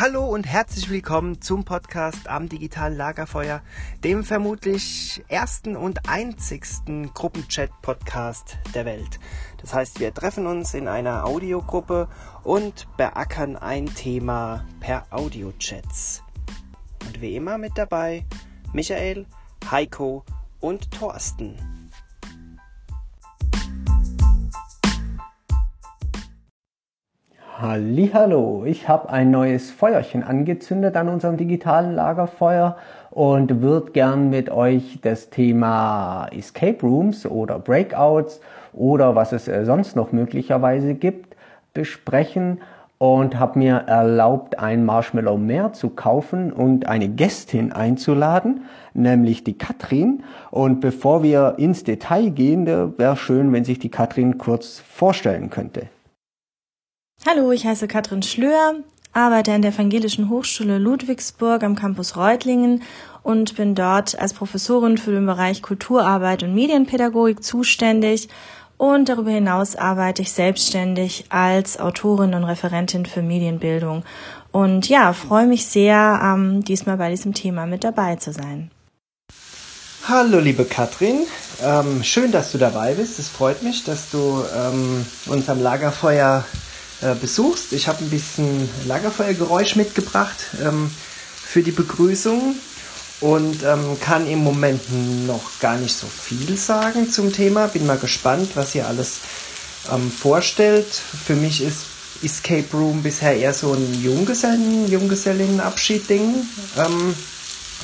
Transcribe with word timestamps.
Hallo 0.00 0.24
und 0.24 0.46
herzlich 0.46 0.88
willkommen 0.88 1.42
zum 1.42 1.66
Podcast 1.66 2.26
am 2.26 2.48
digitalen 2.48 2.96
Lagerfeuer, 2.96 3.60
dem 4.02 4.24
vermutlich 4.24 5.22
ersten 5.28 5.76
und 5.76 6.08
einzigsten 6.08 7.12
Gruppenchat-Podcast 7.12 8.56
der 8.74 8.86
Welt. 8.86 9.20
Das 9.58 9.74
heißt, 9.74 10.00
wir 10.00 10.14
treffen 10.14 10.46
uns 10.46 10.72
in 10.72 10.88
einer 10.88 11.26
Audiogruppe 11.26 12.08
und 12.44 12.88
beackern 12.96 13.56
ein 13.56 13.94
Thema 13.94 14.64
per 14.80 15.04
Audiochats. 15.10 16.22
Und 17.06 17.20
wie 17.20 17.36
immer 17.36 17.58
mit 17.58 17.76
dabei 17.76 18.24
Michael, 18.72 19.26
Heiko 19.70 20.24
und 20.60 20.90
Thorsten. 20.92 21.69
Hallo, 27.62 28.64
ich 28.64 28.88
habe 28.88 29.10
ein 29.10 29.30
neues 29.30 29.70
Feuerchen 29.70 30.22
angezündet 30.22 30.96
an 30.96 31.10
unserem 31.10 31.36
digitalen 31.36 31.94
Lagerfeuer 31.94 32.78
und 33.10 33.60
würde 33.60 33.90
gern 33.90 34.30
mit 34.30 34.48
euch 34.48 35.00
das 35.02 35.28
Thema 35.28 36.26
Escape 36.32 36.80
Rooms 36.80 37.26
oder 37.26 37.58
Breakouts 37.58 38.40
oder 38.72 39.14
was 39.14 39.32
es 39.32 39.46
äh, 39.46 39.66
sonst 39.66 39.94
noch 39.94 40.10
möglicherweise 40.10 40.94
gibt 40.94 41.36
besprechen 41.74 42.62
und 42.96 43.38
habe 43.38 43.58
mir 43.58 43.74
erlaubt, 43.86 44.58
ein 44.58 44.86
Marshmallow 44.86 45.36
mehr 45.36 45.74
zu 45.74 45.90
kaufen 45.90 46.54
und 46.54 46.88
eine 46.88 47.10
Gästin 47.10 47.72
einzuladen, 47.72 48.62
nämlich 48.94 49.44
die 49.44 49.58
Katrin. 49.58 50.22
Und 50.50 50.80
bevor 50.80 51.22
wir 51.22 51.56
ins 51.58 51.84
Detail 51.84 52.30
gehen, 52.30 52.64
wäre 52.66 53.16
schön, 53.16 53.52
wenn 53.52 53.64
sich 53.64 53.78
die 53.78 53.90
Katrin 53.90 54.38
kurz 54.38 54.78
vorstellen 54.78 55.50
könnte. 55.50 55.88
Hallo, 57.26 57.52
ich 57.52 57.66
heiße 57.66 57.86
Katrin 57.86 58.22
Schlör, 58.22 58.76
arbeite 59.12 59.52
an 59.52 59.60
der 59.60 59.72
Evangelischen 59.72 60.30
Hochschule 60.30 60.78
Ludwigsburg 60.78 61.62
am 61.62 61.76
Campus 61.76 62.16
Reutlingen 62.16 62.82
und 63.22 63.56
bin 63.56 63.74
dort 63.74 64.18
als 64.18 64.32
Professorin 64.32 64.96
für 64.96 65.10
den 65.10 65.26
Bereich 65.26 65.60
Kulturarbeit 65.60 66.42
und 66.42 66.54
Medienpädagogik 66.54 67.44
zuständig. 67.44 68.30
Und 68.78 69.10
darüber 69.10 69.32
hinaus 69.32 69.76
arbeite 69.76 70.22
ich 70.22 70.32
selbstständig 70.32 71.26
als 71.28 71.78
Autorin 71.78 72.32
und 72.32 72.44
Referentin 72.44 73.04
für 73.04 73.20
Medienbildung. 73.20 74.02
Und 74.50 74.88
ja, 74.88 75.12
freue 75.12 75.46
mich 75.46 75.66
sehr, 75.66 76.18
ähm, 76.24 76.64
diesmal 76.64 76.96
bei 76.96 77.10
diesem 77.10 77.34
Thema 77.34 77.66
mit 77.66 77.84
dabei 77.84 78.16
zu 78.16 78.32
sein. 78.32 78.70
Hallo, 80.08 80.38
liebe 80.38 80.64
Katrin. 80.64 81.26
Ähm, 81.62 82.02
schön, 82.02 82.32
dass 82.32 82.50
du 82.50 82.56
dabei 82.56 82.94
bist. 82.94 83.18
Es 83.18 83.28
freut 83.28 83.62
mich, 83.62 83.84
dass 83.84 84.10
du 84.10 84.42
ähm, 84.56 85.04
uns 85.26 85.50
am 85.50 85.62
Lagerfeuer 85.62 86.46
äh, 87.02 87.14
besuchst. 87.14 87.72
Ich 87.72 87.88
habe 87.88 88.04
ein 88.04 88.10
bisschen 88.10 88.68
Lagerfeuergeräusch 88.86 89.76
mitgebracht 89.76 90.36
ähm, 90.62 90.90
für 91.42 91.62
die 91.62 91.72
Begrüßung 91.72 92.56
und 93.20 93.62
ähm, 93.62 93.98
kann 94.00 94.26
im 94.28 94.40
Moment 94.40 94.82
noch 95.26 95.42
gar 95.60 95.76
nicht 95.76 95.96
so 95.96 96.06
viel 96.06 96.56
sagen 96.56 97.10
zum 97.10 97.32
Thema. 97.32 97.66
Bin 97.68 97.86
mal 97.86 97.98
gespannt, 97.98 98.50
was 98.54 98.74
ihr 98.74 98.86
alles 98.86 99.18
ähm, 99.92 100.10
vorstellt. 100.10 100.86
Für 101.26 101.34
mich 101.34 101.62
ist 101.62 101.84
Escape 102.22 102.66
Room 102.72 103.02
bisher 103.02 103.36
eher 103.36 103.54
so 103.54 103.72
ein 103.72 104.02
Junggesellen, 104.02 104.90
Junggesellinnenabschied-Ding. 104.90 106.34
Ähm, 106.78 107.14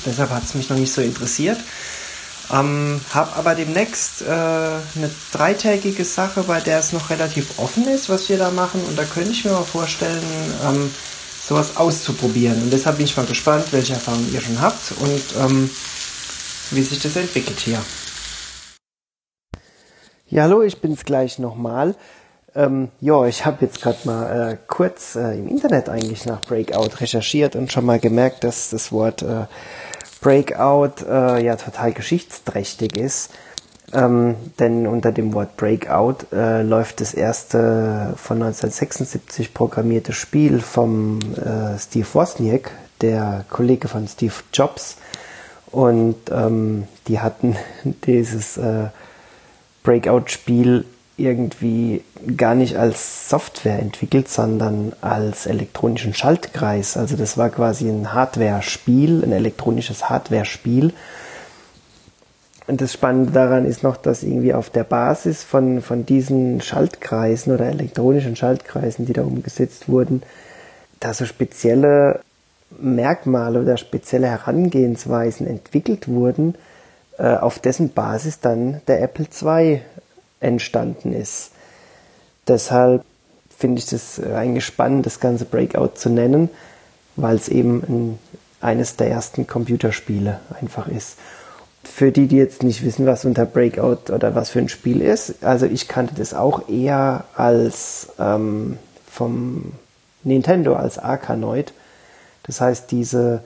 deshalb 0.05 0.29
hat 0.29 0.43
es 0.43 0.53
mich 0.53 0.69
noch 0.69 0.77
nicht 0.77 0.91
so 0.93 1.01
interessiert. 1.01 1.57
Ähm, 2.51 3.01
habe 3.13 3.35
aber 3.35 3.55
demnächst 3.55 4.21
äh, 4.21 4.25
eine 4.25 5.09
dreitägige 5.33 6.05
Sache, 6.05 6.43
bei 6.43 6.61
der 6.61 6.79
es 6.79 6.93
noch 6.93 7.09
relativ 7.09 7.59
offen 7.59 7.87
ist, 7.87 8.09
was 8.09 8.29
wir 8.29 8.37
da 8.37 8.51
machen. 8.51 8.81
Und 8.87 8.97
da 8.97 9.03
könnte 9.03 9.31
ich 9.31 9.43
mir 9.43 9.51
mal 9.51 9.63
vorstellen, 9.63 10.23
ähm, 10.65 10.89
sowas 11.47 11.75
auszuprobieren. 11.77 12.61
Und 12.61 12.71
deshalb 12.71 12.97
bin 12.97 13.05
ich 13.05 13.17
mal 13.17 13.25
gespannt, 13.25 13.65
welche 13.71 13.93
Erfahrungen 13.93 14.33
ihr 14.33 14.41
schon 14.41 14.61
habt 14.61 14.93
und 14.99 15.23
ähm, 15.39 15.69
wie 16.71 16.81
sich 16.81 17.01
das 17.01 17.15
entwickelt 17.15 17.59
hier. 17.59 17.81
Ja, 20.29 20.43
hallo, 20.43 20.61
ich 20.61 20.81
bin's 20.81 21.05
gleich 21.05 21.39
nochmal. 21.39 21.95
Ähm, 22.53 22.89
ja, 22.99 23.25
ich 23.25 23.45
habe 23.45 23.65
jetzt 23.65 23.81
gerade 23.81 23.99
mal 24.05 24.51
äh, 24.51 24.57
kurz 24.67 25.15
äh, 25.15 25.37
im 25.37 25.47
Internet 25.47 25.89
eigentlich 25.89 26.25
nach 26.25 26.41
Breakout 26.41 26.99
recherchiert 26.99 27.55
und 27.55 27.71
schon 27.71 27.85
mal 27.85 27.99
gemerkt, 27.99 28.43
dass 28.43 28.69
das 28.71 28.91
Wort 28.91 29.21
äh, 29.21 29.45
Breakout 30.21 31.05
äh, 31.07 31.43
ja 31.43 31.55
total 31.55 31.93
geschichtsträchtig 31.93 32.97
ist. 32.97 33.31
Ähm, 33.93 34.35
denn 34.59 34.85
unter 34.85 35.13
dem 35.13 35.33
Wort 35.33 35.55
Breakout 35.55 36.25
äh, 36.33 36.61
läuft 36.61 36.99
das 36.99 37.13
erste 37.13 38.13
von 38.17 38.37
1976 38.41 39.53
programmierte 39.53 40.11
Spiel 40.11 40.59
vom 40.59 41.19
äh, 41.35 41.79
Steve 41.79 42.07
Wozniak, 42.11 42.71
der 42.99 43.45
Kollege 43.49 43.87
von 43.87 44.07
Steve 44.07 44.33
Jobs. 44.53 44.97
Und 45.71 46.17
ähm, 46.31 46.87
die 47.07 47.19
hatten 47.19 47.55
dieses 48.05 48.57
äh, 48.57 48.87
Breakout-Spiel 49.83 50.83
irgendwie 51.17 52.03
gar 52.37 52.53
nicht 52.53 52.77
als 52.77 53.29
Software 53.29 53.79
entwickelt, 53.79 54.29
sondern 54.29 54.93
als 55.01 55.47
elektronischen 55.47 56.13
Schaltkreis. 56.13 56.95
Also 56.95 57.17
das 57.17 57.37
war 57.37 57.49
quasi 57.49 57.89
ein 57.89 58.13
Hardware-Spiel, 58.13 59.23
ein 59.23 59.31
elektronisches 59.31 60.09
Hardware-Spiel. 60.09 60.93
Und 62.67 62.81
das 62.81 62.93
Spannende 62.93 63.31
daran 63.31 63.65
ist 63.65 63.81
noch, 63.81 63.97
dass 63.97 64.21
irgendwie 64.21 64.53
auf 64.53 64.69
der 64.69 64.83
Basis 64.83 65.43
von, 65.43 65.81
von 65.81 66.05
diesen 66.05 66.61
Schaltkreisen 66.61 67.53
oder 67.53 67.65
elektronischen 67.65 68.35
Schaltkreisen, 68.35 69.05
die 69.05 69.13
da 69.13 69.23
umgesetzt 69.23 69.89
wurden, 69.89 70.21
da 70.99 71.13
so 71.13 71.25
spezielle 71.25 72.19
Merkmale 72.77 73.61
oder 73.61 73.77
spezielle 73.77 74.27
Herangehensweisen 74.27 75.47
entwickelt 75.47 76.07
wurden, 76.07 76.55
äh, 77.17 77.35
auf 77.35 77.59
dessen 77.59 77.89
Basis 77.93 78.39
dann 78.39 78.81
der 78.87 79.01
Apple 79.01 79.25
II 79.25 79.81
entstanden 80.39 81.13
ist. 81.13 81.51
Deshalb 82.47 83.03
finde 83.57 83.79
ich 83.79 83.87
das 83.87 84.21
eigentlich 84.21 84.65
spannend, 84.65 85.05
das 85.05 85.19
ganze 85.19 85.45
Breakout 85.45 85.95
zu 85.95 86.09
nennen, 86.09 86.49
weil 87.15 87.35
es 87.35 87.49
eben 87.49 87.83
ein, 87.87 88.19
eines 88.61 88.95
der 88.95 89.09
ersten 89.09 89.47
Computerspiele 89.47 90.39
einfach 90.61 90.87
ist. 90.87 91.17
Für 91.83 92.11
die, 92.11 92.27
die 92.27 92.37
jetzt 92.37 92.63
nicht 92.63 92.83
wissen, 92.83 93.05
was 93.05 93.25
unter 93.25 93.45
Breakout 93.45 94.11
oder 94.11 94.35
was 94.35 94.49
für 94.49 94.59
ein 94.59 94.69
Spiel 94.69 95.01
ist, 95.01 95.43
also 95.43 95.65
ich 95.65 95.87
kannte 95.87 96.15
das 96.15 96.33
auch 96.33 96.69
eher 96.69 97.23
als 97.35 98.09
ähm, 98.19 98.77
vom 99.09 99.71
Nintendo 100.23 100.75
als 100.75 100.99
Arkanoid. 100.99 101.73
Das 102.43 102.61
heißt, 102.61 102.91
diese, 102.91 103.41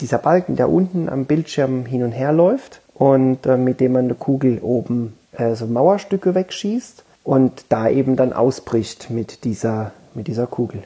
dieser 0.00 0.18
Balken, 0.18 0.56
der 0.56 0.70
unten 0.70 1.08
am 1.08 1.26
Bildschirm 1.26 1.84
hin 1.84 2.02
und 2.02 2.12
her 2.12 2.32
läuft 2.32 2.80
und 2.98 3.46
äh, 3.46 3.56
mit 3.56 3.80
dem 3.80 3.92
man 3.92 4.04
eine 4.04 4.14
Kugel 4.14 4.60
oben 4.62 5.14
äh, 5.32 5.54
so 5.54 5.66
Mauerstücke 5.66 6.34
wegschießt 6.34 7.04
und 7.24 7.64
da 7.68 7.88
eben 7.88 8.16
dann 8.16 8.32
ausbricht 8.32 9.10
mit 9.10 9.44
dieser, 9.44 9.92
mit 10.14 10.28
dieser 10.28 10.46
Kugel. 10.46 10.82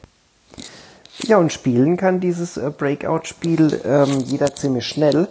Ja, 1.22 1.36
und 1.36 1.52
spielen 1.52 1.96
kann 1.96 2.20
dieses 2.20 2.56
äh, 2.56 2.70
Breakout-Spiel 2.76 3.80
ähm, 3.84 4.18
jeder 4.24 4.54
ziemlich 4.54 4.86
schnell, 4.86 5.28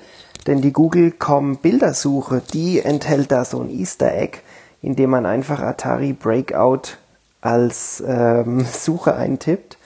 denn 0.47 0.61
die 0.61 0.71
Google.com 0.71 1.57
Bildersuche, 1.57 2.41
die 2.53 2.79
enthält 2.79 3.31
da 3.31 3.43
so 3.43 3.59
ein 3.59 3.69
Easter 3.69 4.13
Egg, 4.15 4.39
in 4.81 4.95
dem 4.95 5.09
man 5.09 5.25
einfach 5.25 5.59
Atari 5.59 6.13
Breakout 6.13 6.97
als 7.41 8.03
ähm, 8.05 8.65
Suche 8.71 9.15
eintippt 9.15 9.77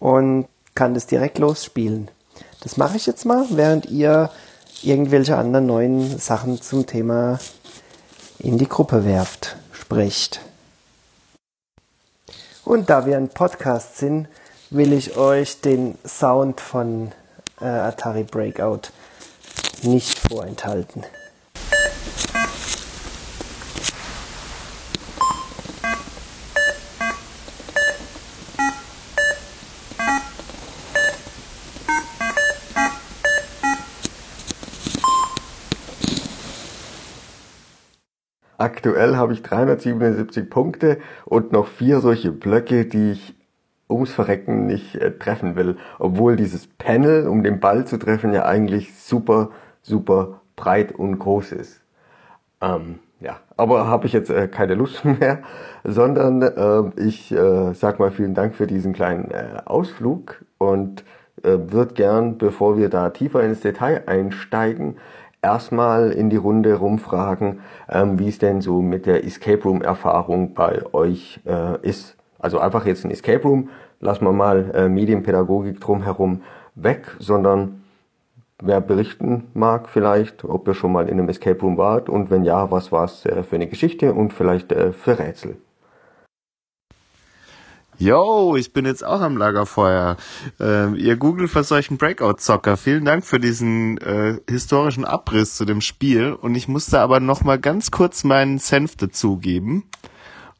und 0.00 0.46
kann 0.74 0.94
das 0.94 1.06
direkt 1.06 1.38
losspielen. 1.38 2.08
Das 2.62 2.76
mache 2.76 2.96
ich 2.96 3.06
jetzt 3.06 3.24
mal, 3.24 3.46
während 3.50 3.86
ihr 3.86 4.30
irgendwelche 4.82 5.36
anderen 5.36 5.66
neuen 5.66 6.18
Sachen 6.18 6.60
zum 6.60 6.86
Thema 6.86 7.38
in 8.38 8.58
die 8.58 8.68
Gruppe 8.68 9.04
werft, 9.04 9.56
spricht. 9.72 10.40
Und 12.64 12.90
da 12.90 13.06
wir 13.06 13.16
ein 13.16 13.28
Podcast 13.28 13.98
sind, 13.98 14.28
will 14.70 14.92
ich 14.92 15.16
euch 15.16 15.60
den 15.60 15.96
Sound 16.04 16.60
von 16.60 17.12
äh, 17.60 17.64
Atari 17.64 18.24
Breakout 18.24 18.90
nicht 19.82 20.18
vorenthalten. 20.18 21.04
Aktuell 38.58 39.16
habe 39.16 39.32
ich 39.32 39.42
377 39.42 40.48
Punkte 40.48 40.98
und 41.24 41.52
noch 41.52 41.66
vier 41.66 42.00
solche 42.00 42.32
Blöcke, 42.32 42.86
die 42.86 43.12
ich 43.12 43.34
ums 43.88 44.12
Verrecken 44.12 44.66
nicht 44.66 44.96
äh, 44.96 45.12
treffen 45.12 45.56
will. 45.56 45.76
Obwohl 45.98 46.36
dieses 46.36 46.66
Panel, 46.66 47.28
um 47.28 47.42
den 47.42 47.60
Ball 47.60 47.86
zu 47.86 47.98
treffen, 47.98 48.32
ja 48.32 48.44
eigentlich 48.44 48.98
super, 48.98 49.50
super 49.82 50.40
breit 50.56 50.92
und 50.92 51.18
groß 51.18 51.52
ist. 51.52 51.82
Ähm, 52.60 52.98
ja, 53.20 53.40
aber 53.56 53.86
habe 53.86 54.06
ich 54.06 54.12
jetzt 54.12 54.30
äh, 54.30 54.48
keine 54.48 54.74
Lust 54.74 55.04
mehr, 55.20 55.40
sondern 55.84 56.42
äh, 56.42 57.00
ich 57.00 57.32
äh, 57.32 57.72
sag 57.74 57.98
mal 57.98 58.10
vielen 58.10 58.34
Dank 58.34 58.54
für 58.54 58.66
diesen 58.66 58.92
kleinen 58.92 59.30
äh, 59.30 59.60
Ausflug 59.64 60.44
und 60.58 61.04
äh, 61.42 61.58
würde 61.68 61.94
gern, 61.94 62.38
bevor 62.38 62.76
wir 62.76 62.88
da 62.88 63.10
tiefer 63.10 63.42
ins 63.42 63.60
Detail 63.60 64.04
einsteigen, 64.06 64.96
erstmal 65.46 66.10
in 66.10 66.28
die 66.28 66.36
Runde 66.36 66.74
rumfragen, 66.74 67.60
ähm, 67.88 68.18
wie 68.18 68.28
es 68.28 68.38
denn 68.38 68.60
so 68.60 68.82
mit 68.82 69.06
der 69.06 69.24
Escape 69.24 69.62
Room 69.62 69.80
Erfahrung 69.80 70.54
bei 70.54 70.82
euch 70.92 71.40
äh, 71.46 71.80
ist. 71.82 72.16
Also 72.40 72.58
einfach 72.58 72.84
jetzt 72.84 73.04
ein 73.04 73.12
Escape 73.12 73.42
Room, 73.42 73.68
lassen 74.00 74.24
wir 74.24 74.32
mal 74.32 74.72
äh, 74.74 74.88
Medienpädagogik 74.88 75.80
drumherum 75.80 76.42
weg, 76.74 77.16
sondern 77.20 77.84
wer 78.60 78.80
berichten 78.80 79.44
mag 79.54 79.88
vielleicht, 79.88 80.44
ob 80.44 80.66
ihr 80.66 80.74
schon 80.74 80.90
mal 80.90 81.08
in 81.08 81.20
einem 81.20 81.28
Escape 81.28 81.60
Room 81.60 81.76
wart 81.78 82.08
und 82.08 82.28
wenn 82.28 82.42
ja, 82.42 82.72
was 82.72 82.90
war 82.90 83.04
es 83.04 83.24
äh, 83.24 83.44
für 83.44 83.54
eine 83.54 83.68
Geschichte 83.68 84.14
und 84.14 84.32
vielleicht 84.32 84.72
äh, 84.72 84.92
für 84.92 85.16
Rätsel. 85.16 85.56
Yo, 87.98 88.56
ich 88.56 88.74
bin 88.74 88.84
jetzt 88.84 89.04
auch 89.04 89.22
am 89.22 89.38
Lagerfeuer. 89.38 90.18
Äh, 90.60 90.94
ihr 90.96 91.16
Google 91.16 91.48
verseuchten 91.48 91.96
Breakout-Zocker. 91.96 92.76
Vielen 92.76 93.06
Dank 93.06 93.24
für 93.24 93.40
diesen 93.40 93.96
äh, 93.98 94.38
historischen 94.48 95.06
Abriss 95.06 95.56
zu 95.56 95.64
dem 95.64 95.80
Spiel. 95.80 96.34
Und 96.34 96.54
ich 96.56 96.68
musste 96.68 97.00
aber 97.00 97.20
noch 97.20 97.42
mal 97.42 97.58
ganz 97.58 97.90
kurz 97.90 98.22
meinen 98.22 98.58
Senf 98.58 98.96
dazugeben. 98.96 99.84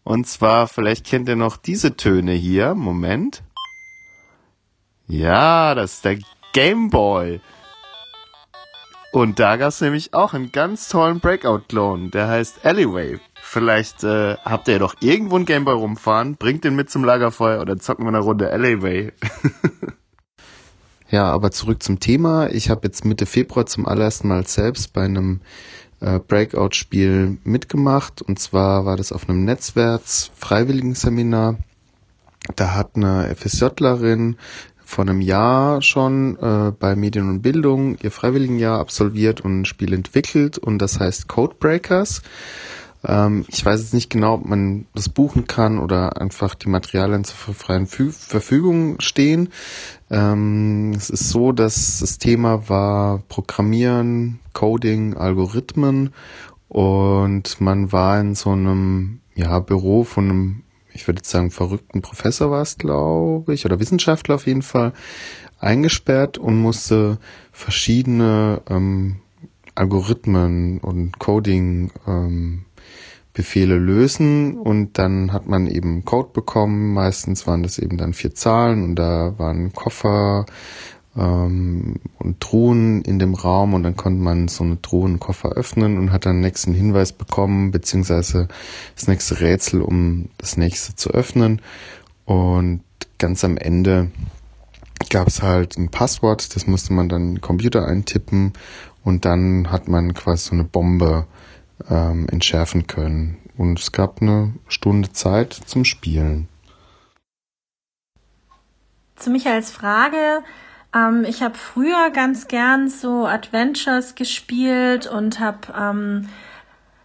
Und 0.03 0.27
zwar, 0.27 0.67
vielleicht 0.67 1.05
kennt 1.05 1.29
ihr 1.29 1.37
noch 1.37 1.59
diese 1.59 1.97
Töne 1.97 2.33
hier. 2.33 2.75
Moment. 2.75 3.43
Ja, 5.07 5.75
das 5.75 5.95
ist 5.95 6.05
der 6.07 6.19
Game 6.55 6.89
Boy. 6.89 7.43
Und 9.13 9.39
da 9.39 9.57
gab's 9.57 9.83
nämlich 9.83 10.15
auch 10.15 10.33
einen 10.33 10.53
ganz 10.53 10.89
tollen 10.89 11.21
Breakout-Clone. 11.21 12.09
Der 12.11 12.29
heißt 12.29 12.65
Alleyway. 12.65 13.21
Vielleicht 13.49 14.03
äh, 14.03 14.35
habt 14.45 14.67
ihr 14.67 14.81
doch 14.81 14.97
irgendwo 15.01 15.37
einen 15.37 15.47
Gameboy 15.47 15.75
rumfahren, 15.75 16.35
bringt 16.35 16.65
den 16.65 16.75
mit 16.75 16.91
zum 16.91 17.05
Lagerfeuer 17.05 17.61
oder 17.61 17.79
zocken 17.79 18.05
wir 18.05 18.09
eine 18.09 18.19
Runde 18.19 18.51
Alleyway. 18.51 19.13
ja, 21.11 21.31
aber 21.31 21.53
zurück 21.53 21.81
zum 21.81 22.01
Thema. 22.01 22.51
Ich 22.51 22.71
habe 22.71 22.81
jetzt 22.85 23.05
Mitte 23.05 23.25
Februar 23.25 23.67
zum 23.67 23.87
allerersten 23.87 24.27
Mal 24.27 24.49
selbst 24.49 24.93
bei 24.93 25.05
einem 25.05 25.43
äh, 26.01 26.19
Breakout-Spiel 26.19 27.39
mitgemacht. 27.45 28.21
Und 28.21 28.41
zwar 28.41 28.85
war 28.85 28.97
das 28.97 29.13
auf 29.13 29.29
einem 29.29 29.45
Netzwerks-Freiwilligenseminar. 29.45 31.57
Da 32.57 32.75
hat 32.75 32.97
eine 32.97 33.33
FSJlerin 33.33 34.39
vor 34.85 35.03
einem 35.03 35.21
Jahr 35.21 35.83
schon 35.83 36.37
äh, 36.41 36.73
bei 36.73 36.97
Medien 36.97 37.31
und 37.31 37.43
Bildung 37.43 37.97
ihr 38.03 38.11
Freiwilligenjahr 38.11 38.81
absolviert 38.81 39.41
und 39.41 39.61
ein 39.61 39.65
Spiel 39.65 39.93
entwickelt 39.93 40.59
und 40.59 40.79
das 40.79 40.99
heißt 40.99 41.29
Codebreakers. 41.29 42.23
Ähm, 43.05 43.45
ich 43.49 43.65
weiß 43.65 43.81
jetzt 43.81 43.95
nicht 43.95 44.11
genau, 44.11 44.35
ob 44.35 44.47
man 44.47 44.87
das 44.95 45.09
buchen 45.09 45.47
kann 45.47 45.79
oder 45.79 46.21
einfach 46.21 46.55
die 46.55 46.69
Materialien 46.69 47.25
zur 47.25 47.55
freien 47.55 47.87
Fü 47.87 48.11
Verfügung 48.11 49.01
stehen. 49.01 49.51
Ähm, 50.11 50.93
es 50.97 51.11
ist 51.11 51.31
so, 51.31 51.53
dass 51.53 51.99
das 52.01 52.19
Thema 52.19 52.69
war 52.69 53.23
Programmieren, 53.29 54.41
Coding, 54.53 55.15
Algorithmen 55.15 56.13
und 56.69 57.61
man 57.61 57.93
war 57.93 58.21
in 58.21 58.35
so 58.35 58.51
einem 58.51 59.21
ja, 59.35 59.59
Büro 59.61 60.05
von 60.05 60.25
einem, 60.25 60.63
ich 60.93 61.07
würde 61.07 61.19
jetzt 61.19 61.31
sagen, 61.31 61.51
verrückten 61.51 62.03
Professor 62.03 62.51
war 62.51 62.63
es, 62.63 62.79
glaube 62.79 63.55
ich, 63.55 63.65
oder 63.65 63.81
Wissenschaftler 63.81 64.37
auf 64.37 64.47
jeden 64.47 64.63
Fall, 64.63 64.93
eingesperrt 65.59 66.39
und 66.39 66.59
musste 66.59 67.19
verschiedene 67.53 68.63
ähm, 68.69 69.17
Algorithmen 69.75 70.79
und 70.79 71.19
Coding 71.19 71.91
ähm, 72.07 72.66
Befehle 73.37 73.77
lösen 73.77 74.57
und 74.57 74.97
dann 74.97 75.31
hat 75.31 75.47
man 75.47 75.67
eben 75.67 76.07
Code 76.07 76.31
bekommen. 76.33 76.95
Meistens 76.95 77.47
waren 77.47 77.63
das 77.63 77.79
eben 77.79 77.99
dann 77.99 78.15
vier 78.15 78.35
Zahlen 78.35 78.83
und 78.83 78.97
da 78.97 79.35
waren 79.37 79.75
Koffer 79.75 80.47
ähm, 81.15 81.97
und 82.19 82.41
Truhen 82.41 83.03
in 83.03 83.19
dem 83.19 83.35
Raum 83.35 83.75
und 83.75 83.83
dann 83.83 83.95
konnte 83.95 84.23
man 84.23 84.49
so 84.49 84.65
eine 84.65 84.81
Truhe 84.81 85.05
und 85.05 85.21
Koffer 85.21 85.51
öffnen 85.51 85.99
und 85.99 86.13
hat 86.13 86.25
dann 86.25 86.37
den 86.37 86.41
nächsten 86.41 86.73
Hinweis 86.73 87.13
bekommen, 87.13 87.73
beziehungsweise 87.73 88.49
das 88.95 89.07
nächste 89.07 89.39
Rätsel, 89.39 89.83
um 89.83 90.31
das 90.39 90.57
nächste 90.57 90.97
zu 90.97 91.11
öffnen. 91.11 91.61
Und 92.25 92.81
ganz 93.19 93.45
am 93.45 93.59
Ende 93.59 94.11
gab 95.11 95.29
es 95.29 95.43
halt 95.43 95.77
ein 95.77 95.91
Passwort, 95.91 96.57
das 96.57 96.67
musste 96.67 96.95
man 96.95 97.11
dann 97.11 97.23
in 97.23 97.35
den 97.35 97.41
Computer 97.43 97.87
eintippen 97.87 98.55
und 99.05 99.27
dann 99.27 99.71
hat 99.71 99.89
man 99.89 100.15
quasi 100.15 100.49
so 100.49 100.55
eine 100.55 100.65
Bombe 100.65 101.27
ähm, 101.89 102.27
entschärfen 102.31 102.87
können. 102.87 103.39
Und 103.57 103.79
es 103.79 103.93
gab 103.93 104.21
eine 104.21 104.53
Stunde 104.69 105.13
Zeit 105.13 105.53
zum 105.53 105.85
Spielen. 105.85 106.49
Zu 109.17 109.31
Michaels 109.31 109.71
Frage. 109.71 110.43
Ähm, 110.95 111.25
ich 111.27 111.43
habe 111.43 111.55
früher 111.55 112.11
ganz 112.11 112.49
gern 112.49 112.89
so 112.89 113.27
Adventures 113.27 114.15
gespielt 114.15 115.07
und 115.07 115.41
habe, 115.41 115.59
ähm, 115.79 116.29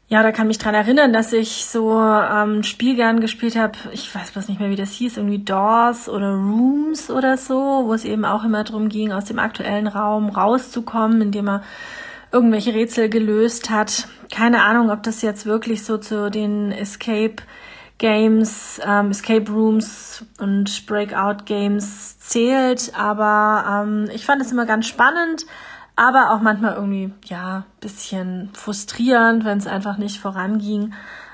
ja, 0.07 0.21
da 0.23 0.33
kann 0.33 0.47
mich 0.47 0.57
dran 0.57 0.75
erinnern, 0.75 1.13
dass 1.13 1.31
ich 1.31 1.65
so 1.65 1.94
ähm, 1.94 2.59
ein 2.59 2.63
Spiel 2.65 2.95
gern 2.95 3.21
gespielt 3.21 3.56
habe. 3.56 3.77
Ich 3.94 4.13
weiß 4.13 4.31
bloß 4.31 4.50
nicht 4.50 4.59
mehr, 4.59 4.69
wie 4.69 4.75
das 4.75 4.91
hieß, 4.91 5.18
irgendwie 5.18 5.39
Doors 5.39 6.09
oder 6.09 6.33
Rooms 6.33 7.09
oder 7.09 7.38
so, 7.38 7.83
wo 7.85 7.94
es 7.94 8.03
eben 8.03 8.25
auch 8.25 8.44
immer 8.44 8.65
darum 8.65 8.89
ging, 8.89 9.13
aus 9.13 9.25
dem 9.25 9.39
aktuellen 9.39 9.88
Raum 9.88 10.29
rauszukommen, 10.29 11.21
indem 11.21 11.45
man 11.45 11.63
irgendwelche 12.33 12.73
Rätsel 12.73 13.09
gelöst 13.09 13.69
hat. 13.69 14.07
Keine 14.31 14.63
Ahnung, 14.63 14.89
ob 14.89 15.04
das 15.04 15.22
jetzt 15.22 15.45
wirklich 15.45 15.83
so 15.83 15.98
zu 15.98 16.31
den 16.31 16.72
Escape 16.72 17.36
Games, 17.98 18.80
ähm, 18.83 19.12
Escape 19.12 19.51
Rooms 19.51 20.25
und 20.39 20.88
Breakout 20.88 21.44
Games 21.45 22.18
zählt, 22.18 22.94
aber 22.98 23.83
ähm, 23.86 24.10
ich 24.12 24.25
fand 24.25 24.42
es 24.42 24.51
immer 24.51 24.66
ganz 24.66 24.88
spannend, 24.88 25.45
aber 25.95 26.31
auch 26.31 26.42
manchmal 26.42 26.75
irgendwie, 26.75 27.13
ja, 27.25 27.66
bisschen 27.80 28.50
frustrierend, 28.54 29.45
wenn 29.45 29.60
es 29.60 29.68
einfach 29.68 29.98
nicht 29.98 30.19
voranging. 30.19 30.94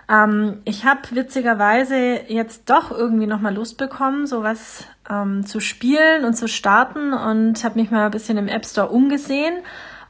Ähm, 0.09 0.61
ich 0.65 0.83
habe 0.83 1.01
witzigerweise 1.11 2.21
jetzt 2.27 2.69
doch 2.69 2.91
irgendwie 2.91 3.27
nochmal 3.27 3.53
Lust 3.53 3.77
bekommen, 3.77 4.27
sowas 4.27 4.85
ähm, 5.09 5.45
zu 5.45 5.61
spielen 5.61 6.25
und 6.25 6.33
zu 6.33 6.49
starten 6.49 7.13
und 7.13 7.63
habe 7.63 7.79
mich 7.79 7.91
mal 7.91 8.05
ein 8.05 8.11
bisschen 8.11 8.37
im 8.37 8.49
App 8.49 8.65
Store 8.65 8.89
umgesehen 8.89 9.53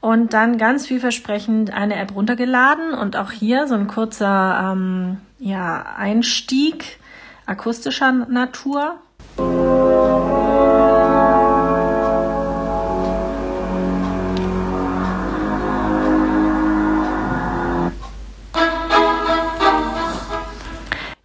und 0.02 0.34
dann 0.34 0.58
ganz 0.58 0.88
vielversprechend 0.88 1.74
eine 1.74 1.96
App 1.96 2.16
runtergeladen 2.16 2.94
und 2.94 3.16
auch 3.16 3.32
hier 3.32 3.68
so 3.68 3.76
ein 3.76 3.88
kurzer 3.88 4.74
ähm, 4.74 5.18
ja, 5.40 5.86
Einstieg 5.98 7.00
akustischer 7.46 8.12
Natur. 8.12 9.00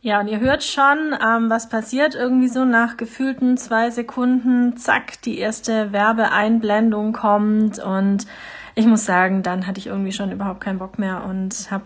Ja, 0.05 0.21
und 0.21 0.29
ihr 0.29 0.41
hört 0.41 0.65
schon, 0.65 1.17
ähm, 1.25 1.49
was 1.49 1.69
passiert 1.69 2.15
irgendwie 2.15 2.49
so 2.49 2.65
nach 2.65 2.97
gefühlten 2.97 3.57
zwei 3.57 3.91
Sekunden, 3.91 4.77
zack, 4.77 5.23
die 5.23 5.39
erste 5.39 5.93
Werbeeinblendung 5.93 7.13
kommt 7.13 7.79
und 7.79 8.27
ich 8.75 8.87
muss 8.87 9.05
sagen, 9.05 9.43
dann 9.43 9.67
hatte 9.67 9.79
ich 9.79 9.87
irgendwie 9.87 10.13
schon 10.13 10.33
überhaupt 10.33 10.61
keinen 10.61 10.79
Bock 10.79 10.99
mehr 10.99 11.25
und 11.25 11.71
habe 11.71 11.85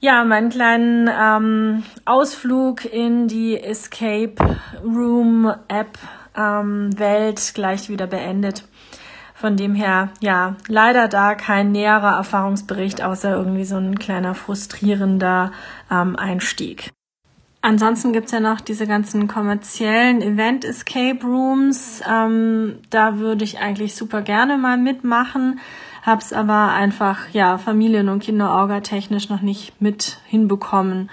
ja 0.00 0.24
meinen 0.24 0.50
kleinen 0.50 1.08
ähm, 1.08 1.84
Ausflug 2.04 2.84
in 2.84 3.28
die 3.28 3.58
Escape 3.58 4.34
Room 4.84 5.52
App 5.68 5.98
ähm, 6.36 6.90
Welt 6.98 7.52
gleich 7.54 7.88
wieder 7.88 8.06
beendet. 8.06 8.64
Von 9.34 9.56
dem 9.56 9.74
her, 9.74 10.10
ja, 10.20 10.56
leider 10.68 11.08
da 11.08 11.34
kein 11.34 11.72
näherer 11.72 12.16
Erfahrungsbericht, 12.16 13.02
außer 13.02 13.34
irgendwie 13.34 13.64
so 13.64 13.76
ein 13.76 13.98
kleiner 13.98 14.34
frustrierender 14.34 15.50
ähm, 15.90 16.14
Einstieg. 16.16 16.92
Ansonsten 17.60 18.12
gibt's 18.12 18.32
ja 18.32 18.40
noch 18.40 18.60
diese 18.60 18.88
ganzen 18.88 19.28
kommerziellen 19.28 20.20
Event-Escape 20.20 21.24
Rooms. 21.24 22.02
Ähm, 22.08 22.80
da 22.90 23.18
würde 23.18 23.44
ich 23.44 23.60
eigentlich 23.60 23.94
super 23.94 24.22
gerne 24.22 24.58
mal 24.58 24.76
mitmachen 24.76 25.60
hab's 26.02 26.32
aber 26.32 26.72
einfach 26.72 27.30
ja 27.32 27.58
Familien- 27.58 28.08
und 28.08 28.22
Kinderauga 28.22 28.80
technisch 28.80 29.28
noch 29.28 29.40
nicht 29.40 29.80
mit 29.80 30.18
hinbekommen. 30.26 31.10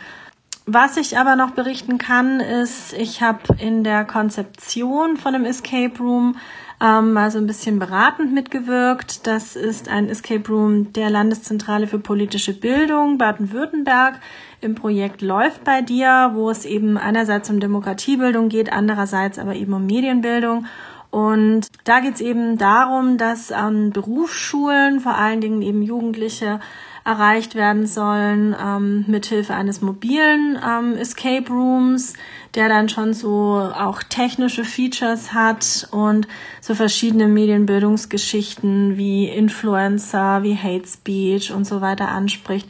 Was 0.65 0.97
ich 0.97 1.17
aber 1.17 1.35
noch 1.35 1.51
berichten 1.51 1.97
kann, 1.97 2.39
ist, 2.39 2.93
ich 2.93 3.23
habe 3.23 3.39
in 3.57 3.83
der 3.83 4.05
Konzeption 4.05 5.17
von 5.17 5.33
dem 5.33 5.45
Escape 5.45 5.97
Room 5.99 6.35
ähm, 6.81 7.13
mal 7.13 7.31
so 7.31 7.39
ein 7.39 7.47
bisschen 7.47 7.79
beratend 7.79 8.33
mitgewirkt. 8.33 9.25
Das 9.25 9.55
ist 9.55 9.89
ein 9.89 10.07
Escape 10.07 10.47
Room 10.47 10.93
der 10.93 11.09
Landeszentrale 11.09 11.87
für 11.87 11.99
politische 11.99 12.53
Bildung 12.53 13.17
Baden-Württemberg 13.17 14.19
im 14.61 14.75
Projekt 14.75 15.21
Läuft 15.21 15.63
bei 15.63 15.81
dir, 15.81 16.31
wo 16.33 16.49
es 16.49 16.65
eben 16.65 16.97
einerseits 16.97 17.49
um 17.49 17.59
Demokratiebildung 17.59 18.49
geht, 18.49 18.71
andererseits 18.71 19.39
aber 19.39 19.55
eben 19.55 19.73
um 19.73 19.85
Medienbildung. 19.85 20.67
Und 21.11 21.67
da 21.85 22.01
geht 22.01 22.15
es 22.15 22.21
eben 22.21 22.57
darum, 22.57 23.17
dass 23.17 23.51
an 23.51 23.91
Berufsschulen, 23.91 24.99
vor 24.99 25.15
allen 25.15 25.41
Dingen 25.41 25.61
eben 25.61 25.81
Jugendliche, 25.81 26.59
erreicht 27.05 27.55
werden 27.55 27.87
sollen, 27.87 28.55
ähm, 28.61 29.05
mithilfe 29.07 29.55
eines 29.55 29.81
mobilen 29.81 30.59
ähm, 30.63 30.95
Escape 30.95 31.49
Rooms, 31.49 32.13
der 32.53 32.69
dann 32.69 32.89
schon 32.89 33.13
so 33.13 33.71
auch 33.73 34.03
technische 34.03 34.63
Features 34.63 35.33
hat 35.33 35.87
und 35.91 36.27
so 36.61 36.75
verschiedene 36.75 37.27
Medienbildungsgeschichten 37.27 38.97
wie 38.97 39.27
Influencer, 39.27 40.43
wie 40.43 40.55
Hate 40.55 40.87
Speech 40.87 41.51
und 41.51 41.65
so 41.65 41.81
weiter 41.81 42.09
anspricht. 42.09 42.67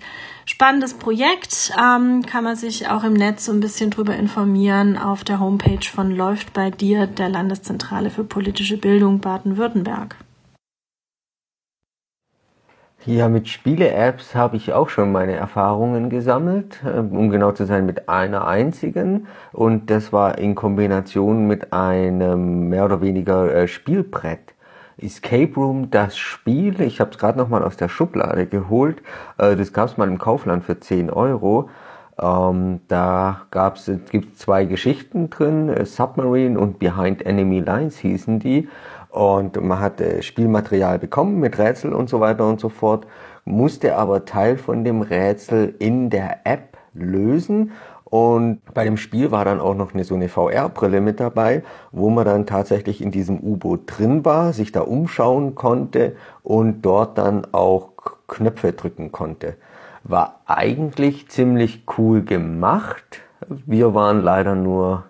Spannendes 0.51 0.95
Projekt, 0.95 1.71
ähm, 1.79 2.23
kann 2.25 2.43
man 2.43 2.55
sich 2.55 2.89
auch 2.89 3.03
im 3.03 3.13
Netz 3.13 3.45
so 3.45 3.51
ein 3.51 3.59
bisschen 3.59 3.91
drüber 3.91 4.15
informieren 4.15 4.97
auf 4.97 5.23
der 5.23 5.39
Homepage 5.39 5.85
von 5.85 6.09
Läuft 6.09 6.53
bei 6.53 6.71
dir, 6.71 7.05
der 7.05 7.29
Landeszentrale 7.29 8.09
für 8.09 8.23
politische 8.23 8.77
Bildung 8.77 9.19
Baden-Württemberg. 9.19 10.15
Ja, 13.05 13.29
mit 13.29 13.47
Spiele-Apps 13.47 14.33
habe 14.33 14.57
ich 14.57 14.73
auch 14.73 14.89
schon 14.89 15.11
meine 15.11 15.33
Erfahrungen 15.33 16.09
gesammelt, 16.09 16.81
äh, 16.83 16.97
um 16.97 17.29
genau 17.29 17.51
zu 17.51 17.65
sein 17.65 17.85
mit 17.85 18.09
einer 18.09 18.47
einzigen. 18.47 19.27
Und 19.51 19.91
das 19.91 20.11
war 20.11 20.39
in 20.39 20.55
Kombination 20.55 21.45
mit 21.45 21.73
einem 21.73 22.69
mehr 22.69 22.85
oder 22.85 23.01
weniger 23.01 23.53
äh, 23.53 23.67
Spielbrett. 23.67 24.55
Escape 25.01 25.53
Room, 25.55 25.89
das 25.89 26.17
Spiel, 26.17 26.81
ich 26.81 26.99
habe 26.99 27.11
es 27.11 27.17
gerade 27.17 27.37
nochmal 27.37 27.63
aus 27.63 27.77
der 27.77 27.89
Schublade 27.89 28.45
geholt. 28.45 29.01
Äh, 29.37 29.55
das 29.55 29.73
gab 29.73 29.89
es 29.89 29.97
mal 29.97 30.07
im 30.07 30.17
Kaufland 30.17 30.63
für 30.63 30.79
10 30.79 31.09
Euro. 31.09 31.69
Ähm, 32.21 32.81
da 32.87 33.41
gab's, 33.51 33.89
gibt 34.11 34.37
zwei 34.37 34.65
Geschichten 34.65 35.29
drin, 35.29 35.73
Submarine 35.85 36.59
und 36.59 36.79
Behind 36.79 37.25
Enemy 37.25 37.61
Lines 37.61 37.97
hießen 37.97 38.39
die. 38.39 38.67
Und 39.09 39.61
man 39.61 39.79
hat 39.79 40.01
äh, 40.01 40.21
Spielmaterial 40.21 40.99
bekommen 40.99 41.39
mit 41.39 41.57
Rätsel 41.57 41.93
und 41.93 42.09
so 42.09 42.19
weiter 42.19 42.47
und 42.47 42.59
so 42.59 42.69
fort, 42.69 43.07
musste 43.45 43.95
aber 43.95 44.25
Teil 44.25 44.57
von 44.57 44.83
dem 44.83 45.01
Rätsel 45.01 45.73
in 45.79 46.09
der 46.09 46.45
App 46.45 46.77
lösen. 46.93 47.71
Und 48.09 48.61
bei 48.73 48.85
dem 48.85 48.97
Spiel 48.97 49.31
war 49.31 49.45
dann 49.45 49.59
auch 49.59 49.75
noch 49.75 49.93
eine, 49.93 50.03
so 50.03 50.15
eine 50.15 50.29
VR-Brille 50.29 50.99
mit 50.99 51.19
dabei, 51.19 51.63
wo 51.91 52.09
man 52.09 52.25
dann 52.25 52.45
tatsächlich 52.45 53.01
in 53.01 53.11
diesem 53.11 53.39
U-Boot 53.39 53.81
drin 53.85 54.25
war, 54.25 54.53
sich 54.53 54.71
da 54.71 54.81
umschauen 54.81 55.53
konnte 55.55 56.15
und 56.41 56.81
dort 56.81 57.17
dann 57.17 57.45
auch 57.51 57.89
Knöpfe 58.27 58.73
drücken 58.73 59.11
konnte. 59.11 59.55
War 60.03 60.39
eigentlich 60.47 61.29
ziemlich 61.29 61.83
cool 61.97 62.23
gemacht. 62.23 63.21
Wir 63.47 63.93
waren 63.93 64.21
leider 64.21 64.55
nur 64.55 65.03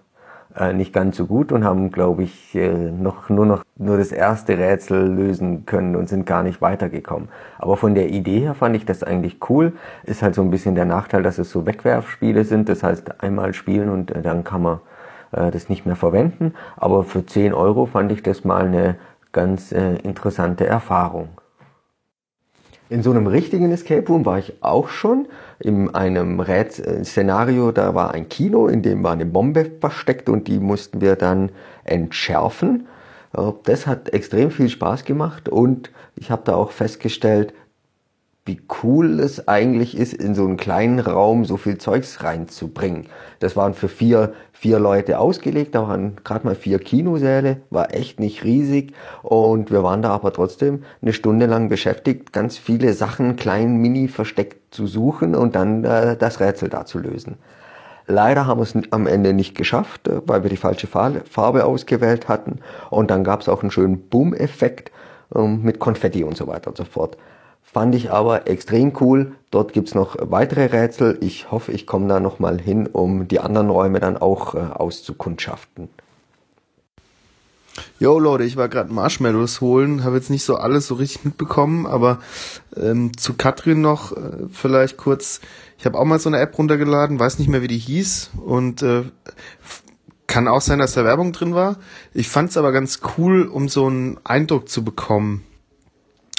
äh, 0.56 0.74
nicht 0.74 0.94
ganz 0.94 1.18
so 1.18 1.26
gut 1.26 1.52
und 1.52 1.64
haben, 1.64 1.92
glaube 1.92 2.24
ich, 2.24 2.56
äh, 2.56 2.92
noch 2.92 3.30
nur 3.30 3.46
noch 3.46 3.64
nur 3.76 3.98
das 3.98 4.12
erste 4.12 4.58
Rätsel 4.58 5.08
lösen 5.08 5.66
können 5.66 5.96
und 5.96 6.10
sind 6.10 6.26
gar 6.26 6.44
nicht 6.44 6.62
weitergekommen. 6.62 7.30
Aber 7.58 7.78
von 7.78 7.96
der 7.96 8.10
Idee 8.10 8.40
her 8.40 8.56
fand 8.56 8.76
ich 8.76 8.86
das 8.86 9.04
eigentlich 9.04 9.38
cool. 9.50 9.74
Ist 10.04 10.22
halt 10.22 10.36
so 10.36 10.42
ein 10.42 10.52
bisschen 10.52 10.76
der 10.76 10.86
Nachteil, 10.86 11.24
dass 11.24 11.38
es 11.38 11.52
so 11.52 11.66
Wegwerfspiele 11.66 12.44
sind. 12.44 12.68
Das 12.68 12.84
heißt, 12.84 13.22
einmal 13.22 13.54
spielen 13.54 13.90
und 13.90 14.12
äh, 14.12 14.22
dann 14.22 14.44
kann 14.44 14.62
man 14.62 14.80
äh, 15.32 15.52
das 15.52 15.70
nicht 15.70 15.86
mehr 15.86 15.96
verwenden. 15.96 16.54
Aber 16.78 17.04
für 17.04 17.26
10 17.26 17.54
Euro 17.54 17.86
fand 17.86 18.12
ich 18.12 18.24
das 18.24 18.44
mal 18.44 18.66
eine 18.66 18.96
ganz 19.32 19.72
äh, 19.72 19.96
interessante 19.98 20.66
Erfahrung. 20.66 21.30
In 22.92 23.04
so 23.04 23.12
einem 23.12 23.28
richtigen 23.28 23.72
Escape 23.72 24.08
Room 24.08 24.26
war 24.26 24.40
ich 24.40 24.54
auch 24.62 24.90
schon. 24.90 25.28
In 25.60 25.94
einem 25.94 26.40
Räts 26.40 26.80
äh, 26.80 27.04
da 27.04 27.94
war 27.94 28.16
ein 28.16 28.30
Kino, 28.30 28.68
in 28.68 28.82
dem 28.82 29.04
war 29.04 29.12
eine 29.12 29.28
Bombe 29.28 29.70
versteckt 29.80 30.28
und 30.28 30.48
die 30.48 30.60
mussten 30.60 31.00
wir 31.00 31.16
dann 31.16 31.52
entschärfen. 31.84 32.88
Äh, 33.38 33.52
das 33.66 33.86
hat 33.86 34.10
extrem 34.10 34.50
viel 34.50 34.70
Spaß 34.70 35.06
gemacht 35.06 35.50
und 35.50 35.92
ich 36.16 36.32
habe 36.32 36.42
da 36.46 36.56
auch 36.56 36.72
festgestellt, 36.72 37.54
wie 38.50 38.60
cool 38.82 39.20
es 39.20 39.48
eigentlich 39.48 39.96
ist, 39.96 40.12
in 40.12 40.34
so 40.34 40.44
einen 40.44 40.58
kleinen 40.58 40.98
Raum 40.98 41.46
so 41.46 41.56
viel 41.56 41.78
Zeugs 41.78 42.24
reinzubringen. 42.24 43.06
Das 43.38 43.56
waren 43.56 43.76
für 43.76 43.88
vier, 43.88 44.34
vier 44.54 44.80
Leute 44.80 45.20
ausgelegt, 45.20 45.76
da 45.76 45.88
waren 45.88 46.16
gerade 46.24 46.48
mal 46.48 46.56
vier 46.56 46.80
Kinosäle, 46.80 47.58
war 47.70 47.94
echt 47.94 48.20
nicht 48.20 48.44
riesig 48.44 48.94
und 49.22 49.70
wir 49.70 49.84
waren 49.84 50.02
da 50.02 50.10
aber 50.10 50.34
trotzdem 50.34 50.84
eine 51.00 51.14
Stunde 51.14 51.46
lang 51.46 51.70
beschäftigt, 51.70 52.34
ganz 52.34 52.58
viele 52.58 52.94
Sachen 52.94 53.36
klein, 53.36 53.76
mini 53.78 54.08
versteckt 54.08 54.74
zu 54.74 54.88
suchen 54.88 55.36
und 55.36 55.56
dann 55.56 55.84
äh, 55.84 56.18
das 56.18 56.40
Rätsel 56.40 56.70
da 56.70 56.86
zu 56.86 56.98
lösen. 56.98 57.38
Leider 58.08 58.48
haben 58.48 58.62
wir 58.62 58.64
es 58.64 58.74
am 58.90 59.06
Ende 59.06 59.34
nicht 59.34 59.56
geschafft, 59.56 60.08
äh, 60.08 60.22
weil 60.26 60.42
wir 60.42 60.50
die 60.50 60.58
falsche 60.58 60.88
Farbe 60.88 61.66
ausgewählt 61.66 62.28
hatten 62.28 62.62
und 62.90 63.12
dann 63.12 63.24
gab 63.24 63.42
es 63.42 63.48
auch 63.48 63.62
einen 63.62 63.70
schönen 63.70 64.10
Boom-Effekt 64.10 64.92
ähm, 65.36 65.62
mit 65.62 65.78
Konfetti 65.78 66.24
und 66.24 66.36
so 66.36 66.48
weiter 66.48 66.70
und 66.70 66.78
so 66.78 66.86
fort. 66.86 67.16
Fand 67.64 67.94
ich 67.94 68.12
aber 68.12 68.48
extrem 68.48 68.94
cool. 69.00 69.34
Dort 69.52 69.74
gibt's 69.74 69.94
noch 69.94 70.16
weitere 70.20 70.66
Rätsel. 70.66 71.18
Ich 71.22 71.52
hoffe, 71.52 71.72
ich 71.72 71.86
komme 71.86 72.08
da 72.08 72.20
nochmal 72.20 72.60
hin, 72.60 72.88
um 72.88 73.28
die 73.28 73.40
anderen 73.40 73.70
Räume 73.70 74.00
dann 74.00 74.18
auch 74.18 74.56
äh, 74.56 74.60
auszukundschaften. 74.60 75.90
Jo 78.00 78.20
Leute, 78.20 78.44
ich 78.44 78.58
war 78.58 78.70
gerade 78.70 78.92
Marshmallows 78.92 79.62
holen, 79.62 80.04
habe 80.04 80.16
jetzt 80.16 80.30
nicht 80.30 80.44
so 80.44 80.56
alles 80.56 80.88
so 80.88 80.96
richtig 80.96 81.26
mitbekommen, 81.26 81.86
aber 81.86 82.20
ähm, 82.76 83.16
zu 83.16 83.36
Katrin 83.36 83.82
noch 83.82 84.12
äh, 84.12 84.48
vielleicht 84.52 84.98
kurz. 84.98 85.40
Ich 85.78 85.86
habe 85.86 85.98
auch 85.98 86.06
mal 86.06 86.20
so 86.20 86.30
eine 86.30 86.40
App 86.40 86.58
runtergeladen, 86.58 87.20
weiß 87.20 87.40
nicht 87.40 87.50
mehr 87.50 87.62
wie 87.62 87.68
die 87.68 87.78
hieß 87.78 88.32
und 88.46 88.82
äh, 88.82 89.04
kann 90.28 90.48
auch 90.48 90.62
sein, 90.62 90.80
dass 90.80 90.94
da 90.94 91.06
Werbung 91.06 91.34
drin 91.34 91.56
war. 91.56 91.78
Ich 92.14 92.30
fand 92.30 92.50
es 92.50 92.58
aber 92.58 92.72
ganz 92.72 93.00
cool, 93.18 93.44
um 93.44 93.70
so 93.70 93.88
einen 93.88 94.18
Eindruck 94.24 94.70
zu 94.70 94.84
bekommen 94.84 95.44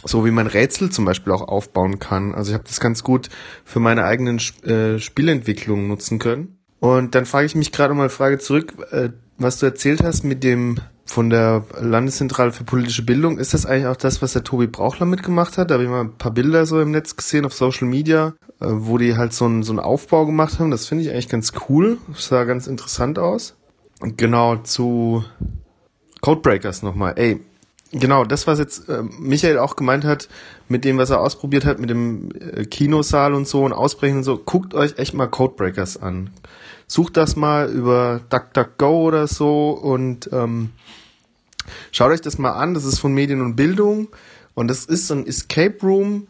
so 0.04 0.24
wie 0.24 0.30
man 0.30 0.46
Rätsel 0.46 0.90
zum 0.90 1.04
Beispiel 1.04 1.32
auch 1.32 1.46
aufbauen 1.46 1.98
kann. 1.98 2.34
Also 2.34 2.50
ich 2.50 2.54
habe 2.54 2.64
das 2.66 2.80
ganz 2.80 3.02
gut 3.02 3.28
für 3.64 3.80
meine 3.80 4.04
eigenen 4.04 4.38
äh, 4.64 4.98
Spielentwicklungen 4.98 5.88
nutzen 5.88 6.18
können. 6.18 6.58
Und 6.80 7.14
dann 7.14 7.26
frage 7.26 7.46
ich 7.46 7.54
mich 7.54 7.72
gerade 7.72 7.94
mal 7.94 8.08
Frage 8.08 8.38
zurück, 8.38 8.74
äh, 8.90 9.10
was 9.36 9.58
du 9.58 9.66
erzählt 9.66 10.02
hast 10.02 10.24
mit 10.24 10.42
dem 10.44 10.78
von 11.04 11.28
der 11.28 11.64
Landeszentrale 11.78 12.52
für 12.52 12.64
politische 12.64 13.04
Bildung. 13.04 13.38
Ist 13.38 13.52
das 13.52 13.66
eigentlich 13.66 13.86
auch 13.86 13.96
das, 13.96 14.22
was 14.22 14.32
der 14.32 14.44
Tobi 14.44 14.68
Brauchler 14.68 15.06
mitgemacht 15.06 15.58
hat? 15.58 15.70
Da 15.70 15.74
habe 15.74 15.84
ich 15.84 15.90
mal 15.90 16.02
ein 16.02 16.16
paar 16.16 16.32
Bilder 16.32 16.66
so 16.66 16.80
im 16.80 16.92
Netz 16.92 17.16
gesehen 17.16 17.44
auf 17.44 17.52
Social 17.52 17.88
Media, 17.88 18.34
äh, 18.60 18.66
wo 18.68 18.96
die 18.96 19.16
halt 19.16 19.32
so 19.32 19.44
einen, 19.44 19.62
so 19.62 19.72
einen 19.72 19.80
Aufbau 19.80 20.24
gemacht 20.24 20.58
haben. 20.58 20.70
Das 20.70 20.86
finde 20.86 21.04
ich 21.04 21.10
eigentlich 21.10 21.28
ganz 21.28 21.52
cool. 21.68 21.98
Das 22.08 22.28
sah 22.28 22.44
ganz 22.44 22.66
interessant 22.66 23.18
aus. 23.18 23.56
Genau, 24.00 24.56
zu 24.56 25.24
Codebreakers 26.20 26.82
nochmal. 26.82 27.14
Ey, 27.16 27.40
Genau, 27.92 28.24
das, 28.24 28.46
was 28.46 28.60
jetzt 28.60 28.88
äh, 28.88 29.02
Michael 29.02 29.58
auch 29.58 29.74
gemeint 29.74 30.04
hat, 30.04 30.28
mit 30.68 30.84
dem, 30.84 30.96
was 30.96 31.10
er 31.10 31.20
ausprobiert 31.20 31.64
hat, 31.64 31.80
mit 31.80 31.90
dem 31.90 32.30
äh, 32.38 32.64
Kinosaal 32.64 33.34
und 33.34 33.48
so 33.48 33.64
und 33.64 33.72
Ausbrechen 33.72 34.18
und 34.18 34.22
so, 34.22 34.38
guckt 34.38 34.74
euch 34.74 34.96
echt 34.98 35.12
mal 35.12 35.26
Codebreakers 35.26 36.00
an. 36.00 36.30
Sucht 36.86 37.16
das 37.16 37.34
mal 37.34 37.68
über 37.68 38.20
DuckDuckGo 38.28 39.08
oder 39.08 39.26
so 39.26 39.70
und 39.70 40.30
ähm, 40.32 40.70
schaut 41.90 42.12
euch 42.12 42.20
das 42.20 42.38
mal 42.38 42.52
an. 42.52 42.74
Das 42.74 42.84
ist 42.84 43.00
von 43.00 43.12
Medien 43.12 43.40
und 43.40 43.56
Bildung 43.56 44.08
und 44.54 44.68
das 44.68 44.84
ist 44.84 45.08
so 45.08 45.14
ein 45.14 45.26
Escape 45.26 45.78
Room 45.82 46.28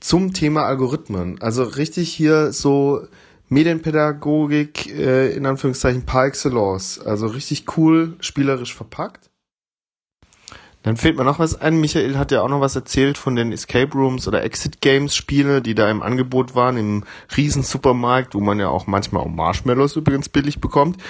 zum 0.00 0.32
Thema 0.32 0.64
Algorithmen. 0.64 1.40
Also 1.42 1.64
richtig 1.64 2.10
hier 2.14 2.50
so 2.52 3.06
Medienpädagogik 3.50 4.86
äh, 4.86 5.34
in 5.34 5.44
Anführungszeichen 5.44 6.06
par 6.06 6.24
excellence. 6.24 6.98
Also 6.98 7.26
richtig 7.26 7.76
cool, 7.76 8.16
spielerisch 8.20 8.74
verpackt. 8.74 9.28
Dann 10.84 10.98
fehlt 10.98 11.16
mir 11.16 11.24
noch 11.24 11.38
was 11.38 11.58
ein. 11.58 11.80
Michael 11.80 12.18
hat 12.18 12.30
ja 12.30 12.42
auch 12.42 12.48
noch 12.48 12.60
was 12.60 12.76
erzählt 12.76 13.16
von 13.16 13.34
den 13.36 13.52
Escape 13.52 13.90
Rooms 13.94 14.28
oder 14.28 14.44
Exit 14.44 14.82
Games 14.82 15.16
Spiele, 15.16 15.62
die 15.62 15.74
da 15.74 15.90
im 15.90 16.02
Angebot 16.02 16.54
waren 16.54 16.76
im 16.76 17.04
riesen 17.34 17.62
Supermarkt, 17.62 18.34
wo 18.34 18.40
man 18.40 18.60
ja 18.60 18.68
auch 18.68 18.86
manchmal 18.86 19.22
auch 19.22 19.28
Marshmallows 19.28 19.96
übrigens 19.96 20.28
billig 20.28 20.60
bekommt. 20.60 21.02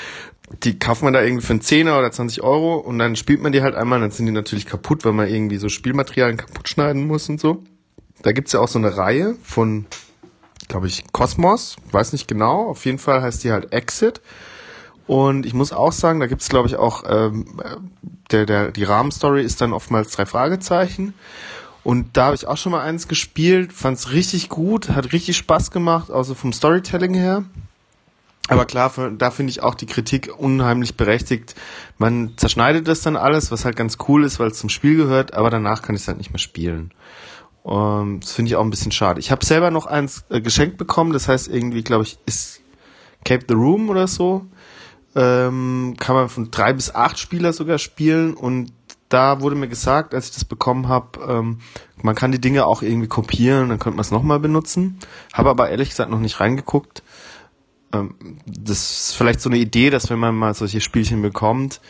Die 0.63 0.79
kauft 0.79 1.03
man 1.03 1.13
da 1.13 1.23
irgendwie 1.23 1.45
für 1.45 1.55
einen 1.55 1.61
Zehner 1.61 1.99
oder 1.99 2.13
20 2.13 2.45
Euro 2.45 2.77
und 2.77 3.01
dann 3.01 3.17
spielt 3.17 3.43
man 3.43 3.51
die 3.51 3.63
halt 3.63 3.75
einmal, 3.75 3.99
dann 3.99 4.13
sind 4.13 4.27
die 4.27 4.33
natürlich 4.33 4.67
kaputt, 4.67 5.05
weil 5.05 5.13
man 5.13 5.29
irgendwie 5.29 5.57
so 5.57 5.69
Spielmaterialien 5.69 6.37
kaputt 6.37 6.69
schneiden 6.69 7.09
muss 7.09 7.29
und 7.29 7.41
so. 7.41 7.65
Da 8.23 8.31
gibt's 8.31 8.53
ja 8.53 8.61
auch 8.61 8.69
so 8.69 8.79
eine 8.79 8.97
Reihe 8.97 9.35
von, 9.43 9.87
glaube 10.69 10.87
ich, 10.87 11.03
Cosmos, 11.11 11.75
weiß 11.91 12.13
nicht 12.13 12.29
genau, 12.29 12.67
auf 12.67 12.85
jeden 12.85 12.99
Fall 12.99 13.23
heißt 13.23 13.43
die 13.43 13.51
halt 13.51 13.73
Exit. 13.73 14.21
Und 15.07 15.45
ich 15.45 15.55
muss 15.55 15.73
auch 15.73 15.93
sagen, 15.93 16.21
da 16.21 16.27
gibt 16.27 16.43
es, 16.43 16.49
glaube 16.49 16.69
ich, 16.69 16.77
auch, 16.77 17.05
ähm, 17.07 17.61
der, 18.31 18.47
der, 18.47 18.73
die 18.73 18.85
Rahmenstory 18.85 19.43
ist 19.43 19.61
dann 19.61 19.73
oftmals 19.73 20.13
drei 20.13 20.27
Fragezeichen. 20.27 21.15
Und 21.83 22.17
da 22.17 22.27
habe 22.27 22.35
ich 22.35 22.47
auch 22.47 22.57
schon 22.57 22.73
mal 22.73 22.81
eins 22.81 23.09
gespielt, 23.09 23.73
fand 23.75 23.99
es 23.99 24.13
richtig 24.13 24.49
gut, 24.49 24.89
hat 24.89 25.13
richtig 25.13 25.37
Spaß 25.37 25.71
gemacht, 25.71 26.11
also 26.11 26.35
vom 26.35 26.53
Storytelling 26.53 27.13
her. 27.13 27.45
Aber 28.49 28.65
klar, 28.65 28.93
da 29.19 29.31
finde 29.31 29.51
ich 29.51 29.63
auch 29.63 29.75
die 29.75 29.87
Kritik 29.87 30.31
unheimlich 30.37 30.97
berechtigt. 30.97 31.55
Man 31.99 32.33
zerschneidet 32.37 32.89
das 32.89 33.03
dann 33.03 33.17
alles, 33.17 33.51
was 33.51 33.65
halt 33.65 33.77
ganz 33.77 33.99
cool 34.09 34.25
ist, 34.25 34.39
weil 34.39 34.49
es 34.49 34.59
zum 34.59 34.71
Spiel 34.71 34.97
gehört, 34.97 35.35
aber 35.35 35.51
danach 35.51 35.83
kann 35.83 35.95
ich 35.95 36.03
es 36.03 36.09
halt 36.09 36.19
nicht 36.19 36.31
mehr 36.31 36.39
spielen. 36.39 36.93
Um, 37.63 38.21
das 38.21 38.33
finde 38.33 38.51
ich 38.51 38.57
auch 38.57 38.63
ein 38.63 38.69
bisschen 38.69 38.93
schade. 38.93 39.21
Ich 39.21 39.31
habe 39.31 39.45
selber 39.45 39.71
noch 39.71 39.87
eins 39.87 40.25
äh, 40.29 40.43
geschenkt 40.43 40.77
bekommen, 40.77 41.15
das 41.15 41.29
heißt 41.29 41.49
irgendwie, 41.49 41.83
glaube 41.83 42.05
ich, 42.05 42.19
ist 42.27 42.61
Cape 43.25 43.47
the 43.49 43.55
Room 43.55 43.89
oder 43.89 44.07
so 44.07 44.47
ähm, 45.15 45.95
kann 45.99 46.17
man 46.17 46.29
von 46.29 46.51
drei 46.51 46.73
bis 46.73 46.95
acht 46.95 47.19
Spieler 47.19 47.53
sogar 47.53 47.79
spielen 47.79 48.35
und 48.35 48.73
da 49.09 49.41
wurde 49.41 49.55
mir 49.55 49.69
gesagt, 49.69 50.15
als 50.15 50.27
ich 50.27 50.35
das 50.35 50.45
bekommen 50.45 50.89
habe, 50.89 51.21
ähm, 51.29 51.59
man 52.03 52.15
kann 52.15 52.33
die 52.33 52.41
Dinge 52.41 52.67
auch 52.67 52.83
irgendwie 52.83 53.07
kopieren, 53.07 53.69
dann 53.69 53.79
könnte 53.79 53.97
man 53.97 54.05
es 54.05 54.11
nochmal 54.11 54.41
benutzen. 54.41 54.99
Habe 55.33 55.51
aber 55.51 55.71
ehrlich 55.71 55.91
gesagt 55.91 56.11
noch 56.11 56.19
nicht 56.19 56.41
reingeguckt. 56.41 57.03
Ähm, 57.93 58.15
das 58.45 59.09
ist 59.09 59.17
vielleicht 59.17 59.41
so 59.41 59.49
eine 59.49 59.59
Idee, 59.59 59.91
dass 59.91 60.11
wenn 60.11 60.19
man 60.19 60.35
mal 60.35 60.55
solche 60.55 60.81
Spielchen 60.81 61.23
bekommt 61.23 61.81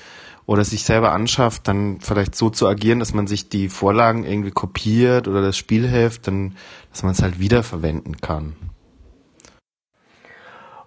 oder 0.45 0.65
sich 0.65 0.85
selber 0.85 1.13
anschafft, 1.13 1.67
dann 1.67 1.99
vielleicht 2.01 2.35
so 2.35 2.51
zu 2.51 2.69
agieren, 2.69 2.99
dass 2.99 3.15
man 3.15 3.27
sich 3.27 3.49
die 3.49 3.71
Vorlagen 3.71 4.25
irgendwie 4.25 4.51
kopiert 4.51 5.27
oder 5.27 5.41
das 5.41 5.57
Spielheft, 5.57 6.27
dann, 6.27 6.57
dass 6.91 7.03
man 7.05 7.13
es 7.13 7.23
halt 7.23 7.39
wiederverwenden 7.39 8.19
kann. 8.19 8.55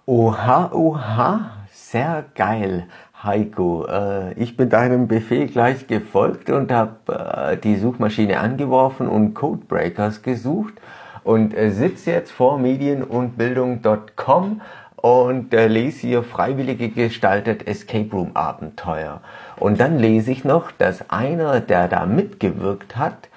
Oha, 0.06 0.70
oha, 0.72 1.50
sehr 1.90 2.24
geil. 2.34 2.86
Heiko, 3.22 3.86
äh, 3.86 4.34
ich 4.34 4.56
bin 4.56 4.68
deinem 4.68 5.08
Befehl 5.08 5.46
gleich 5.46 5.86
gefolgt 5.86 6.50
und 6.50 6.70
habe 6.70 7.52
äh, 7.52 7.56
die 7.56 7.76
Suchmaschine 7.76 8.40
angeworfen 8.40 9.08
und 9.08 9.34
Codebreakers 9.34 10.22
gesucht 10.22 10.74
und 11.24 11.56
äh, 11.56 11.70
sitze 11.70 12.10
jetzt 12.12 12.30
vor 12.30 12.58
medien- 12.58 13.02
und 13.02 13.38
äh, 15.54 15.66
lese 15.66 16.06
hier 16.06 16.22
freiwillige 16.22 16.90
gestaltet 16.90 17.66
Escape 17.66 18.10
Room 18.12 18.32
Abenteuer. 18.34 19.20
Und 19.56 19.80
dann 19.80 19.98
lese 19.98 20.30
ich 20.30 20.44
noch, 20.44 20.70
dass 20.70 21.08
einer, 21.10 21.60
der 21.60 21.88
da 21.88 22.04
mitgewirkt 22.04 22.96
hat, 22.96 23.28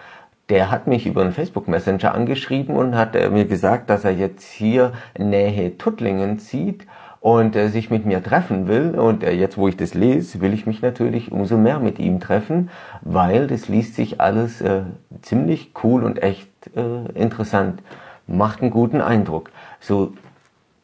der 0.50 0.70
hat 0.70 0.88
mich 0.88 1.08
über 1.08 1.22
einen 1.22 1.32
Facebook 1.32 1.70
Messenger 1.70 2.14
angeschrieben 2.14 2.76
und 2.76 2.96
hat 2.96 3.14
mir 3.14 3.46
gesagt, 3.46 3.90
dass 3.90 4.04
er 4.04 4.12
jetzt 4.12 4.44
hier 4.52 4.92
Nähe 5.18 5.78
Tuttlingen 5.78 6.40
zieht 6.40 6.86
und 7.22 7.56
äh, 7.56 7.70
sich 7.70 7.90
mit 7.90 8.06
mir 8.06 8.22
treffen 8.22 8.68
will. 8.68 9.00
Und 9.00 9.24
äh, 9.24 9.32
jetzt, 9.32 9.58
wo 9.58 9.70
ich 9.70 9.78
das 9.78 9.94
lese, 9.94 10.42
will 10.42 10.54
ich 10.54 10.66
mich 10.66 10.82
natürlich 10.82 11.32
umso 11.32 11.56
mehr 11.56 11.80
mit 11.80 12.00
ihm 12.00 12.20
treffen, 12.20 12.70
weil 13.02 13.48
das 13.48 13.70
liest 13.70 13.96
sich 13.96 14.20
alles 14.20 14.60
äh, 14.60 14.82
ziemlich 15.22 15.72
cool 15.84 16.04
und 16.04 16.22
echt 16.22 16.50
äh, 16.76 17.12
interessant. 17.14 17.82
Macht 18.28 18.62
einen 18.62 18.72
guten 18.72 19.02
Eindruck. 19.02 19.52
So 19.80 20.14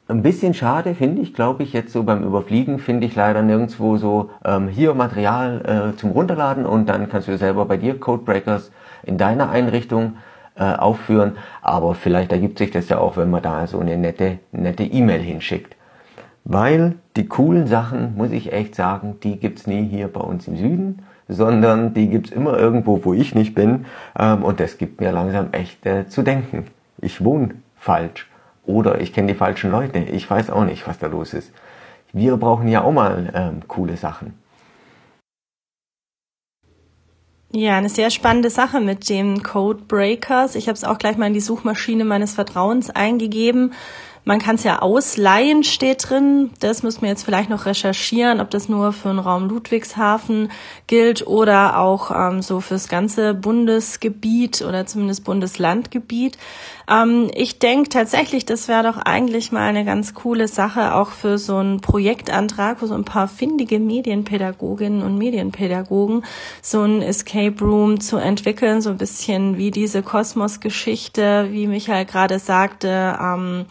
ein 0.08 0.22
bisschen 0.22 0.54
schade 0.54 0.94
finde 0.94 1.24
ich, 1.24 1.34
glaube 1.34 1.64
ich, 1.64 1.74
jetzt 1.74 1.92
so 1.92 2.04
beim 2.04 2.24
Überfliegen 2.24 2.78
finde 2.80 3.08
ich 3.08 3.16
leider 3.16 3.42
nirgendwo 3.42 3.98
so 3.98 4.30
ähm, 4.46 4.68
hier 4.68 4.94
Material 4.94 5.94
äh, 5.94 5.98
zum 5.98 6.12
Runterladen 6.12 6.66
und 6.68 6.88
dann 6.88 7.10
kannst 7.10 7.28
du 7.28 7.38
selber 7.38 7.66
bei 7.66 7.78
dir 7.78 8.00
Codebreakers 8.00 8.72
in 9.04 9.18
deiner 9.18 9.50
Einrichtung 9.50 10.18
äh, 10.56 10.64
aufführen. 10.76 11.36
Aber 11.64 11.96
vielleicht 11.96 12.32
ergibt 12.32 12.60
sich 12.60 12.70
das 12.70 12.90
ja 12.90 13.00
auch, 13.00 13.18
wenn 13.18 13.32
man 13.32 13.42
da 13.42 13.66
so 13.66 13.80
eine 13.80 13.98
nette 13.98 14.38
nette 14.52 14.84
E-Mail 14.84 15.20
hinschickt. 15.20 15.77
Weil 16.50 16.96
die 17.18 17.28
coolen 17.28 17.68
Sachen, 17.68 18.16
muss 18.16 18.32
ich 18.32 18.54
echt 18.54 18.74
sagen, 18.74 19.18
die 19.22 19.38
gibt's 19.38 19.68
nie 19.68 19.84
hier 19.84 20.08
bei 20.08 20.22
uns 20.22 20.48
im 20.48 20.56
Süden, 20.56 21.04
sondern 21.28 21.94
die 21.94 22.08
gibt's 22.08 22.32
immer 22.32 22.58
irgendwo, 22.58 23.04
wo 23.04 23.14
ich 23.14 23.36
nicht 23.36 23.54
bin. 23.54 23.86
Ähm, 24.18 24.46
und 24.46 24.62
das 24.62 24.78
gibt 24.78 25.02
mir 25.02 25.12
langsam 25.12 25.50
echt 25.52 25.86
äh, 25.86 26.08
zu 26.08 26.22
denken. 26.22 26.68
Ich 27.02 27.22
wohne 27.22 27.56
falsch. 27.76 28.30
Oder 28.66 29.02
ich 29.02 29.12
kenne 29.12 29.28
die 29.28 29.38
falschen 29.38 29.72
Leute. 29.72 30.00
Ich 30.00 30.30
weiß 30.32 30.50
auch 30.50 30.64
nicht, 30.64 30.88
was 30.88 31.00
da 31.00 31.08
los 31.08 31.34
ist. 31.34 31.52
Wir 32.14 32.38
brauchen 32.38 32.70
ja 32.70 32.82
auch 32.82 32.94
mal 32.94 33.30
ähm, 33.36 33.68
coole 33.68 33.98
Sachen. 33.98 34.34
Ja, 37.52 37.78
eine 37.78 37.90
sehr 37.90 38.10
spannende 38.10 38.50
Sache 38.50 38.80
mit 38.80 39.10
dem 39.10 39.44
Code 39.44 39.84
Breakers. 39.86 40.56
Ich 40.56 40.70
habe 40.70 40.78
es 40.78 40.86
auch 40.86 40.98
gleich 40.98 41.18
mal 41.18 41.28
in 41.28 41.34
die 41.34 41.42
Suchmaschine 41.42 42.06
meines 42.06 42.34
Vertrauens 42.34 42.90
eingegeben 42.90 43.74
man 44.28 44.40
kann 44.40 44.56
es 44.56 44.66
ja 44.66 44.82
ausleihen, 44.82 45.64
steht 45.64 46.10
drin. 46.10 46.52
Das 46.60 46.84
müssen 46.84 47.02
wir 47.02 47.08
jetzt 47.08 47.24
vielleicht 47.24 47.50
noch 47.50 47.66
recherchieren, 47.66 48.42
ob 48.42 48.50
das 48.50 48.68
nur 48.68 48.92
für 48.92 49.08
den 49.08 49.20
Raum 49.20 49.48
Ludwigshafen 49.48 50.52
gilt 50.86 51.26
oder 51.26 51.80
auch 51.80 52.12
ähm, 52.12 52.42
so 52.42 52.60
fürs 52.60 52.90
ganze 52.90 53.34
Bundesgebiet 53.34 54.62
oder 54.62 54.86
zumindest 54.86 55.24
Bundeslandgebiet. 55.24 56.38
Ähm, 56.90 57.30
ich 57.34 57.60
denke 57.60 57.90
tatsächlich, 57.90 58.46
das 58.46 58.68
wäre 58.68 58.84
doch 58.84 58.98
eigentlich 58.98 59.52
mal 59.52 59.68
eine 59.68 59.84
ganz 59.84 60.14
coole 60.14 60.48
Sache, 60.48 60.96
auch 60.96 61.10
für 61.10 61.38
so 61.38 61.58
einen 61.58 61.82
Projektantrag, 61.82 62.82
wo 62.82 62.86
so 62.86 62.94
ein 62.94 63.04
paar 63.04 63.28
findige 63.28 63.80
Medienpädagoginnen 63.80 65.04
und 65.04 65.18
Medienpädagogen 65.18 66.24
so 66.62 66.84
ein 66.84 67.02
Escape 67.02 67.60
Room 67.60 68.00
zu 68.00 68.18
entwickeln, 68.18 68.82
so 68.82 68.90
ein 68.90 68.98
bisschen 68.98 69.58
wie 69.58 69.72
diese 69.72 70.02
Kosmos-Geschichte, 70.02 71.50
wie 71.52 71.68
Michael 71.68 72.06
gerade 72.06 72.40
sagte, 72.40 73.18
ähm, 73.22 73.66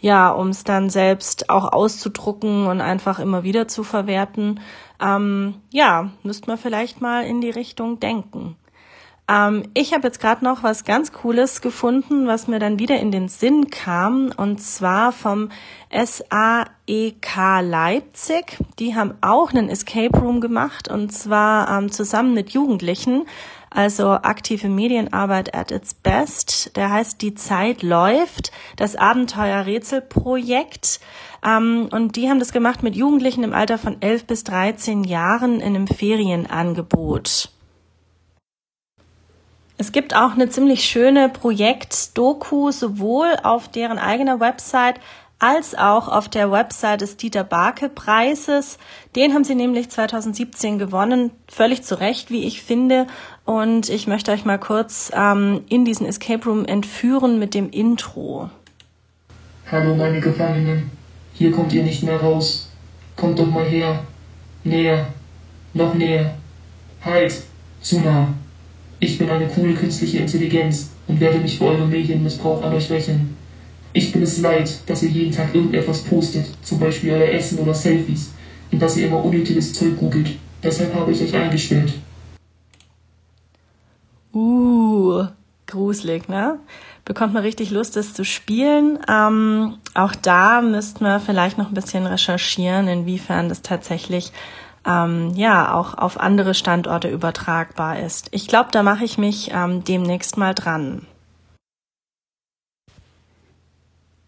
ja, 0.00 0.30
um 0.30 0.48
es 0.48 0.64
dann 0.64 0.90
selbst 0.90 1.50
auch 1.50 1.72
auszudrucken 1.72 2.66
und 2.66 2.80
einfach 2.80 3.18
immer 3.18 3.42
wieder 3.42 3.68
zu 3.68 3.84
verwerten. 3.84 4.60
Ähm, 5.00 5.56
ja, 5.70 6.10
müsste 6.22 6.48
man 6.48 6.58
vielleicht 6.58 7.00
mal 7.00 7.24
in 7.26 7.40
die 7.40 7.50
Richtung 7.50 8.00
denken. 8.00 8.56
Ähm, 9.30 9.62
ich 9.74 9.92
habe 9.94 10.08
jetzt 10.08 10.20
gerade 10.20 10.44
noch 10.44 10.62
was 10.62 10.84
ganz 10.84 11.12
Cooles 11.12 11.60
gefunden, 11.60 12.26
was 12.26 12.48
mir 12.48 12.58
dann 12.58 12.80
wieder 12.80 12.98
in 12.98 13.12
den 13.12 13.28
Sinn 13.28 13.70
kam, 13.70 14.32
und 14.36 14.60
zwar 14.60 15.12
vom 15.12 15.50
SAEK 15.90 17.60
Leipzig. 17.62 18.58
Die 18.78 18.96
haben 18.96 19.14
auch 19.20 19.52
einen 19.52 19.68
Escape 19.68 20.18
Room 20.18 20.40
gemacht, 20.40 20.88
und 20.88 21.12
zwar 21.12 21.78
ähm, 21.78 21.92
zusammen 21.92 22.34
mit 22.34 22.50
Jugendlichen 22.50 23.26
also 23.72 24.10
aktive 24.10 24.68
Medienarbeit 24.68 25.54
at 25.54 25.70
its 25.70 25.94
best. 25.94 26.76
Der 26.76 26.90
heißt 26.90 27.22
Die 27.22 27.34
Zeit 27.34 27.82
läuft, 27.82 28.50
das 28.76 28.96
Abenteuer-Rätselprojekt. 28.96 30.98
Ähm, 31.46 31.88
und 31.92 32.16
die 32.16 32.28
haben 32.28 32.40
das 32.40 32.52
gemacht 32.52 32.82
mit 32.82 32.96
Jugendlichen 32.96 33.44
im 33.44 33.54
Alter 33.54 33.78
von 33.78 34.02
11 34.02 34.26
bis 34.26 34.44
13 34.44 35.04
Jahren 35.04 35.60
in 35.60 35.76
einem 35.76 35.86
Ferienangebot. 35.86 37.50
Es 39.80 39.92
gibt 39.92 40.14
auch 40.14 40.32
eine 40.32 40.50
ziemlich 40.50 40.84
schöne 40.84 41.30
Projekt-Doku, 41.30 42.70
sowohl 42.70 43.34
auf 43.42 43.66
deren 43.66 43.96
eigener 43.96 44.38
Website 44.38 44.96
als 45.38 45.74
auch 45.74 46.06
auf 46.06 46.28
der 46.28 46.52
Website 46.52 47.00
des 47.00 47.16
Dieter 47.16 47.44
Barke 47.44 47.88
Preises. 47.88 48.76
Den 49.16 49.32
haben 49.32 49.42
sie 49.42 49.54
nämlich 49.54 49.88
2017 49.88 50.78
gewonnen, 50.78 51.30
völlig 51.48 51.82
zu 51.82 51.98
Recht, 51.98 52.30
wie 52.30 52.44
ich 52.44 52.62
finde. 52.62 53.06
Und 53.46 53.88
ich 53.88 54.06
möchte 54.06 54.32
euch 54.32 54.44
mal 54.44 54.58
kurz 54.58 55.10
ähm, 55.14 55.62
in 55.70 55.86
diesen 55.86 56.04
Escape 56.04 56.44
Room 56.44 56.66
entführen 56.66 57.38
mit 57.38 57.54
dem 57.54 57.70
Intro. 57.70 58.50
Hallo 59.72 59.96
meine 59.96 60.20
Gefangenen, 60.20 60.90
hier 61.32 61.52
kommt 61.52 61.72
ihr 61.72 61.84
nicht 61.84 62.02
mehr 62.02 62.20
raus. 62.20 62.70
Kommt 63.16 63.38
doch 63.38 63.46
mal 63.46 63.64
her. 63.64 64.04
Näher. 64.62 65.06
Noch 65.72 65.94
näher. 65.94 66.34
Halt. 67.02 67.32
Zu 67.80 68.00
nah. 68.00 68.28
Ich 69.02 69.16
bin 69.16 69.30
eine 69.30 69.48
coole 69.48 69.72
künstliche 69.72 70.18
Intelligenz 70.18 70.90
und 71.08 71.18
werde 71.20 71.38
mich 71.38 71.56
für 71.56 71.64
eure 71.64 71.86
Medienmissbrauch 71.86 72.62
an 72.62 72.74
euch 72.74 72.90
rächen. 72.90 73.34
Ich 73.94 74.12
bin 74.12 74.22
es 74.22 74.38
leid, 74.38 74.70
dass 74.86 75.02
ihr 75.02 75.08
jeden 75.08 75.32
Tag 75.32 75.54
irgendetwas 75.54 76.02
postet, 76.02 76.44
zum 76.62 76.78
Beispiel 76.78 77.12
euer 77.12 77.32
Essen 77.32 77.58
oder 77.58 77.72
Selfies, 77.72 78.32
und 78.70 78.80
dass 78.80 78.98
ihr 78.98 79.06
immer 79.06 79.24
unnötiges 79.24 79.72
Zeug 79.72 79.98
googelt. 79.98 80.36
Deshalb 80.62 80.94
habe 80.94 81.12
ich 81.12 81.22
euch 81.22 81.34
eingestellt. 81.34 81.94
Uh, 84.34 85.24
gruselig, 85.66 86.28
ne? 86.28 86.58
Bekommt 87.06 87.32
man 87.32 87.42
richtig 87.42 87.70
Lust, 87.70 87.96
das 87.96 88.12
zu 88.12 88.24
spielen. 88.24 88.98
Ähm, 89.08 89.78
auch 89.94 90.14
da 90.14 90.60
müssten 90.60 91.02
wir 91.02 91.20
vielleicht 91.20 91.56
noch 91.56 91.68
ein 91.68 91.74
bisschen 91.74 92.04
recherchieren, 92.04 92.86
inwiefern 92.86 93.48
das 93.48 93.62
tatsächlich 93.62 94.30
ähm, 94.86 95.32
ja 95.34 95.74
auch 95.74 95.94
auf 95.96 96.18
andere 96.18 96.54
Standorte 96.54 97.08
übertragbar 97.08 98.00
ist. 98.00 98.28
Ich 98.32 98.46
glaube, 98.46 98.70
da 98.72 98.82
mache 98.82 99.04
ich 99.04 99.18
mich 99.18 99.50
ähm, 99.52 99.84
demnächst 99.84 100.36
mal 100.36 100.54
dran. 100.54 101.06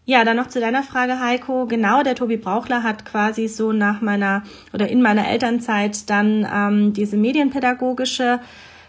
Ja, 0.05 0.25
dann 0.25 0.35
noch 0.35 0.47
zu 0.47 0.59
deiner 0.59 0.83
Frage, 0.83 1.21
Heiko. 1.21 1.65
Genau, 1.65 2.03
der 2.03 2.15
Tobi 2.15 2.35
Brauchler 2.35 2.83
hat 2.83 3.05
quasi 3.05 3.47
so 3.47 3.71
nach 3.71 4.01
meiner 4.01 4.43
oder 4.73 4.89
in 4.89 5.01
meiner 5.01 5.29
Elternzeit 5.29 6.09
dann 6.09 6.45
ähm, 6.53 6.93
diese 6.93 7.15
medienpädagogische 7.15 8.41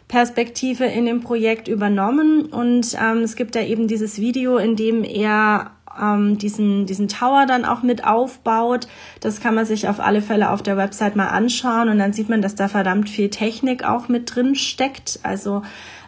Perspektive 0.09 0.87
in 0.87 1.07
dem 1.07 1.21
Projekt 1.21 1.69
übernommen. 1.69 2.47
Und 2.47 2.97
ähm, 3.01 3.19
es 3.19 3.37
gibt 3.37 3.55
da 3.55 3.61
eben 3.61 3.87
dieses 3.87 4.19
Video, 4.19 4.57
in 4.57 4.75
dem 4.75 5.05
er 5.05 5.71
ähm, 6.01 6.39
diesen, 6.39 6.87
diesen 6.87 7.09
Tower 7.09 7.47
dann 7.47 7.65
auch 7.65 7.83
mit 7.83 8.05
aufbaut. 8.05 8.89
Das 9.21 9.41
kann 9.41 9.55
man 9.55 9.67
sich 9.67 9.89
auf 9.89 10.01
alle 10.01 10.23
Fälle 10.23 10.51
auf 10.51 10.63
der 10.63 10.77
Website 10.77 11.17
mal 11.17 11.29
anschauen 11.29 11.89
und 11.89 11.99
dann 11.99 12.13
sieht 12.13 12.29
man, 12.29 12.43
dass 12.43 12.55
da 12.55 12.69
verdammt 12.69 13.09
viel 13.09 13.31
Technik 13.31 13.85
auch 13.85 14.09
mit 14.09 14.35
drin 14.35 14.55
steckt. 14.55 15.21
Also 15.23 15.63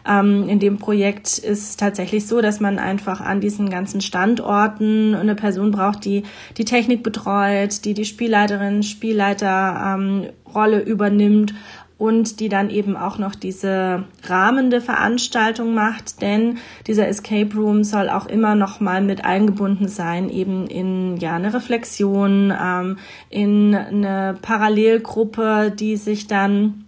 ähm, 0.07 0.47
in 0.47 0.59
dem 0.59 0.77
Projekt 0.77 1.37
ist 1.37 1.69
es 1.69 1.77
tatsächlich 1.77 2.27
so, 2.27 2.41
dass 2.41 2.59
man 2.59 2.79
einfach 2.79 3.21
an 3.21 3.41
diesen 3.41 3.69
ganzen 3.69 4.01
Standorten 4.01 5.15
eine 5.15 5.35
Person 5.35 5.71
braucht, 5.71 6.05
die 6.05 6.23
die 6.57 6.65
Technik 6.65 7.03
betreut, 7.03 7.83
die 7.85 7.93
die 7.93 8.05
Spielleiterin, 8.05 8.83
Spielleiter 8.83 9.95
ähm, 9.95 10.29
Rolle 10.53 10.79
übernimmt 10.79 11.53
und 11.97 12.39
die 12.39 12.49
dann 12.49 12.69
eben 12.69 12.95
auch 12.95 13.17
noch 13.17 13.33
diese 13.33 14.03
rahmende 14.23 14.81
Veranstaltung 14.81 15.73
macht, 15.73 16.21
denn 16.21 16.59
dieser 16.85 17.07
Escape 17.07 17.55
Room 17.55 17.83
soll 17.83 18.09
auch 18.09 18.27
immer 18.27 18.55
noch 18.55 18.79
mal 18.79 19.01
mit 19.01 19.25
eingebunden 19.25 19.87
sein, 19.87 20.29
eben 20.29 20.67
in 20.67 21.17
ja 21.17 21.35
eine 21.35 21.53
Reflexion, 21.53 22.53
ähm, 22.59 22.97
in 23.29 23.75
eine 23.75 24.37
Parallelgruppe, 24.41 25.73
die 25.77 25.97
sich 25.97 26.27
dann 26.27 26.85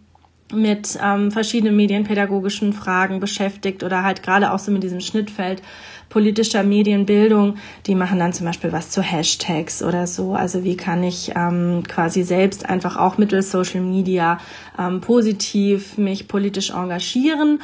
mit 0.54 0.98
ähm, 1.04 1.32
verschiedenen 1.32 1.76
medienpädagogischen 1.76 2.74
Fragen 2.74 3.20
beschäftigt 3.20 3.84
oder 3.84 4.04
halt 4.04 4.24
gerade 4.24 4.52
auch 4.52 4.60
so 4.60 4.72
mit 4.72 4.84
diesem 4.84 5.00
Schnittfeld 5.00 5.62
politischer 6.10 6.64
Medienbildung. 6.64 7.56
Die 7.86 7.96
machen 7.96 8.20
dann 8.20 8.34
zum 8.34 8.46
Beispiel 8.46 8.72
was 8.72 8.90
zu 8.90 9.02
Hashtags 9.02 9.82
oder 9.84 10.08
so. 10.08 10.34
Also 10.34 10.64
wie 10.64 10.76
kann 10.76 11.04
ich 11.04 11.34
ähm, 11.36 11.84
quasi 11.88 12.24
selbst 12.24 12.68
einfach 12.68 12.98
auch 12.98 13.18
mittels 13.18 13.52
Social 13.52 13.82
Media 13.82 14.40
ähm, 14.78 15.02
positiv 15.02 15.98
mich 15.98 16.28
politisch 16.28 16.72
engagieren 16.72 17.60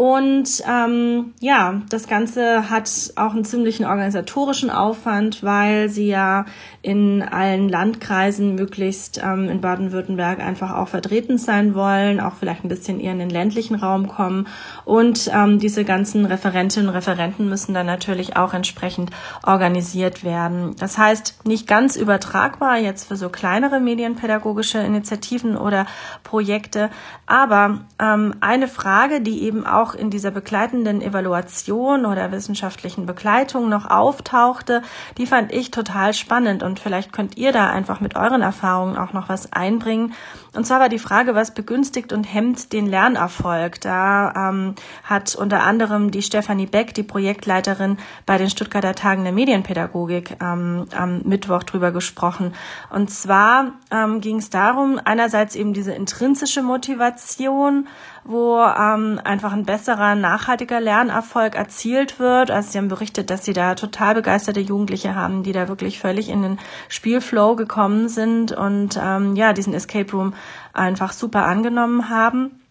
und 0.00 0.62
ähm, 0.66 1.34
ja, 1.40 1.82
das 1.90 2.08
Ganze 2.08 2.70
hat 2.70 2.90
auch 3.16 3.34
einen 3.34 3.44
ziemlichen 3.44 3.84
organisatorischen 3.84 4.70
Aufwand, 4.70 5.42
weil 5.42 5.90
sie 5.90 6.08
ja 6.08 6.46
in 6.80 7.22
allen 7.22 7.68
Landkreisen 7.68 8.54
möglichst 8.54 9.20
ähm, 9.22 9.50
in 9.50 9.60
Baden-Württemberg 9.60 10.40
einfach 10.40 10.74
auch 10.74 10.88
vertreten 10.88 11.36
sein 11.36 11.74
wollen, 11.74 12.18
auch 12.18 12.32
vielleicht 12.36 12.64
ein 12.64 12.70
bisschen 12.70 12.98
eher 12.98 13.12
in 13.12 13.18
den 13.18 13.28
ländlichen 13.28 13.74
Raum 13.74 14.08
kommen. 14.08 14.46
Und 14.86 15.30
ähm, 15.34 15.58
diese 15.58 15.84
ganzen 15.84 16.24
Referentinnen 16.24 16.88
und 16.88 16.94
Referenten 16.94 17.50
müssen 17.50 17.74
dann 17.74 17.84
natürlich 17.84 18.38
auch 18.38 18.54
entsprechend 18.54 19.10
organisiert 19.44 20.24
werden. 20.24 20.76
Das 20.78 20.96
heißt, 20.96 21.44
nicht 21.44 21.66
ganz 21.66 21.96
übertragbar 21.96 22.78
jetzt 22.78 23.06
für 23.06 23.16
so 23.16 23.28
kleinere 23.28 23.80
medienpädagogische 23.80 24.78
Initiativen 24.78 25.58
oder 25.58 25.84
Projekte, 26.22 26.88
aber 27.26 27.80
ähm, 27.98 28.36
eine 28.40 28.66
Frage, 28.66 29.20
die 29.20 29.42
eben 29.42 29.66
auch 29.66 29.89
auch 29.90 29.94
in 29.94 30.10
dieser 30.10 30.30
begleitenden 30.30 31.02
Evaluation 31.02 32.06
oder 32.06 32.32
wissenschaftlichen 32.32 33.06
Begleitung 33.06 33.68
noch 33.68 33.90
auftauchte, 33.90 34.82
die 35.18 35.26
fand 35.26 35.52
ich 35.52 35.70
total 35.70 36.14
spannend 36.14 36.62
und 36.62 36.78
vielleicht 36.78 37.12
könnt 37.12 37.36
ihr 37.36 37.52
da 37.52 37.70
einfach 37.70 38.00
mit 38.00 38.16
euren 38.16 38.42
Erfahrungen 38.42 38.96
auch 38.96 39.12
noch 39.12 39.28
was 39.28 39.52
einbringen. 39.52 40.14
Und 40.52 40.66
zwar 40.66 40.80
war 40.80 40.88
die 40.88 40.98
Frage, 40.98 41.34
was 41.36 41.52
begünstigt 41.52 42.12
und 42.12 42.24
hemmt 42.24 42.72
den 42.72 42.86
Lernerfolg. 42.86 43.80
Da 43.80 44.50
ähm, 44.50 44.74
hat 45.04 45.36
unter 45.36 45.62
anderem 45.62 46.10
die 46.10 46.22
Stefanie 46.22 46.66
Beck, 46.66 46.92
die 46.94 47.04
Projektleiterin 47.04 47.98
bei 48.26 48.36
den 48.36 48.50
Stuttgarter 48.50 48.96
Tagen 48.96 49.22
der 49.22 49.32
Medienpädagogik, 49.32 50.36
ähm, 50.42 50.86
am 50.92 51.22
Mittwoch 51.22 51.62
drüber 51.62 51.92
gesprochen. 51.92 52.54
Und 52.90 53.10
zwar 53.10 53.72
ähm, 53.92 54.20
ging 54.20 54.38
es 54.38 54.50
darum, 54.50 55.00
einerseits 55.04 55.54
eben 55.54 55.72
diese 55.72 55.92
intrinsische 55.92 56.62
Motivation, 56.62 57.86
wo 58.24 58.60
ähm, 58.60 59.20
einfach 59.22 59.52
ein 59.52 59.64
besserer, 59.64 60.14
nachhaltiger 60.14 60.80
Lernerfolg 60.80 61.54
erzielt 61.54 62.18
wird. 62.18 62.50
Also 62.50 62.72
sie 62.72 62.78
haben 62.78 62.88
berichtet, 62.88 63.30
dass 63.30 63.44
sie 63.44 63.52
da 63.52 63.76
total 63.76 64.14
begeisterte 64.14 64.60
Jugendliche 64.60 65.14
haben, 65.14 65.42
die 65.42 65.52
da 65.52 65.68
wirklich 65.68 66.00
völlig 66.00 66.28
in 66.28 66.42
den 66.42 66.58
Spielflow 66.88 67.56
gekommen 67.56 68.08
sind 68.08 68.52
und 68.52 68.98
ähm, 69.02 69.36
ja, 69.36 69.52
diesen 69.52 69.74
Escape 69.74 70.10
Room 70.12 70.34
einfach 70.72 71.12
super 71.12 71.44
angenommen 71.44 72.08
haben. 72.08 72.62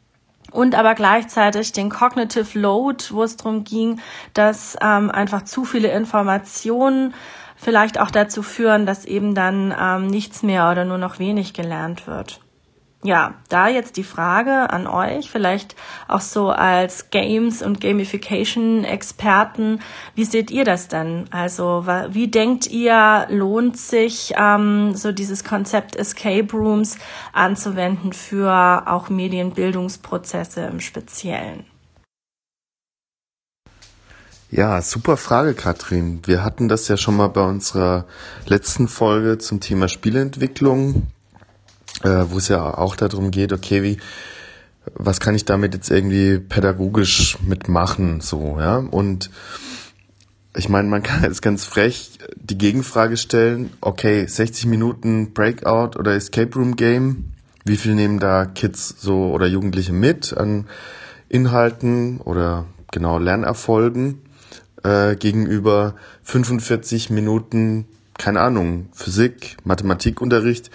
Und 0.51 0.73
aber 0.73 0.95
gleichzeitig 0.95 1.73
den 1.73 1.89
Cognitive 1.89 2.57
Load, 2.57 3.05
wo 3.11 3.23
es 3.23 3.37
darum 3.37 3.63
ging, 3.63 4.01
dass 4.33 4.75
ähm, 4.81 5.11
einfach 5.11 5.43
zu 5.43 5.63
viele 5.63 5.91
Informationen 5.91 7.13
vielleicht 7.55 7.99
auch 7.99 8.09
dazu 8.09 8.41
führen, 8.41 8.85
dass 8.87 9.05
eben 9.05 9.35
dann 9.35 9.75
ähm, 9.79 10.07
nichts 10.07 10.41
mehr 10.41 10.71
oder 10.71 10.85
nur 10.85 10.97
noch 10.97 11.19
wenig 11.19 11.53
gelernt 11.53 12.07
wird 12.07 12.41
ja, 13.01 13.35
da 13.47 13.69
jetzt 13.69 13.95
die 13.95 14.03
Frage 14.03 14.69
an 14.69 14.85
euch, 14.85 15.31
vielleicht 15.31 15.77
auch 16.09 16.19
so 16.19 16.49
als 16.49 17.11
Games- 17.11 17.61
und 17.61 17.79
Gamification-Experten, 17.79 19.79
wie 20.15 20.25
seht 20.25 20.51
ihr 20.51 20.65
das 20.65 20.89
denn? 20.89 21.23
Also 21.31 21.85
wie 22.09 22.27
denkt 22.27 22.67
ihr, 22.67 23.25
lohnt 23.29 23.77
sich 23.77 24.33
ähm, 24.37 24.95
so 24.95 25.13
dieses 25.13 25.45
Konzept 25.45 25.95
Escape 25.95 26.51
Rooms 26.51 26.97
anzuwenden 27.31 28.11
für 28.11 28.83
auch 28.85 29.09
Medienbildungsprozesse 29.09 30.63
im 30.63 30.81
Speziellen? 30.81 31.63
Ja, 34.51 34.81
super 34.81 35.15
Frage, 35.15 35.53
Katrin. 35.53 36.19
Wir 36.25 36.43
hatten 36.43 36.67
das 36.67 36.89
ja 36.89 36.97
schon 36.97 37.15
mal 37.15 37.29
bei 37.29 37.43
unserer 37.43 38.05
letzten 38.45 38.89
Folge 38.89 39.37
zum 39.37 39.61
Thema 39.61 39.87
Spielentwicklung 39.87 41.07
äh, 42.03 42.25
wo 42.29 42.37
es 42.37 42.47
ja 42.47 42.77
auch 42.77 42.95
darum 42.95 43.31
geht, 43.31 43.53
okay, 43.53 43.83
wie, 43.83 43.97
was 44.95 45.19
kann 45.19 45.35
ich 45.35 45.45
damit 45.45 45.73
jetzt 45.73 45.89
irgendwie 45.89 46.39
pädagogisch 46.39 47.37
mitmachen, 47.41 48.21
so, 48.21 48.57
ja, 48.59 48.77
und 48.77 49.29
ich 50.55 50.67
meine, 50.67 50.89
man 50.89 51.03
kann 51.03 51.23
jetzt 51.23 51.41
ganz 51.41 51.63
frech 51.63 52.17
die 52.35 52.57
Gegenfrage 52.57 53.17
stellen, 53.17 53.71
okay, 53.81 54.25
60 54.25 54.65
Minuten 54.65 55.33
Breakout 55.33 55.97
oder 55.97 56.15
Escape 56.15 56.53
Room 56.55 56.75
Game, 56.75 57.33
wie 57.65 57.77
viel 57.77 57.93
nehmen 57.93 58.19
da 58.19 58.45
Kids 58.45 58.95
so 58.99 59.31
oder 59.31 59.45
Jugendliche 59.45 59.93
mit 59.93 60.35
an 60.35 60.65
Inhalten 61.29 62.19
oder 62.19 62.65
genau 62.91 63.19
Lernerfolgen 63.19 64.21
äh, 64.83 65.15
gegenüber 65.15 65.95
45 66.23 67.11
Minuten, 67.11 67.85
keine 68.17 68.41
Ahnung, 68.41 68.89
Physik, 68.93 69.57
Mathematikunterricht, 69.63 70.71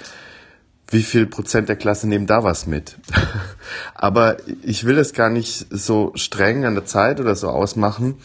wie 0.88 1.02
viel 1.02 1.26
Prozent 1.26 1.68
der 1.68 1.76
Klasse 1.76 2.08
nehmen 2.08 2.26
da 2.26 2.44
was 2.44 2.66
mit. 2.66 2.98
Aber 3.94 4.36
ich 4.62 4.84
will 4.84 4.98
es 4.98 5.12
gar 5.12 5.30
nicht 5.30 5.66
so 5.70 6.12
streng 6.14 6.64
an 6.64 6.74
der 6.74 6.84
Zeit 6.84 7.20
oder 7.20 7.34
so 7.34 7.48
ausmachen. 7.48 8.16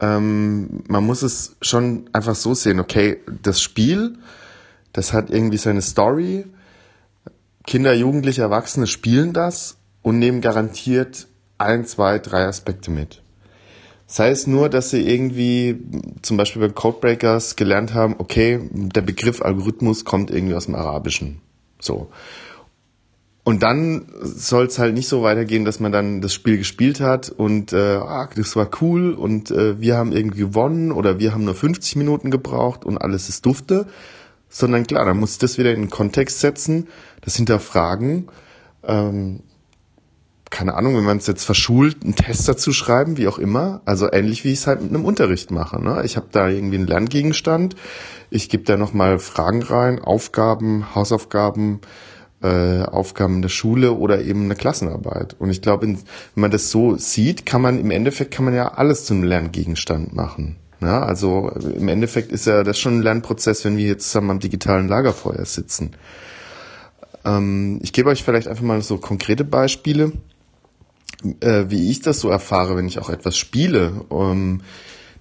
Ähm, 0.00 0.84
man 0.88 1.04
muss 1.04 1.22
es 1.22 1.56
schon 1.62 2.10
einfach 2.12 2.34
so 2.34 2.54
sehen, 2.54 2.80
okay, 2.80 3.18
das 3.42 3.60
Spiel, 3.62 4.18
das 4.92 5.12
hat 5.12 5.30
irgendwie 5.30 5.56
seine 5.56 5.82
Story. 5.82 6.44
Kinder, 7.66 7.94
Jugendliche, 7.94 8.42
Erwachsene 8.42 8.86
spielen 8.86 9.32
das 9.32 9.76
und 10.02 10.18
nehmen 10.18 10.40
garantiert 10.40 11.28
ein, 11.58 11.84
zwei, 11.86 12.18
drei 12.18 12.46
Aspekte 12.46 12.90
mit. 12.90 13.22
Sei 14.06 14.30
es 14.30 14.46
nur, 14.46 14.68
dass 14.68 14.90
sie 14.90 15.08
irgendwie 15.08 15.80
zum 16.20 16.36
Beispiel 16.36 16.60
bei 16.60 16.68
Codebreakers 16.68 17.56
gelernt 17.56 17.94
haben, 17.94 18.16
okay, 18.18 18.60
der 18.72 19.00
Begriff 19.00 19.40
Algorithmus 19.40 20.04
kommt 20.04 20.30
irgendwie 20.30 20.54
aus 20.54 20.66
dem 20.66 20.74
Arabischen. 20.74 21.40
So. 21.82 22.10
Und 23.44 23.64
dann 23.64 24.06
soll 24.20 24.66
es 24.66 24.78
halt 24.78 24.94
nicht 24.94 25.08
so 25.08 25.22
weitergehen, 25.22 25.64
dass 25.64 25.80
man 25.80 25.90
dann 25.90 26.20
das 26.20 26.32
Spiel 26.32 26.58
gespielt 26.58 27.00
hat 27.00 27.28
und 27.28 27.72
äh, 27.72 27.96
ah, 27.96 28.28
das 28.36 28.54
war 28.54 28.70
cool 28.80 29.14
und 29.14 29.50
äh, 29.50 29.80
wir 29.80 29.96
haben 29.96 30.12
irgendwie 30.12 30.38
gewonnen 30.38 30.92
oder 30.92 31.18
wir 31.18 31.34
haben 31.34 31.44
nur 31.44 31.56
50 31.56 31.96
Minuten 31.96 32.30
gebraucht 32.30 32.84
und 32.84 32.98
alles 32.98 33.28
ist 33.28 33.44
dufte, 33.44 33.88
sondern 34.48 34.86
klar, 34.86 35.06
dann 35.06 35.18
muss 35.18 35.32
ich 35.32 35.38
das 35.38 35.58
wieder 35.58 35.72
in 35.74 35.80
den 35.80 35.90
Kontext 35.90 36.38
setzen, 36.38 36.86
das 37.22 37.34
hinterfragen. 37.34 38.28
Ähm, 38.84 39.40
keine 40.48 40.74
Ahnung, 40.74 40.96
wenn 40.96 41.04
man 41.04 41.16
es 41.16 41.26
jetzt 41.26 41.44
verschult, 41.44 42.04
einen 42.04 42.14
Test 42.14 42.46
dazu 42.46 42.72
schreiben, 42.72 43.16
wie 43.16 43.26
auch 43.26 43.38
immer. 43.38 43.80
Also 43.86 44.12
ähnlich 44.12 44.44
wie 44.44 44.52
ich 44.52 44.60
es 44.60 44.66
halt 44.68 44.82
mit 44.82 44.90
einem 44.90 45.04
Unterricht 45.04 45.50
mache. 45.50 45.82
Ne? 45.82 46.02
Ich 46.04 46.16
habe 46.16 46.26
da 46.30 46.48
irgendwie 46.48 46.76
einen 46.76 46.86
Lerngegenstand, 46.86 47.74
ich 48.32 48.48
gebe 48.48 48.64
da 48.64 48.76
nochmal 48.76 49.18
Fragen 49.18 49.62
rein, 49.62 49.98
Aufgaben, 50.00 50.94
Hausaufgaben, 50.94 51.80
äh, 52.42 52.82
Aufgaben 52.82 53.42
der 53.42 53.48
Schule 53.48 53.92
oder 53.92 54.20
eben 54.22 54.44
eine 54.44 54.54
Klassenarbeit. 54.54 55.36
Und 55.38 55.50
ich 55.50 55.62
glaube, 55.62 55.86
wenn 55.86 55.98
man 56.34 56.50
das 56.50 56.70
so 56.70 56.96
sieht, 56.96 57.46
kann 57.46 57.62
man 57.62 57.78
im 57.78 57.90
Endeffekt 57.90 58.32
kann 58.32 58.44
man 58.44 58.54
ja 58.54 58.68
alles 58.68 59.04
zum 59.04 59.22
Lerngegenstand 59.22 60.14
machen. 60.14 60.56
Ja, 60.80 61.02
also 61.04 61.48
im 61.50 61.86
Endeffekt 61.86 62.32
ist 62.32 62.46
ja 62.46 62.64
das 62.64 62.78
schon 62.78 62.98
ein 62.98 63.02
Lernprozess, 63.02 63.64
wenn 63.64 63.76
wir 63.76 63.86
jetzt 63.86 64.06
zusammen 64.08 64.30
am 64.30 64.40
digitalen 64.40 64.88
Lagerfeuer 64.88 65.44
sitzen. 65.44 65.92
Ähm, 67.24 67.78
ich 67.82 67.92
gebe 67.92 68.10
euch 68.10 68.24
vielleicht 68.24 68.48
einfach 68.48 68.64
mal 68.64 68.82
so 68.82 68.98
konkrete 68.98 69.44
Beispiele 69.44 70.12
äh, 71.40 71.64
wie 71.68 71.90
ich 71.90 72.00
das 72.00 72.20
so 72.20 72.28
erfahre, 72.28 72.76
wenn 72.76 72.86
ich 72.86 72.98
auch 72.98 73.10
etwas 73.10 73.36
spiele. 73.36 74.04
Um, 74.08 74.62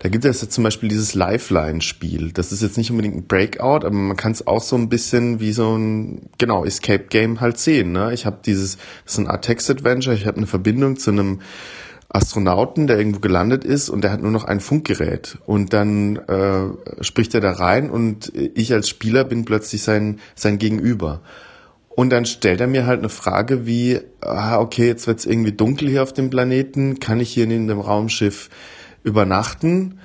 da 0.02 0.10
gibt 0.10 0.26
es 0.26 0.42
ja 0.42 0.50
zum 0.50 0.64
Beispiel 0.64 0.90
dieses 0.90 1.14
Lifeline-Spiel. 1.14 2.32
Das 2.32 2.52
ist 2.52 2.64
jetzt 2.64 2.76
nicht 2.76 2.90
unbedingt 2.90 3.18
ein 3.18 3.28
Breakout, 3.28 3.86
aber 3.86 3.92
man 3.92 4.18
kann 4.18 4.32
es 4.32 4.48
auch 4.48 4.64
so 4.64 4.76
ein 4.76 4.90
bisschen 4.90 5.40
wie 5.40 5.52
so 5.52 5.78
ein, 5.78 6.30
genau, 6.40 6.66
Escape-Game 6.66 7.40
halt 7.40 7.60
sehen. 7.60 7.92
Ne? 7.92 8.12
Ich 8.12 8.26
habe 8.26 8.40
dieses, 8.44 8.78
das 9.04 9.14
ist 9.14 9.20
ein 9.20 9.28
Art 9.28 9.46
Text-Adventure, 9.46 10.16
ich 10.16 10.26
habe 10.26 10.38
eine 10.38 10.48
Verbindung 10.48 10.98
zu 10.98 11.12
einem 11.12 11.42
Astronauten, 12.10 12.88
der 12.88 12.98
irgendwo 12.98 13.20
gelandet 13.20 13.64
ist 13.64 13.90
und 13.90 14.04
der 14.04 14.12
hat 14.12 14.24
nur 14.24 14.32
noch 14.32 14.44
ein 14.44 14.60
Funkgerät. 14.60 15.38
Und 15.46 15.72
dann 15.72 16.16
äh, 16.16 17.04
spricht 17.04 17.36
er 17.36 17.42
da 17.42 17.52
rein 17.52 17.92
und 17.92 18.34
ich 18.36 18.74
als 18.74 18.90
Spieler 18.90 19.24
bin 19.24 19.46
plötzlich 19.46 19.84
sein, 19.84 20.20
sein 20.34 20.58
Gegenüber. 20.58 21.22
Und 21.90 22.10
dann 22.10 22.26
stellt 22.26 22.60
er 22.60 22.68
mir 22.68 22.88
halt 22.88 23.00
eine 23.00 23.10
Frage 23.10 23.68
wie, 23.68 24.00
ah, 24.22 24.60
okay, 24.60 24.88
jetzt 24.88 25.06
wird's 25.06 25.28
irgendwie 25.28 25.52
dunkel 25.52 25.90
hier 25.90 26.02
auf 26.02 26.12
dem 26.12 26.32
Planeten, 26.32 27.00
kann 27.00 27.20
ich 27.20 27.32
hier 27.32 27.44
in 27.44 27.68
dem 27.68 27.80
Raumschiff 27.80 28.50
übernachten? 29.04 30.00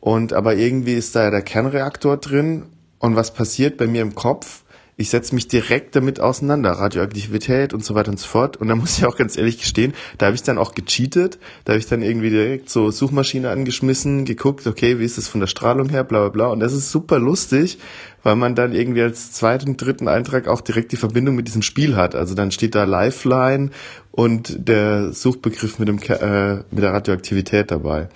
Und 0.00 0.32
aber 0.32 0.56
irgendwie 0.56 0.94
ist 0.94 1.14
da 1.14 1.24
ja 1.24 1.30
der 1.30 1.42
Kernreaktor 1.42 2.16
drin. 2.16 2.64
Und 2.98 3.16
was 3.16 3.34
passiert 3.34 3.76
bei 3.76 3.86
mir 3.86 4.02
im 4.02 4.14
Kopf? 4.14 4.62
ich 4.96 5.10
setze 5.10 5.34
mich 5.34 5.48
direkt 5.48 5.96
damit 5.96 6.20
auseinander, 6.20 6.72
Radioaktivität 6.72 7.72
und 7.72 7.84
so 7.84 7.94
weiter 7.94 8.10
und 8.10 8.20
so 8.20 8.28
fort. 8.28 8.58
Und 8.58 8.68
da 8.68 8.76
muss 8.76 8.98
ich 8.98 9.06
auch 9.06 9.16
ganz 9.16 9.36
ehrlich 9.36 9.58
gestehen, 9.58 9.94
da 10.18 10.26
habe 10.26 10.36
ich 10.36 10.42
dann 10.42 10.58
auch 10.58 10.74
gecheatet, 10.74 11.38
da 11.64 11.72
habe 11.72 11.80
ich 11.80 11.86
dann 11.86 12.02
irgendwie 12.02 12.30
direkt 12.30 12.68
so 12.68 12.90
Suchmaschine 12.90 13.50
angeschmissen, 13.50 14.24
geguckt, 14.24 14.66
okay, 14.66 14.98
wie 14.98 15.04
ist 15.04 15.18
das 15.18 15.28
von 15.28 15.40
der 15.40 15.46
Strahlung 15.46 15.88
her, 15.88 16.04
bla 16.04 16.20
bla 16.20 16.28
bla. 16.28 16.46
Und 16.48 16.60
das 16.60 16.74
ist 16.74 16.90
super 16.90 17.18
lustig, 17.18 17.78
weil 18.22 18.36
man 18.36 18.54
dann 18.54 18.74
irgendwie 18.74 19.02
als 19.02 19.32
zweiten, 19.32 19.76
dritten 19.76 20.08
Eintrag 20.08 20.46
auch 20.46 20.60
direkt 20.60 20.92
die 20.92 20.96
Verbindung 20.96 21.34
mit 21.36 21.48
diesem 21.48 21.62
Spiel 21.62 21.96
hat. 21.96 22.14
Also 22.14 22.34
dann 22.34 22.50
steht 22.50 22.74
da 22.74 22.84
Lifeline 22.84 23.70
und 24.12 24.68
der 24.68 25.12
Suchbegriff 25.12 25.78
mit, 25.78 25.88
dem, 25.88 25.98
äh, 25.98 26.56
mit 26.70 26.82
der 26.82 26.92
Radioaktivität 26.92 27.70
dabei. 27.70 28.08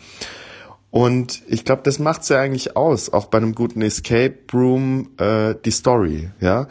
Und 0.91 1.43
ich 1.49 1.65
glaube, 1.65 1.83
das 1.85 1.99
macht's 1.99 2.29
ja 2.29 2.41
eigentlich 2.41 2.77
aus, 2.77 3.13
auch 3.13 3.27
bei 3.27 3.39
einem 3.39 3.55
guten 3.55 3.83
Escape 3.83 4.37
Room, 4.53 5.11
äh, 5.19 5.55
die 5.65 5.71
Story, 5.71 6.31
ja. 6.41 6.69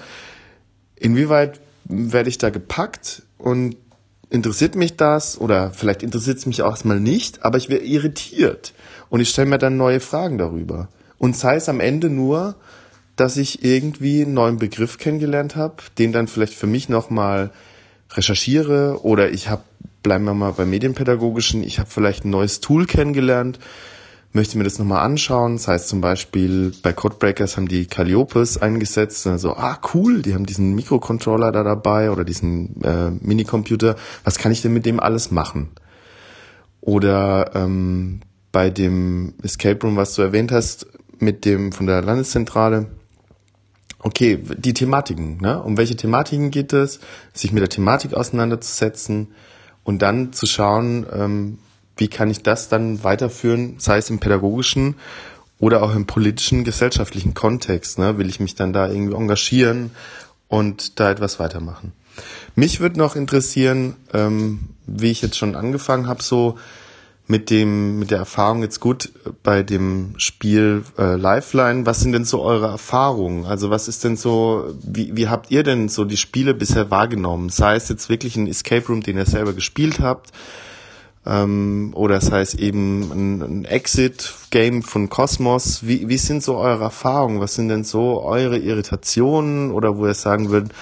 Inwieweit 0.96 1.60
werde 1.84 2.30
ich 2.30 2.38
da 2.38 2.50
gepackt 2.50 3.24
und 3.38 3.76
interessiert 4.30 4.76
mich 4.76 4.96
das 4.96 5.40
oder 5.40 5.72
vielleicht 5.72 6.02
interessiert 6.02 6.38
es 6.38 6.46
mich 6.46 6.62
auch 6.62 6.72
erstmal 6.72 7.00
nicht, 7.00 7.44
aber 7.44 7.58
ich 7.58 7.70
werde 7.70 7.86
irritiert 7.86 8.74
und 9.10 9.20
ich 9.20 9.30
stelle 9.30 9.50
mir 9.50 9.58
dann 9.58 9.78
neue 9.78 10.00
Fragen 10.00 10.38
darüber. 10.38 10.88
Und 11.18 11.36
sei 11.36 11.56
es 11.56 11.70
am 11.70 11.80
Ende 11.80 12.10
nur, 12.10 12.56
dass 13.16 13.38
ich 13.38 13.64
irgendwie 13.64 14.24
einen 14.24 14.34
neuen 14.34 14.58
Begriff 14.58 14.98
kennengelernt 14.98 15.56
habe, 15.56 15.76
den 15.98 16.12
dann 16.12 16.28
vielleicht 16.28 16.54
für 16.54 16.68
mich 16.68 16.90
nochmal 16.90 17.52
recherchiere 18.12 19.00
oder 19.04 19.32
ich 19.32 19.50
habe, 19.50 19.64
bleiben 20.04 20.26
wir 20.26 20.34
mal 20.34 20.52
bei 20.52 20.66
Medienpädagogischen, 20.66 21.64
ich 21.64 21.80
habe 21.80 21.90
vielleicht 21.90 22.26
ein 22.26 22.30
neues 22.30 22.60
Tool 22.60 22.86
kennengelernt, 22.86 23.60
möchte 24.36 24.58
mir 24.58 24.66
das 24.66 24.78
nochmal 24.78 25.04
anschauen. 25.04 25.54
Das 25.54 25.68
heißt 25.68 25.88
zum 25.88 26.02
Beispiel 26.02 26.74
bei 26.84 26.94
Codebreakers 26.94 27.58
haben 27.58 27.68
die 27.68 27.86
Calliopes 27.86 28.58
eingesetzt. 28.58 29.26
Also, 29.26 29.54
ah 29.56 29.80
cool, 29.94 30.22
die 30.22 30.34
haben 30.34 30.46
diesen 30.46 30.76
Mikrocontroller 30.76 31.52
da 31.52 31.64
dabei 31.64 32.12
oder 32.12 32.26
diesen 32.26 32.82
äh, 32.84 33.12
Minicomputer. 33.12 33.96
Was 34.24 34.38
kann 34.38 34.52
ich 34.52 34.62
denn 34.62 34.74
mit 34.74 34.86
dem 34.86 35.00
alles 35.00 35.32
machen? 35.32 35.70
Oder 36.82 37.52
ähm, 37.56 38.22
bei 38.52 38.70
dem 38.70 39.34
Escape 39.42 39.80
Room, 39.82 39.96
was 39.96 40.14
du 40.16 40.22
erwähnt 40.22 40.52
hast, 40.52 40.86
mit 41.18 41.46
dem 41.46 41.72
von 41.72 41.88
der 41.88 42.02
Landeszentrale, 42.02 42.88
okay, 44.06 44.40
die 44.56 44.76
Thematiken, 44.76 45.38
ne? 45.42 45.62
Um 45.62 45.78
welche 45.78 45.96
Thematiken 45.96 46.52
geht 46.52 46.74
es? 46.74 47.00
Sich 47.34 47.52
mit 47.52 47.62
der 47.62 47.70
Thematik 47.70 48.14
auseinanderzusetzen 48.14 49.30
und 49.84 50.04
dann 50.04 50.32
zu 50.32 50.46
schauen, 50.46 51.08
ähm, 51.12 51.58
wie 51.98 52.08
kann 52.08 52.30
ich 52.30 52.44
das 52.44 52.70
dann 52.70 53.04
weiterführen, 53.04 53.76
sei 53.80 53.98
es 53.98 54.12
im 54.12 54.20
pädagogischen 54.20 54.96
oder 55.58 55.82
auch 55.82 55.96
im 55.96 56.06
politischen, 56.06 56.64
gesellschaftlichen 56.64 57.34
Kontext? 57.34 57.98
Ne? 57.98 58.20
Will 58.20 58.30
ich 58.30 58.40
mich 58.40 58.54
dann 58.54 58.74
da 58.74 58.88
irgendwie 58.88 59.16
engagieren 59.16 59.90
und 60.50 61.00
da 61.00 61.10
etwas 61.10 61.40
weitermachen? 61.40 61.92
Mich 62.54 62.80
würde 62.80 63.00
noch 63.00 63.16
interessieren, 63.16 63.96
ähm, 64.14 64.70
wie 64.86 65.10
ich 65.10 65.24
jetzt 65.24 65.38
schon 65.38 65.56
angefangen 65.56 66.08
habe, 66.08 66.22
so 66.22 66.60
mit 67.28 67.50
dem 67.50 67.98
mit 67.98 68.12
der 68.12 68.20
Erfahrung 68.20 68.62
jetzt 68.62 68.80
gut 68.80 69.12
bei 69.42 69.64
dem 69.64 70.14
Spiel 70.18 70.84
äh, 70.98 71.16
Lifeline. 71.16 71.86
Was 71.86 72.02
sind 72.02 72.12
denn 72.12 72.26
so 72.26 72.42
eure 72.42 72.68
Erfahrungen? 72.68 73.46
Also 73.46 73.70
was 73.70 73.88
ist 73.88 74.04
denn 74.04 74.16
so, 74.16 74.76
wie, 74.84 75.16
wie 75.16 75.28
habt 75.28 75.50
ihr 75.50 75.64
denn 75.64 75.90
so 75.90 76.06
die 76.06 76.18
Spiele 76.18 76.54
bisher 76.54 76.92
wahrgenommen? 76.92 77.50
Sei 77.50 77.76
es 77.76 77.90
jetzt 77.90 78.10
wirklich 78.10 78.36
ein 78.36 78.48
Escape 78.48 78.88
Room, 78.88 79.02
den 79.02 79.18
ihr 79.18 79.26
selber 79.26 79.54
gespielt 79.54 80.00
habt, 80.00 80.32
ähm, 81.26 81.92
oder 81.96 82.18
es 82.18 82.32
heißt 82.32 82.56
eben 82.60 83.12
ein, 83.12 83.42
ein 83.42 83.66
Exit-Game 83.66 84.84
von 84.84 85.10
Cosmos. 85.10 85.88
Wie, 85.88 86.08
wie 86.08 86.18
sind 86.18 86.44
so 86.44 86.58
eure 86.58 86.84
Erfahrungen? 86.84 87.40
Was 87.40 87.56
sind 87.56 87.70
denn 87.70 87.84
so 87.84 88.22
eure 88.22 88.60
Irritationen 88.60 89.72
oder 89.72 89.98
wo 89.98 90.06
ihr 90.06 90.14
sagen 90.14 90.50
würdet, 90.50 90.74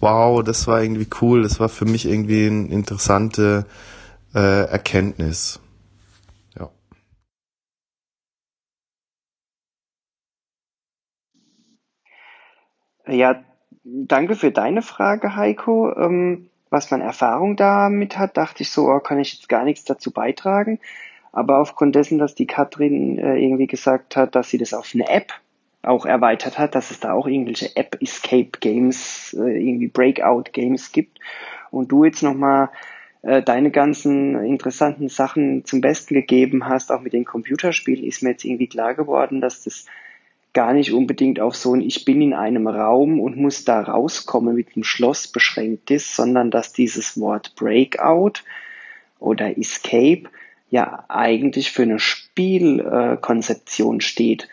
wow, 0.00 0.42
das 0.42 0.66
war 0.66 0.82
irgendwie 0.82 1.08
cool, 1.20 1.42
das 1.42 1.60
war 1.60 1.68
für 1.68 1.84
mich 1.84 2.06
irgendwie 2.06 2.46
eine 2.46 2.68
interessante 2.68 3.66
äh, 4.34 4.64
Erkenntnis. 4.64 5.60
Ja, 13.10 13.42
danke 13.82 14.36
für 14.36 14.52
deine 14.52 14.82
Frage, 14.82 15.34
Heiko. 15.34 15.92
Ähm, 15.96 16.48
was 16.70 16.90
man 16.90 17.00
Erfahrung 17.00 17.56
damit 17.56 18.16
hat, 18.16 18.36
dachte 18.36 18.62
ich 18.62 18.70
so, 18.70 18.88
oh, 18.88 19.00
kann 19.00 19.18
ich 19.18 19.34
jetzt 19.34 19.48
gar 19.48 19.64
nichts 19.64 19.84
dazu 19.84 20.12
beitragen. 20.12 20.78
Aber 21.32 21.58
aufgrund 21.58 21.94
dessen, 21.96 22.18
dass 22.18 22.34
die 22.34 22.46
Katrin 22.46 23.18
äh, 23.18 23.36
irgendwie 23.36 23.66
gesagt 23.66 24.16
hat, 24.16 24.34
dass 24.34 24.50
sie 24.50 24.58
das 24.58 24.74
auf 24.74 24.92
eine 24.94 25.08
App 25.08 25.32
auch 25.82 26.06
erweitert 26.06 26.58
hat, 26.58 26.74
dass 26.74 26.90
es 26.90 27.00
da 27.00 27.12
auch 27.12 27.26
irgendwelche 27.26 27.74
App 27.76 27.96
Escape 28.00 28.50
Games, 28.60 29.34
äh, 29.34 29.58
irgendwie 29.58 29.88
Breakout 29.88 30.50
Games 30.52 30.92
gibt 30.92 31.18
und 31.70 31.90
du 31.90 32.04
jetzt 32.04 32.22
nochmal 32.22 32.70
äh, 33.22 33.42
deine 33.42 33.70
ganzen 33.70 34.38
interessanten 34.44 35.08
Sachen 35.08 35.64
zum 35.64 35.80
Besten 35.80 36.14
gegeben 36.14 36.68
hast, 36.68 36.92
auch 36.92 37.00
mit 37.00 37.12
den 37.12 37.24
Computerspielen, 37.24 38.04
ist 38.04 38.22
mir 38.22 38.30
jetzt 38.30 38.44
irgendwie 38.44 38.68
klar 38.68 38.94
geworden, 38.94 39.40
dass 39.40 39.64
das 39.64 39.86
gar 40.52 40.72
nicht 40.72 40.92
unbedingt 40.92 41.40
auf 41.40 41.56
so 41.56 41.74
ein 41.74 41.80
Ich 41.80 42.04
bin 42.04 42.20
in 42.20 42.34
einem 42.34 42.66
Raum 42.66 43.20
und 43.20 43.36
muss 43.36 43.64
da 43.64 43.80
rauskommen 43.80 44.56
mit 44.56 44.74
dem 44.74 44.84
Schloss 44.84 45.28
beschränkt 45.28 45.90
ist, 45.90 46.16
sondern 46.16 46.50
dass 46.50 46.72
dieses 46.72 47.20
Wort 47.20 47.54
Breakout 47.54 48.40
oder 49.18 49.56
Escape 49.56 50.24
ja 50.70 51.04
eigentlich 51.08 51.70
für 51.70 51.82
eine 51.82 51.98
Spielkonzeption 51.98 53.98
äh, 53.98 54.00
steht. 54.00 54.48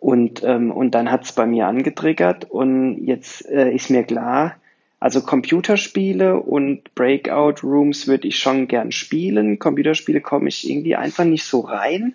Und, 0.00 0.44
ähm, 0.44 0.70
und 0.70 0.94
dann 0.94 1.10
hat's 1.10 1.32
bei 1.32 1.46
mir 1.46 1.66
angetriggert 1.66 2.48
und 2.48 3.04
jetzt 3.04 3.48
äh, 3.48 3.72
ist 3.72 3.90
mir 3.90 4.04
klar, 4.04 4.54
also 5.00 5.22
Computerspiele 5.22 6.38
und 6.38 6.94
Breakout 6.94 7.62
Rooms 7.62 8.06
würde 8.06 8.28
ich 8.28 8.38
schon 8.38 8.68
gern 8.68 8.92
spielen. 8.92 9.58
Computerspiele 9.58 10.20
komme 10.20 10.48
ich 10.48 10.68
irgendwie 10.68 10.96
einfach 10.96 11.24
nicht 11.24 11.44
so 11.44 11.60
rein 11.60 12.14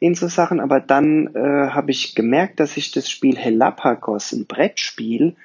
in 0.00 0.14
so 0.14 0.28
Sachen, 0.28 0.60
aber 0.60 0.80
dann 0.80 1.34
äh, 1.34 1.68
habe 1.70 1.90
ich 1.90 2.14
gemerkt, 2.14 2.58
dass 2.58 2.76
ich 2.76 2.90
das 2.90 3.08
Spiel 3.08 3.36
Helapagos, 3.36 4.32
ein 4.32 4.46
Brettspiel, 4.46 5.36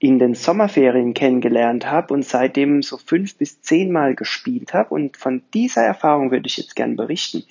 in 0.00 0.18
den 0.18 0.34
Sommerferien 0.34 1.14
kennengelernt 1.14 1.90
habe 1.90 2.14
und 2.14 2.24
seitdem 2.24 2.82
so 2.82 2.98
fünf 2.98 3.36
bis 3.36 3.62
zehnmal 3.62 4.14
gespielt 4.14 4.74
habe. 4.74 4.94
Und 4.94 5.16
von 5.16 5.42
dieser 5.54 5.82
Erfahrung 5.82 6.30
würde 6.30 6.46
ich 6.46 6.56
jetzt 6.56 6.76
gern 6.76 6.96
berichten. 6.96 7.44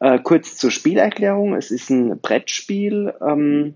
Äh, 0.00 0.18
kurz 0.20 0.56
zur 0.56 0.70
Spielerklärung. 0.70 1.54
Es 1.54 1.70
ist 1.70 1.90
ein 1.90 2.20
Brettspiel 2.20 3.14
ähm, 3.20 3.74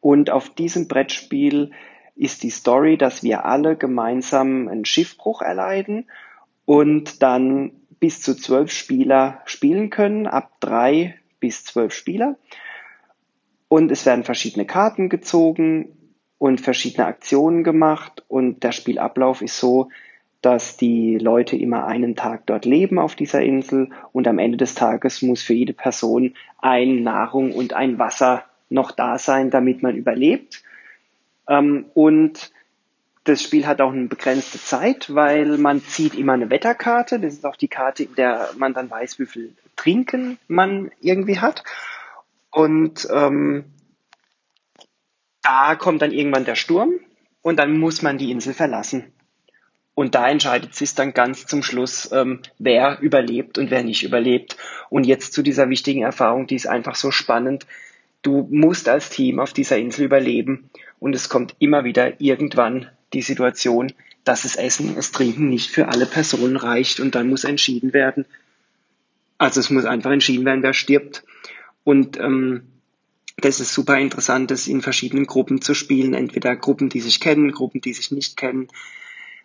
und 0.00 0.30
auf 0.30 0.50
diesem 0.50 0.88
Brettspiel 0.88 1.70
ist 2.14 2.42
die 2.42 2.50
Story, 2.50 2.98
dass 2.98 3.22
wir 3.22 3.44
alle 3.44 3.76
gemeinsam 3.76 4.68
einen 4.68 4.84
Schiffbruch 4.84 5.40
erleiden 5.40 6.06
und 6.64 7.22
dann 7.22 7.72
bis 8.02 8.20
zu 8.20 8.34
zwölf 8.34 8.72
Spieler 8.72 9.42
spielen 9.44 9.88
können, 9.88 10.26
ab 10.26 10.50
drei 10.58 11.14
bis 11.38 11.64
zwölf 11.64 11.94
Spieler. 11.94 12.36
Und 13.68 13.92
es 13.92 14.04
werden 14.04 14.24
verschiedene 14.24 14.66
Karten 14.66 15.08
gezogen 15.08 15.96
und 16.36 16.60
verschiedene 16.60 17.06
Aktionen 17.06 17.62
gemacht. 17.62 18.24
Und 18.26 18.64
der 18.64 18.72
Spielablauf 18.72 19.40
ist 19.40 19.56
so, 19.56 19.88
dass 20.40 20.76
die 20.76 21.16
Leute 21.16 21.56
immer 21.56 21.86
einen 21.86 22.16
Tag 22.16 22.44
dort 22.46 22.64
leben 22.64 22.98
auf 22.98 23.14
dieser 23.14 23.42
Insel 23.42 23.90
und 24.10 24.26
am 24.26 24.40
Ende 24.40 24.56
des 24.56 24.74
Tages 24.74 25.22
muss 25.22 25.40
für 25.40 25.54
jede 25.54 25.72
Person 25.72 26.34
ein 26.58 27.04
Nahrung 27.04 27.52
und 27.52 27.72
ein 27.72 28.00
Wasser 28.00 28.42
noch 28.68 28.90
da 28.90 29.16
sein, 29.16 29.50
damit 29.50 29.84
man 29.84 29.94
überlebt. 29.94 30.64
Ähm, 31.48 31.84
und 31.94 32.50
das 33.24 33.42
Spiel 33.42 33.66
hat 33.66 33.80
auch 33.80 33.92
eine 33.92 34.08
begrenzte 34.08 34.58
Zeit, 34.58 35.14
weil 35.14 35.58
man 35.58 35.82
zieht 35.82 36.14
immer 36.14 36.32
eine 36.32 36.50
Wetterkarte. 36.50 37.20
Das 37.20 37.34
ist 37.34 37.46
auch 37.46 37.56
die 37.56 37.68
Karte, 37.68 38.04
in 38.04 38.14
der 38.16 38.50
man 38.56 38.74
dann 38.74 38.90
weiß, 38.90 39.18
wie 39.18 39.26
viel 39.26 39.54
Trinken 39.76 40.38
man 40.48 40.90
irgendwie 41.00 41.38
hat. 41.38 41.62
Und 42.50 43.06
ähm, 43.12 43.64
da 45.42 45.76
kommt 45.76 46.02
dann 46.02 46.12
irgendwann 46.12 46.44
der 46.44 46.56
Sturm 46.56 46.94
und 47.42 47.58
dann 47.58 47.78
muss 47.78 48.02
man 48.02 48.18
die 48.18 48.30
Insel 48.30 48.54
verlassen. 48.54 49.12
Und 49.94 50.14
da 50.14 50.28
entscheidet 50.28 50.74
sich 50.74 50.94
dann 50.94 51.12
ganz 51.12 51.46
zum 51.46 51.62
Schluss, 51.62 52.10
ähm, 52.12 52.40
wer 52.58 52.98
überlebt 53.00 53.58
und 53.58 53.70
wer 53.70 53.84
nicht 53.84 54.02
überlebt. 54.02 54.56
Und 54.88 55.04
jetzt 55.04 55.32
zu 55.32 55.42
dieser 55.42 55.68
wichtigen 55.68 56.02
Erfahrung, 56.02 56.46
die 56.46 56.54
ist 56.54 56.66
einfach 56.66 56.94
so 56.94 57.10
spannend. 57.10 57.66
Du 58.22 58.48
musst 58.50 58.88
als 58.88 59.10
Team 59.10 59.38
auf 59.38 59.52
dieser 59.52 59.78
Insel 59.78 60.06
überleben 60.06 60.70
und 60.98 61.14
es 61.14 61.28
kommt 61.28 61.56
immer 61.58 61.84
wieder 61.84 62.20
irgendwann 62.20 62.88
die 63.12 63.22
Situation, 63.22 63.92
dass 64.24 64.42
das 64.42 64.56
Essen, 64.56 64.94
das 64.94 65.12
Trinken 65.12 65.48
nicht 65.48 65.70
für 65.70 65.88
alle 65.88 66.06
Personen 66.06 66.56
reicht 66.56 67.00
und 67.00 67.14
dann 67.14 67.28
muss 67.28 67.44
entschieden 67.44 67.92
werden. 67.92 68.24
Also 69.38 69.60
es 69.60 69.70
muss 69.70 69.84
einfach 69.84 70.12
entschieden 70.12 70.44
werden, 70.44 70.62
wer 70.62 70.74
stirbt. 70.74 71.24
Und 71.84 72.18
ähm, 72.18 72.62
das 73.36 73.60
ist 73.60 73.72
super 73.72 73.98
interessant, 73.98 74.50
das 74.50 74.68
in 74.68 74.82
verschiedenen 74.82 75.26
Gruppen 75.26 75.60
zu 75.60 75.74
spielen. 75.74 76.14
Entweder 76.14 76.54
Gruppen, 76.54 76.88
die 76.88 77.00
sich 77.00 77.18
kennen, 77.18 77.50
Gruppen, 77.50 77.80
die 77.80 77.92
sich 77.92 78.12
nicht 78.12 78.36
kennen. 78.36 78.68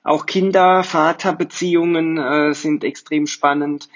Auch 0.04 0.26
Kinder-Vater-Beziehungen 0.26 2.18
äh, 2.18 2.54
sind 2.54 2.84
extrem 2.84 3.28
spannend. 3.28 3.90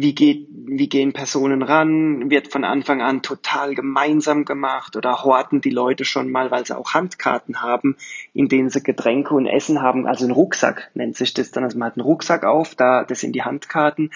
Wie 0.00 0.14
geht, 0.14 0.46
wie 0.52 0.88
gehen 0.88 1.12
Personen 1.12 1.60
ran, 1.62 2.30
wird 2.30 2.52
von 2.52 2.62
Anfang 2.62 3.02
an 3.02 3.20
total 3.20 3.74
gemeinsam 3.74 4.44
gemacht 4.44 4.94
oder 4.94 5.24
horten 5.24 5.60
die 5.60 5.70
Leute 5.70 6.04
schon 6.04 6.30
mal, 6.30 6.52
weil 6.52 6.64
sie 6.64 6.78
auch 6.78 6.94
Handkarten 6.94 7.62
haben, 7.62 7.96
in 8.32 8.46
denen 8.48 8.70
sie 8.70 8.80
Getränke 8.80 9.34
und 9.34 9.46
Essen 9.46 9.82
haben, 9.82 10.06
also 10.06 10.24
ein 10.24 10.30
Rucksack 10.30 10.92
nennt 10.94 11.16
sich 11.16 11.34
das 11.34 11.50
dann, 11.50 11.64
also 11.64 11.76
man 11.78 11.88
hat 11.88 11.96
einen 11.96 12.06
Rucksack 12.06 12.44
auf, 12.44 12.76
da, 12.76 13.02
das 13.02 13.18
sind 13.18 13.32
die 13.32 13.42
Handkarten. 13.42 14.12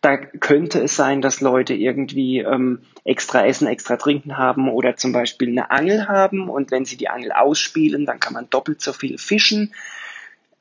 Da 0.00 0.16
könnte 0.16 0.80
es 0.80 0.96
sein, 0.96 1.20
dass 1.20 1.42
Leute 1.42 1.74
irgendwie 1.74 2.38
ähm, 2.38 2.80
extra 3.04 3.44
Essen, 3.44 3.66
extra 3.66 3.96
Trinken 3.96 4.38
haben 4.38 4.70
oder 4.70 4.96
zum 4.96 5.12
Beispiel 5.12 5.50
eine 5.50 5.70
Angel 5.70 6.08
haben. 6.08 6.48
Und 6.48 6.70
wenn 6.70 6.86
sie 6.86 6.96
die 6.96 7.10
Angel 7.10 7.32
ausspielen, 7.32 8.06
dann 8.06 8.18
kann 8.18 8.32
man 8.32 8.48
doppelt 8.48 8.80
so 8.80 8.94
viel 8.94 9.18
fischen. 9.18 9.74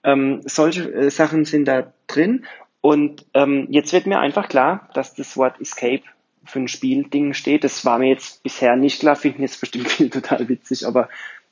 Ähm, 0.04 0.42
solche 0.44 0.92
äh, 0.92 1.10
Sachen 1.10 1.46
sind 1.46 1.70
da 1.70 1.94
drin 2.08 2.44
und 2.82 3.26
ähm, 3.34 3.68
jetzt 3.70 3.94
wird 3.94 4.06
mir 4.06 4.20
einfach 4.20 4.48
klar, 4.48 4.90
dass 4.94 5.14
das 5.14 5.36
Wort 5.38 5.60
Escape 5.60 6.04
für 6.46 6.60
ein 6.60 6.68
Spielding 6.68 7.34
steht. 7.34 7.64
Das 7.64 7.86
war 7.86 8.00
mir 8.00 8.10
jetzt 8.10 8.42
bisher 8.44 8.76
nicht 8.76 9.00
klar, 9.02 9.16
finden 9.16 9.42
jetzt 9.42 9.60
bestimmt 9.60 9.90
viel 9.90 10.10
total 10.10 10.48
witzig, 10.48 10.88
aber 10.88 11.10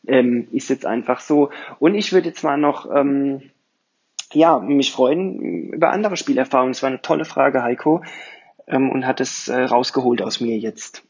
ähm, 0.08 0.48
ist 0.52 0.70
jetzt 0.70 0.86
einfach 0.86 1.20
so. 1.20 1.50
Und 1.80 1.96
ich 1.96 2.14
würde 2.14 2.30
jetzt 2.30 2.44
mal 2.44 2.58
noch 2.58 2.90
ähm, 2.94 3.52
ja, 4.34 4.60
mich 4.60 4.92
freuen 4.92 5.72
über 5.72 5.92
andere 5.92 6.18
Spielerfahrungen. 6.18 6.72
Es 6.72 6.84
war 6.84 6.90
eine 6.90 7.02
tolle 7.02 7.26
Frage, 7.26 7.64
Heiko, 7.64 8.04
ähm, 8.68 8.90
und 8.90 9.06
hat 9.06 9.22
es 9.22 9.48
äh, 9.48 9.64
rausgeholt 9.64 10.22
aus 10.22 10.40
mir 10.42 10.58
jetzt. 10.58 11.04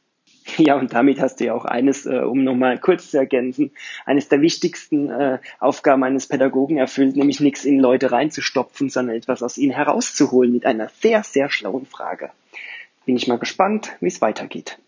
Ja, 0.57 0.75
und 0.75 0.93
damit 0.93 1.19
hast 1.19 1.39
du 1.39 1.45
ja 1.45 1.53
auch 1.53 1.65
eines, 1.65 2.05
äh, 2.05 2.19
um 2.19 2.43
nochmal 2.43 2.79
kurz 2.79 3.12
zu 3.12 3.17
ergänzen, 3.17 3.71
eines 4.05 4.29
der 4.29 4.41
wichtigsten 4.41 5.10
äh, 5.10 5.39
Aufgaben 5.60 6.03
eines 6.03 6.27
Pädagogen 6.27 6.77
erfüllt, 6.77 7.15
nämlich 7.15 7.39
nichts 7.39 7.65
in 7.65 7.79
Leute 7.79 8.12
reinzustopfen, 8.12 8.89
sondern 8.89 9.15
etwas 9.15 9.43
aus 9.43 9.57
ihnen 9.57 9.73
herauszuholen 9.73 10.51
mit 10.51 10.65
einer 10.65 10.89
sehr, 10.89 11.23
sehr 11.23 11.49
schlauen 11.49 11.86
Frage. 11.86 12.31
Bin 13.05 13.15
ich 13.15 13.27
mal 13.27 13.39
gespannt, 13.39 13.95
wie 13.99 14.07
es 14.07 14.21
weitergeht. 14.21 14.79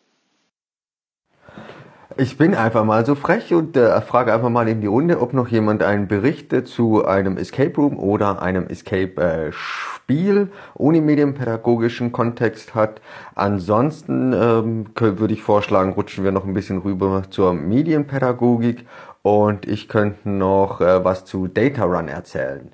Ich 2.17 2.37
bin 2.37 2.55
einfach 2.55 2.85
mal 2.85 3.05
so 3.05 3.13
frech 3.13 3.53
und 3.53 3.77
äh, 3.77 4.01
frage 4.01 4.33
einfach 4.33 4.49
mal 4.49 4.67
in 4.67 4.81
die 4.81 4.87
Runde, 4.87 5.21
ob 5.21 5.33
noch 5.33 5.47
jemand 5.47 5.83
einen 5.83 6.07
Bericht 6.07 6.67
zu 6.67 7.05
einem 7.05 7.37
Escape 7.37 7.75
Room 7.75 7.99
oder 7.99 8.41
einem 8.41 8.65
Escape 8.65 9.21
äh, 9.21 9.51
Spiel 9.51 10.49
ohne 10.73 11.01
medienpädagogischen 11.01 12.11
Kontext 12.11 12.73
hat. 12.73 12.99
Ansonsten 13.35 14.33
ähm, 14.33 14.85
würde 14.95 15.33
ich 15.35 15.43
vorschlagen, 15.43 15.93
rutschen 15.93 16.23
wir 16.23 16.31
noch 16.31 16.45
ein 16.45 16.55
bisschen 16.55 16.79
rüber 16.79 17.23
zur 17.29 17.53
Medienpädagogik 17.53 18.87
und 19.21 19.67
ich 19.67 19.87
könnte 19.87 20.29
noch 20.29 20.81
äh, 20.81 21.05
was 21.05 21.25
zu 21.25 21.47
Data 21.47 21.83
Run 21.83 22.07
erzählen. 22.07 22.71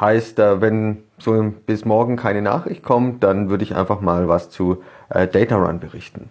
Heißt, 0.00 0.38
äh, 0.38 0.62
wenn 0.62 1.04
so 1.18 1.52
bis 1.66 1.84
morgen 1.84 2.16
keine 2.16 2.40
Nachricht 2.40 2.82
kommt, 2.82 3.22
dann 3.22 3.50
würde 3.50 3.64
ich 3.64 3.76
einfach 3.76 4.00
mal 4.00 4.28
was 4.28 4.48
zu 4.48 4.82
äh, 5.10 5.28
Data 5.28 5.56
Run 5.56 5.78
berichten. 5.78 6.30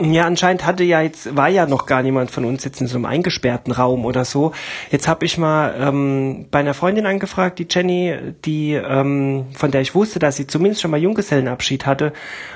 Ja, 0.00 0.26
anscheinend 0.26 0.64
hatte 0.64 0.84
ja 0.84 1.00
jetzt, 1.00 1.34
war 1.34 1.48
ja 1.48 1.66
noch 1.66 1.84
gar 1.84 2.04
niemand 2.04 2.30
von 2.30 2.44
uns 2.44 2.62
jetzt 2.64 2.80
in 2.80 2.86
so 2.86 2.94
einem 2.94 3.04
eingesperrten 3.04 3.72
Raum 3.72 4.04
oder 4.04 4.24
so. 4.24 4.52
Jetzt 4.92 5.08
habe 5.08 5.24
ich 5.24 5.38
mal 5.38 5.74
ähm, 5.76 6.46
bei 6.52 6.60
einer 6.60 6.74
Freundin 6.74 7.04
angefragt, 7.04 7.58
die 7.58 7.66
Jenny, 7.68 8.16
die, 8.44 8.74
ähm, 8.74 9.46
von 9.54 9.72
der 9.72 9.80
ich 9.80 9.96
wusste, 9.96 10.20
dass 10.20 10.36
sie 10.36 10.46
zumindest 10.46 10.82
schon 10.82 10.92
mal 10.92 11.00
Junggesellenabschied 11.00 11.84
hatte, 11.84 12.12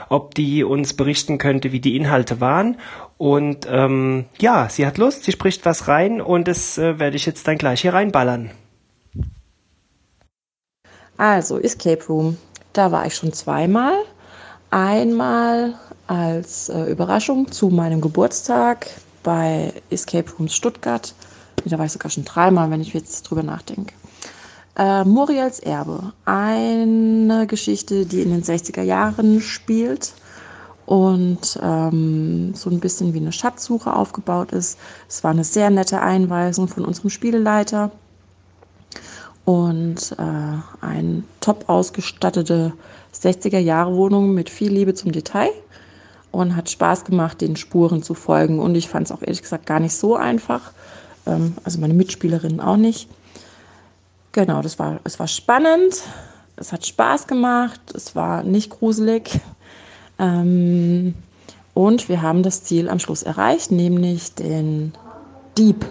ob 0.08 0.36
die 0.36 0.62
uns 0.62 0.94
berichten 0.94 1.38
könnte, 1.38 1.72
wie 1.72 1.80
die 1.80 1.96
Inhalte 1.96 2.40
waren. 2.40 2.76
Und 3.18 3.66
ähm, 3.68 4.26
ja, 4.38 4.68
sie 4.68 4.86
hat 4.86 4.98
Lust, 4.98 5.24
sie 5.24 5.32
spricht 5.32 5.66
was 5.66 5.88
rein 5.88 6.20
und 6.20 6.46
das 6.46 6.78
äh, 6.78 7.00
werde 7.00 7.16
ich 7.16 7.26
jetzt 7.26 7.48
dann 7.48 7.58
gleich 7.58 7.80
hier 7.80 7.92
reinballern. 7.92 8.52
Also, 11.16 11.58
Escape 11.58 12.04
Room. 12.08 12.36
Da 12.72 12.92
war 12.92 13.04
ich 13.04 13.16
schon 13.16 13.32
zweimal. 13.32 13.94
Einmal 14.70 15.74
als 16.06 16.68
äh, 16.68 16.84
Überraschung 16.90 17.50
zu 17.50 17.68
meinem 17.68 18.00
Geburtstag 18.00 18.86
bei 19.22 19.72
Escape 19.90 20.30
Rooms 20.38 20.54
Stuttgart. 20.54 21.14
Da 21.64 21.78
war 21.78 21.86
ich 21.86 21.92
sogar 21.92 22.10
schon 22.10 22.24
dreimal, 22.24 22.70
wenn 22.70 22.80
ich 22.80 22.92
jetzt 22.92 23.22
drüber 23.22 23.42
nachdenke. 23.42 23.94
Äh, 24.76 25.04
Muriels 25.04 25.60
Erbe. 25.60 26.12
Eine 26.24 27.46
Geschichte, 27.46 28.06
die 28.06 28.22
in 28.22 28.30
den 28.30 28.42
60er 28.42 28.82
Jahren 28.82 29.40
spielt 29.40 30.12
und 30.86 31.58
ähm, 31.62 32.54
so 32.54 32.70
ein 32.70 32.80
bisschen 32.80 33.14
wie 33.14 33.20
eine 33.20 33.32
Schatzsuche 33.32 33.94
aufgebaut 33.94 34.52
ist. 34.52 34.78
Es 35.08 35.22
war 35.22 35.30
eine 35.30 35.44
sehr 35.44 35.70
nette 35.70 36.00
Einweisung 36.00 36.68
von 36.68 36.84
unserem 36.84 37.10
Spieleleiter 37.10 37.90
und 39.44 40.16
äh, 40.18 40.84
eine 40.84 41.22
top 41.40 41.68
ausgestattete 41.68 42.72
60er 43.14 43.58
Jahre 43.58 43.94
Wohnung 43.94 44.34
mit 44.34 44.50
viel 44.50 44.72
Liebe 44.72 44.94
zum 44.94 45.12
Detail 45.12 45.50
und 46.32 46.56
hat 46.56 46.70
Spaß 46.70 47.04
gemacht, 47.04 47.40
den 47.40 47.56
Spuren 47.56 48.02
zu 48.02 48.14
folgen. 48.14 48.58
Und 48.58 48.74
ich 48.74 48.88
fand 48.88 49.06
es 49.06 49.12
auch 49.12 49.20
ehrlich 49.20 49.42
gesagt 49.42 49.66
gar 49.66 49.78
nicht 49.78 49.94
so 49.94 50.16
einfach. 50.16 50.72
Ähm, 51.26 51.54
also 51.62 51.78
meine 51.78 51.94
Mitspielerinnen 51.94 52.60
auch 52.60 52.76
nicht. 52.76 53.08
Genau, 54.32 54.62
das 54.62 54.78
war, 54.78 54.98
es 55.04 55.20
war 55.20 55.28
spannend, 55.28 56.02
es 56.56 56.72
hat 56.72 56.86
Spaß 56.86 57.26
gemacht, 57.26 57.80
es 57.94 58.16
war 58.16 58.42
nicht 58.42 58.70
gruselig. 58.70 59.40
Ähm, 60.18 61.14
und 61.74 62.08
wir 62.08 62.22
haben 62.22 62.42
das 62.42 62.64
Ziel 62.64 62.88
am 62.88 62.98
Schluss 62.98 63.22
erreicht, 63.22 63.70
nämlich 63.70 64.34
den 64.34 64.92
Dieb 65.56 65.84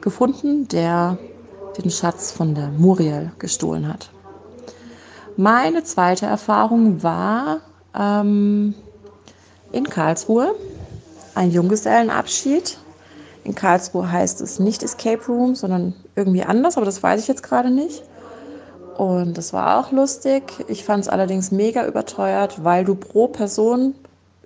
gefunden, 0.00 0.68
der 0.68 1.18
den 1.78 1.90
Schatz 1.90 2.30
von 2.30 2.54
der 2.54 2.68
Muriel 2.68 3.32
gestohlen 3.38 3.88
hat. 3.88 4.10
Meine 5.36 5.82
zweite 5.84 6.26
Erfahrung 6.26 7.02
war 7.02 7.60
ähm, 7.98 8.74
in 9.72 9.84
Karlsruhe. 9.84 10.54
Ein 11.34 11.50
Junggesellenabschied. 11.50 12.78
In 13.44 13.54
Karlsruhe 13.54 14.10
heißt 14.10 14.40
es 14.40 14.58
nicht 14.58 14.82
Escape 14.82 15.24
Room, 15.26 15.54
sondern 15.54 15.94
irgendwie 16.14 16.42
anders, 16.42 16.76
aber 16.76 16.86
das 16.86 17.02
weiß 17.02 17.20
ich 17.20 17.28
jetzt 17.28 17.42
gerade 17.42 17.70
nicht. 17.70 18.02
Und 18.96 19.38
das 19.38 19.52
war 19.52 19.80
auch 19.80 19.90
lustig. 19.90 20.42
Ich 20.68 20.84
fand 20.84 21.04
es 21.04 21.08
allerdings 21.08 21.50
mega 21.50 21.86
überteuert, 21.86 22.62
weil 22.62 22.84
du 22.84 22.94
pro 22.94 23.26
Person 23.28 23.94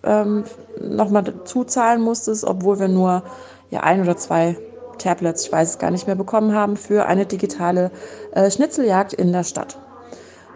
ähm, 0.04 0.44
nochmal 0.80 1.24
dazu 1.24 1.64
zahlen 1.64 2.00
musstest, 2.00 2.44
obwohl 2.44 2.78
wir 2.78 2.88
nur 2.88 3.22
ja, 3.70 3.80
ein 3.80 4.00
oder 4.00 4.16
zwei 4.16 4.56
Tablets, 4.98 5.46
ich 5.46 5.52
weiß 5.52 5.70
es 5.70 5.78
gar 5.78 5.90
nicht 5.90 6.06
mehr, 6.06 6.16
bekommen 6.16 6.54
haben 6.54 6.76
für 6.76 7.06
eine 7.06 7.26
digitale 7.26 7.90
äh, 8.32 8.50
Schnitzeljagd 8.50 9.12
in 9.12 9.32
der 9.32 9.44
Stadt. 9.44 9.76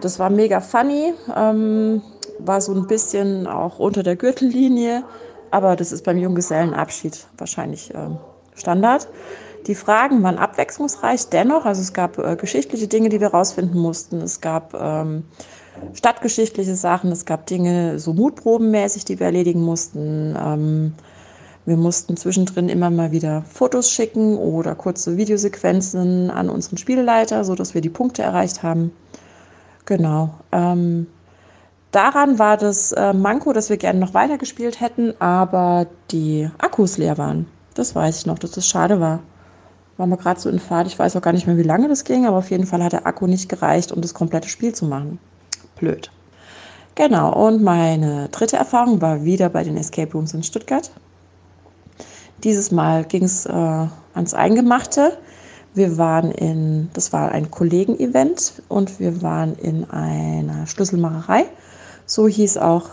Das 0.01 0.19
war 0.19 0.31
mega 0.31 0.61
funny. 0.61 1.13
Ähm, 1.37 2.01
war 2.47 2.61
so 2.61 2.73
ein 2.73 2.87
bisschen 2.87 3.47
auch 3.47 3.79
unter 3.79 4.03
der 4.03 4.17
Gürtellinie, 4.17 5.05
aber 5.51 5.77
das 5.77 5.93
ist 5.93 6.05
beim 6.05 6.19
Junggesellenabschied 6.19 7.27
wahrscheinlich 7.39 7.95
äh, 7.95 8.09
Standard. 8.55 9.09
Die 9.67 9.75
Fragen 9.75 10.23
waren 10.23 10.39
abwechslungsreich 10.39 11.29
dennoch, 11.29 11.67
also 11.67 11.83
es 11.83 11.93
gab 11.93 12.19
äh, 12.19 12.37
geschichtliche 12.37 12.89
Dinge, 12.89 13.09
die 13.09 13.21
wir 13.21 13.29
rausfinden 13.29 13.79
mussten, 13.79 14.23
es 14.23 14.41
gab 14.41 14.75
ähm, 14.75 15.25
stadtgeschichtliche 15.95 16.75
Sachen, 16.75 17.13
es 17.13 17.25
gab 17.25 17.47
Dinge 17.47 17.99
so 17.99 18.13
mutprobenmäßig, 18.13 19.05
die 19.05 19.19
wir 19.19 19.27
erledigen 19.27 19.63
mussten. 19.63 20.37
Ähm, 20.39 20.95
wir 21.67 21.77
mussten 21.77 22.17
zwischendrin 22.17 22.69
immer 22.69 22.91
mal 22.91 23.13
wieder 23.13 23.43
Fotos 23.43 23.91
schicken 23.91 24.37
oder 24.39 24.75
kurze 24.75 25.17
Videosequenzen 25.17 26.31
an 26.31 26.49
unseren 26.49 26.79
Spieleleiter, 26.79 27.45
sodass 27.45 27.75
wir 27.75 27.83
die 27.83 27.91
Punkte 27.91 28.23
erreicht 28.23 28.63
haben. 28.63 28.93
Genau. 29.85 30.31
Ähm, 30.53 31.07
Daran 31.93 32.39
war 32.39 32.57
das 32.57 32.93
äh, 32.93 33.13
Manko, 33.13 33.53
dass 33.53 33.69
wir 33.69 33.77
gerne 33.77 33.99
noch 33.99 34.15
weitergespielt 34.15 34.81
hätten, 34.81 35.15
aber 35.21 35.87
die 36.13 36.49
Akkus 36.59 36.99
leer 36.99 37.19
waren. 37.19 37.47
Das 37.75 37.95
weiß 37.95 38.19
ich 38.19 38.27
noch, 38.27 38.39
dass 38.39 38.53
das 38.53 38.67
schade 38.67 39.01
war. 39.01 39.21
Waren 39.97 40.11
wir 40.11 40.17
gerade 40.17 40.41
so 40.41 40.49
in 40.49 40.61
Fahrt. 40.61 40.87
Ich 40.87 40.99
weiß 40.99 41.17
auch 41.17 41.23
gar 41.23 41.33
nicht 41.33 41.47
mehr, 41.47 41.57
wie 41.57 41.63
lange 41.63 41.89
das 41.89 42.05
ging, 42.05 42.27
aber 42.27 42.39
auf 42.39 42.51
jeden 42.51 42.67
Fall 42.67 42.83
hat 42.83 42.93
der 42.93 43.07
Akku 43.07 43.27
nicht 43.27 43.49
gereicht, 43.49 43.91
um 43.91 44.01
das 44.01 44.15
komplette 44.15 44.49
Spiel 44.49 44.73
zu 44.73 44.87
machen. 44.87 45.19
Blöd. 45.77 46.11
Genau, 46.95 47.47
und 47.47 47.63
meine 47.63 48.29
dritte 48.29 48.57
Erfahrung 48.57 49.01
war 49.01 49.25
wieder 49.25 49.49
bei 49.49 49.65
den 49.65 49.77
Escape 49.77 50.13
Rooms 50.13 50.33
in 50.33 50.43
Stuttgart. 50.43 50.91
Dieses 52.45 52.71
Mal 52.71 53.05
ging 53.05 53.25
es 53.25 53.47
äh, 53.47 53.53
ans 54.15 54.35
Eingemachte. 54.35 55.19
Wir 55.75 55.99
waren 55.99 56.31
in, 56.31 56.89
das 56.95 57.13
war 57.13 57.33
ein 57.33 57.51
Kollegen-Event 57.51 58.63
und 58.69 58.99
wir 59.01 59.23
waren 59.23 59.55
in 59.57 59.89
einer 59.91 60.67
Schlüsselmacherei 60.67 61.47
so 62.11 62.27
hieß 62.27 62.59
auch 62.59 62.89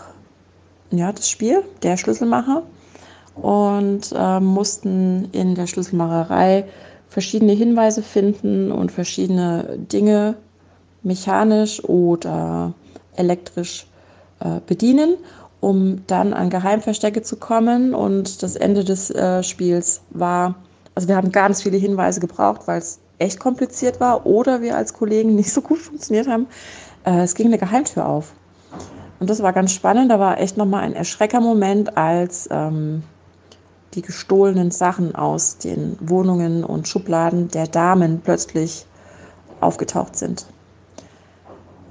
ja, 0.92 1.12
das 1.12 1.28
Spiel, 1.28 1.64
der 1.82 1.96
Schlüsselmacher. 1.96 2.62
Und 3.34 4.12
äh, 4.16 4.40
mussten 4.40 5.28
in 5.32 5.54
der 5.54 5.66
Schlüsselmacherei 5.66 6.64
verschiedene 7.08 7.52
Hinweise 7.52 8.02
finden 8.02 8.70
und 8.70 8.92
verschiedene 8.92 9.76
Dinge 9.76 10.36
mechanisch 11.02 11.82
oder 11.84 12.74
elektrisch 13.16 13.86
äh, 14.40 14.60
bedienen, 14.66 15.16
um 15.60 16.06
dann 16.06 16.32
an 16.32 16.48
Geheimverstecke 16.48 17.22
zu 17.22 17.36
kommen. 17.36 17.94
Und 17.94 18.42
das 18.42 18.54
Ende 18.54 18.84
des 18.84 19.10
äh, 19.10 19.42
Spiels 19.42 20.00
war, 20.10 20.54
also 20.94 21.08
wir 21.08 21.16
haben 21.16 21.32
ganz 21.32 21.62
viele 21.62 21.76
Hinweise 21.76 22.20
gebraucht, 22.20 22.62
weil 22.66 22.78
es 22.78 23.00
echt 23.18 23.40
kompliziert 23.40 23.98
war 24.00 24.26
oder 24.26 24.62
wir 24.62 24.76
als 24.76 24.92
Kollegen 24.92 25.34
nicht 25.36 25.52
so 25.52 25.60
gut 25.60 25.78
funktioniert 25.78 26.28
haben 26.28 26.46
Äh, 27.04 27.22
es 27.22 27.34
ging 27.34 27.46
eine 27.46 27.58
Geheimtür 27.58 28.06
auf. 28.06 28.32
Und 29.20 29.30
das 29.30 29.42
war 29.42 29.52
ganz 29.52 29.72
spannend. 29.72 30.10
Da 30.10 30.20
war 30.20 30.40
echt 30.40 30.56
nochmal 30.56 30.82
ein 30.82 30.94
Erschreckermoment, 30.94 31.96
als 31.96 32.48
ähm, 32.50 33.02
die 33.94 34.02
gestohlenen 34.02 34.70
Sachen 34.70 35.14
aus 35.14 35.58
den 35.58 35.96
Wohnungen 36.00 36.64
und 36.64 36.88
Schubladen 36.88 37.48
der 37.48 37.66
Damen 37.66 38.20
plötzlich 38.22 38.86
aufgetaucht 39.60 40.16
sind. 40.16 40.46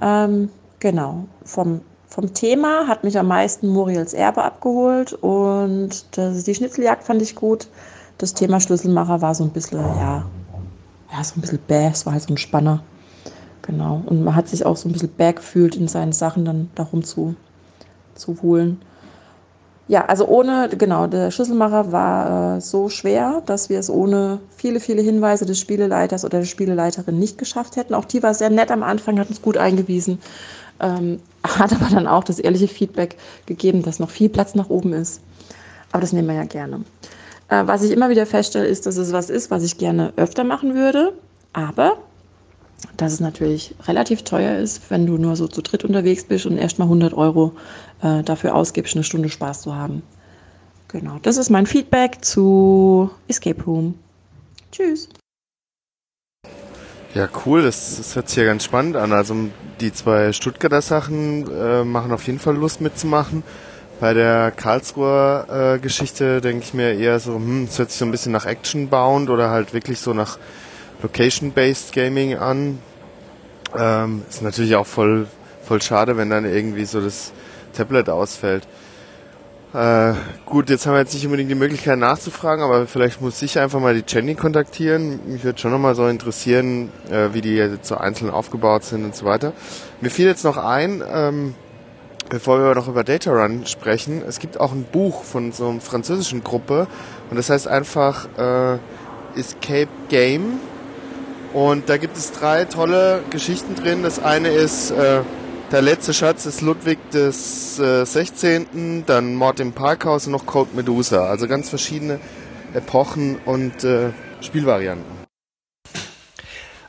Ähm, 0.00 0.48
genau, 0.80 1.24
vom, 1.44 1.80
vom 2.08 2.32
Thema 2.32 2.86
hat 2.86 3.04
mich 3.04 3.18
am 3.18 3.26
meisten 3.26 3.68
Muriels 3.68 4.14
Erbe 4.14 4.44
abgeholt 4.44 5.12
und 5.12 6.06
das, 6.16 6.44
die 6.44 6.54
Schnitzeljagd 6.54 7.02
fand 7.02 7.20
ich 7.20 7.34
gut. 7.34 7.68
Das 8.18 8.34
Thema 8.34 8.60
Schlüsselmacher 8.60 9.20
war 9.20 9.34
so 9.34 9.44
ein 9.44 9.50
bisschen, 9.50 9.78
ja, 9.78 10.24
ja, 11.12 11.24
so 11.24 11.34
ein 11.36 11.40
bisschen 11.40 11.58
bäh, 11.66 11.88
es 11.92 12.06
war 12.06 12.12
halt 12.12 12.22
so 12.22 12.32
ein 12.32 12.38
Spanner. 12.38 12.82
Genau. 13.68 14.02
Und 14.06 14.24
man 14.24 14.34
hat 14.34 14.48
sich 14.48 14.64
auch 14.64 14.78
so 14.78 14.88
ein 14.88 14.92
bisschen 14.92 15.10
bäh 15.10 15.34
gefühlt, 15.34 15.76
in 15.76 15.88
seinen 15.88 16.12
Sachen 16.12 16.46
dann 16.46 16.70
darum 16.74 17.04
zu, 17.04 17.36
zu 18.14 18.40
holen. 18.40 18.80
Ja, 19.88 20.06
also 20.06 20.26
ohne, 20.26 20.70
genau, 20.70 21.06
der 21.06 21.30
Schlüsselmacher 21.30 21.92
war 21.92 22.56
äh, 22.56 22.60
so 22.62 22.88
schwer, 22.88 23.42
dass 23.44 23.68
wir 23.68 23.78
es 23.78 23.90
ohne 23.90 24.40
viele, 24.56 24.80
viele 24.80 25.02
Hinweise 25.02 25.44
des 25.44 25.60
Spieleleiters 25.60 26.24
oder 26.24 26.38
der 26.38 26.46
Spieleleiterin 26.46 27.18
nicht 27.18 27.36
geschafft 27.36 27.76
hätten. 27.76 27.92
Auch 27.92 28.06
die 28.06 28.22
war 28.22 28.32
sehr 28.32 28.48
nett 28.48 28.70
am 28.70 28.82
Anfang, 28.82 29.18
hat 29.18 29.28
uns 29.28 29.42
gut 29.42 29.58
eingewiesen, 29.58 30.18
ähm, 30.80 31.20
hat 31.46 31.72
aber 31.74 31.90
dann 31.90 32.06
auch 32.06 32.24
das 32.24 32.38
ehrliche 32.38 32.68
Feedback 32.68 33.16
gegeben, 33.44 33.82
dass 33.82 33.98
noch 33.98 34.10
viel 34.10 34.30
Platz 34.30 34.54
nach 34.54 34.70
oben 34.70 34.94
ist. 34.94 35.20
Aber 35.92 36.00
das 36.00 36.14
nehmen 36.14 36.28
wir 36.28 36.36
ja 36.36 36.44
gerne. 36.44 36.84
Äh, 37.50 37.66
was 37.66 37.82
ich 37.82 37.90
immer 37.90 38.08
wieder 38.08 38.24
feststelle, 38.24 38.66
ist, 38.66 38.86
dass 38.86 38.96
es 38.96 39.12
was 39.12 39.28
ist, 39.28 39.50
was 39.50 39.62
ich 39.62 39.76
gerne 39.76 40.14
öfter 40.16 40.44
machen 40.44 40.74
würde, 40.74 41.12
aber 41.52 41.98
dass 42.96 43.12
es 43.12 43.20
natürlich 43.20 43.74
relativ 43.86 44.22
teuer 44.22 44.58
ist, 44.58 44.90
wenn 44.90 45.06
du 45.06 45.18
nur 45.18 45.36
so 45.36 45.48
zu 45.48 45.62
dritt 45.62 45.84
unterwegs 45.84 46.24
bist 46.24 46.46
und 46.46 46.58
erstmal 46.58 46.86
100 46.86 47.14
Euro 47.14 47.52
äh, 48.02 48.22
dafür 48.22 48.54
ausgibst, 48.54 48.94
eine 48.94 49.04
Stunde 49.04 49.28
Spaß 49.28 49.62
zu 49.62 49.74
haben. 49.74 50.02
Genau, 50.88 51.18
das 51.22 51.36
ist 51.36 51.50
mein 51.50 51.66
Feedback 51.66 52.24
zu 52.24 53.10
Escape 53.26 53.62
Room. 53.64 53.94
Tschüss. 54.72 55.08
Ja, 57.14 57.28
cool, 57.44 57.62
das, 57.62 57.96
das 57.96 58.14
hört 58.16 58.28
sich 58.28 58.38
ja 58.38 58.44
ganz 58.44 58.64
spannend 58.64 58.96
an. 58.96 59.12
Also 59.12 59.34
die 59.80 59.92
zwei 59.92 60.32
Stuttgarter 60.32 60.82
Sachen 60.82 61.50
äh, 61.50 61.84
machen 61.84 62.12
auf 62.12 62.26
jeden 62.26 62.38
Fall 62.38 62.56
Lust 62.56 62.80
mitzumachen. 62.80 63.42
Bei 64.00 64.14
der 64.14 64.52
Karlsruher 64.52 65.74
äh, 65.74 65.78
Geschichte 65.80 66.40
denke 66.40 66.64
ich 66.64 66.74
mir 66.74 66.94
eher 66.94 67.18
so, 67.18 67.34
hm, 67.34 67.64
es 67.64 67.78
hört 67.78 67.90
sich 67.90 67.98
so 67.98 68.04
ein 68.04 68.12
bisschen 68.12 68.32
nach 68.32 68.46
Action-bound 68.46 69.28
oder 69.30 69.50
halt 69.50 69.74
wirklich 69.74 69.98
so 69.98 70.14
nach 70.14 70.38
Location-Based 71.02 71.92
Gaming 71.92 72.36
an. 72.36 72.78
Ähm, 73.76 74.22
ist 74.28 74.42
natürlich 74.42 74.76
auch 74.76 74.86
voll, 74.86 75.26
voll 75.62 75.82
schade, 75.82 76.16
wenn 76.16 76.30
dann 76.30 76.44
irgendwie 76.44 76.84
so 76.84 77.00
das 77.00 77.32
Tablet 77.74 78.08
ausfällt. 78.08 78.66
Äh, 79.74 80.14
gut, 80.46 80.70
jetzt 80.70 80.86
haben 80.86 80.94
wir 80.94 81.00
jetzt 81.00 81.12
nicht 81.12 81.26
unbedingt 81.26 81.50
die 81.50 81.54
Möglichkeit 81.54 81.98
nachzufragen, 81.98 82.64
aber 82.64 82.86
vielleicht 82.86 83.20
muss 83.20 83.42
ich 83.42 83.58
einfach 83.58 83.80
mal 83.80 83.94
die 83.94 84.04
Jenny 84.06 84.34
kontaktieren. 84.34 85.20
Mich 85.26 85.44
würde 85.44 85.58
schon 85.58 85.70
nochmal 85.70 85.94
so 85.94 86.08
interessieren, 86.08 86.90
äh, 87.10 87.34
wie 87.34 87.42
die 87.42 87.54
jetzt 87.54 87.86
so 87.86 87.96
einzeln 87.96 88.30
aufgebaut 88.30 88.84
sind 88.84 89.04
und 89.04 89.14
so 89.14 89.26
weiter. 89.26 89.52
Mir 90.00 90.08
fiel 90.08 90.26
jetzt 90.26 90.44
noch 90.44 90.56
ein, 90.56 91.02
ähm, 91.06 91.54
bevor 92.30 92.58
wir 92.60 92.74
noch 92.74 92.88
über 92.88 93.04
Data 93.04 93.30
Run 93.30 93.66
sprechen, 93.66 94.22
es 94.26 94.38
gibt 94.38 94.58
auch 94.58 94.72
ein 94.72 94.84
Buch 94.84 95.22
von 95.22 95.52
so 95.52 95.68
einer 95.68 95.80
französischen 95.82 96.42
Gruppe 96.42 96.86
und 97.28 97.36
das 97.36 97.50
heißt 97.50 97.68
einfach 97.68 98.26
äh, 98.38 98.78
Escape 99.38 99.88
Game 100.08 100.60
und 101.52 101.88
da 101.88 101.96
gibt 101.96 102.16
es 102.16 102.32
drei 102.32 102.64
tolle 102.64 103.22
Geschichten 103.30 103.74
drin. 103.74 104.02
Das 104.02 104.22
eine 104.22 104.48
ist 104.48 104.90
äh, 104.90 105.22
der 105.70 105.82
letzte 105.82 106.14
Schatz 106.14 106.46
ist 106.46 106.62
Ludwig 106.62 106.98
des 107.10 107.78
äh, 107.78 108.06
16., 108.06 109.04
dann 109.06 109.34
Mord 109.34 109.60
im 109.60 109.72
Parkhaus 109.72 110.26
und 110.26 110.32
noch 110.32 110.46
Code 110.46 110.70
Medusa. 110.74 111.26
Also 111.26 111.46
ganz 111.46 111.68
verschiedene 111.68 112.20
Epochen 112.72 113.36
und 113.44 113.84
äh, 113.84 114.10
Spielvarianten. 114.40 115.28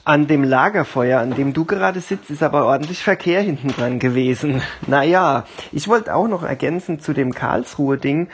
An 0.05 0.27
dem 0.27 0.43
Lagerfeuer, 0.43 1.19
an 1.19 1.35
dem 1.35 1.53
du 1.53 1.65
gerade 1.65 1.99
sitzt, 1.99 2.29
ist 2.31 2.41
aber 2.41 2.65
ordentlich 2.65 3.03
Verkehr 3.03 3.41
hinten 3.41 3.67
dran 3.67 3.99
gewesen. 3.99 4.61
Naja, 4.87 5.45
ich 5.71 5.87
wollte 5.87 6.15
auch 6.15 6.27
noch 6.27 6.43
ergänzen 6.43 6.99
zu 6.99 7.13
dem 7.13 7.33
Karlsruhe-Ding 7.33 8.29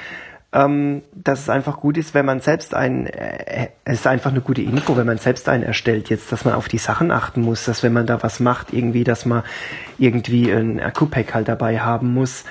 ähm, 0.55 1.03
dass 1.13 1.41
es 1.41 1.49
einfach 1.49 1.81
gut 1.81 1.97
ist, 1.97 2.13
wenn 2.13 2.25
man 2.25 2.39
selbst 2.39 2.73
einen, 2.73 3.07
äh, 3.07 3.67
es 3.83 3.99
ist 3.99 4.07
einfach 4.07 4.31
eine 4.31 4.39
gute 4.39 4.61
Info, 4.61 4.95
wenn 4.95 5.05
man 5.05 5.17
selbst 5.17 5.49
einen 5.49 5.63
erstellt, 5.63 6.09
jetzt, 6.09 6.31
dass 6.31 6.45
man 6.45 6.53
auf 6.53 6.69
die 6.69 6.77
Sachen 6.77 7.11
achten 7.11 7.41
muss, 7.41 7.65
dass 7.65 7.83
wenn 7.83 7.91
man 7.91 8.07
da 8.07 8.23
was 8.23 8.39
macht, 8.39 8.71
irgendwie, 8.71 9.03
dass 9.03 9.25
man 9.25 9.43
irgendwie 9.97 10.49
ein 10.49 10.79
Akku-Pack 10.79 11.33
halt 11.33 11.49
dabei 11.49 11.81
haben 11.81 12.13
muss 12.13 12.45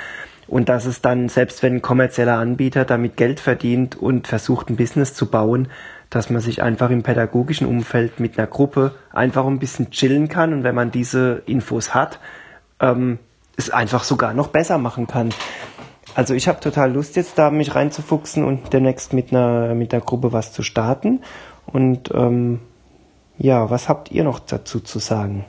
und 0.47 0.69
dass 0.69 0.85
es 0.85 1.01
dann, 1.01 1.31
selbst 1.31 1.63
wenn 1.63 1.77
ein 1.77 1.83
kommerzieller 1.83 2.37
Anbieter 2.37 2.85
damit 2.85 3.17
Geld 3.17 3.41
verdient 3.41 3.97
und 3.97 4.27
versucht, 4.27 4.69
ein 4.69 4.77
Business 4.77 5.15
zu 5.15 5.31
bauen, 5.31 5.69
dass 6.11 6.29
man 6.29 6.43
sich 6.43 6.63
einfach 6.63 6.91
im 6.91 7.03
pädagogischen 7.03 7.67
Umfeld 7.67 8.21
mit 8.21 8.39
einer 8.39 8.47
Gruppe 8.47 8.95
einfach 9.15 9.47
ein 9.47 9.59
bisschen 9.59 9.91
chillen 9.91 10.29
kann 10.29 10.53
und 10.53 10.63
wenn 10.63 10.75
man 10.75 10.91
diese 10.91 11.43
Infos 11.47 11.95
hat, 11.95 12.21
ähm, 12.81 13.19
es 13.57 13.71
einfach 13.71 14.05
sogar 14.05 14.35
noch 14.35 14.49
besser 14.49 14.77
machen 14.77 15.07
kann. 15.07 15.31
Also 16.15 16.35
ich 16.35 16.47
habe 16.47 16.61
total 16.61 16.93
Lust 16.93 17.17
jetzt 17.17 17.39
da 17.39 17.51
mich 17.51 17.75
reinzufuchsen 17.75 18.45
und 18.45 18.73
demnächst 18.73 19.13
mit 19.13 19.33
einer 19.33 19.75
mit 19.75 19.93
der 19.93 20.01
Gruppe 20.01 20.33
was 20.33 20.53
zu 20.53 20.63
starten. 20.63 21.21
Und 21.67 22.11
ähm, 22.15 22.61
ja, 23.37 23.69
was 23.69 23.89
habt 23.89 24.13
ihr 24.13 24.23
noch 24.23 24.39
dazu 24.39 24.81
zu 24.81 25.01
sagen? 25.01 25.45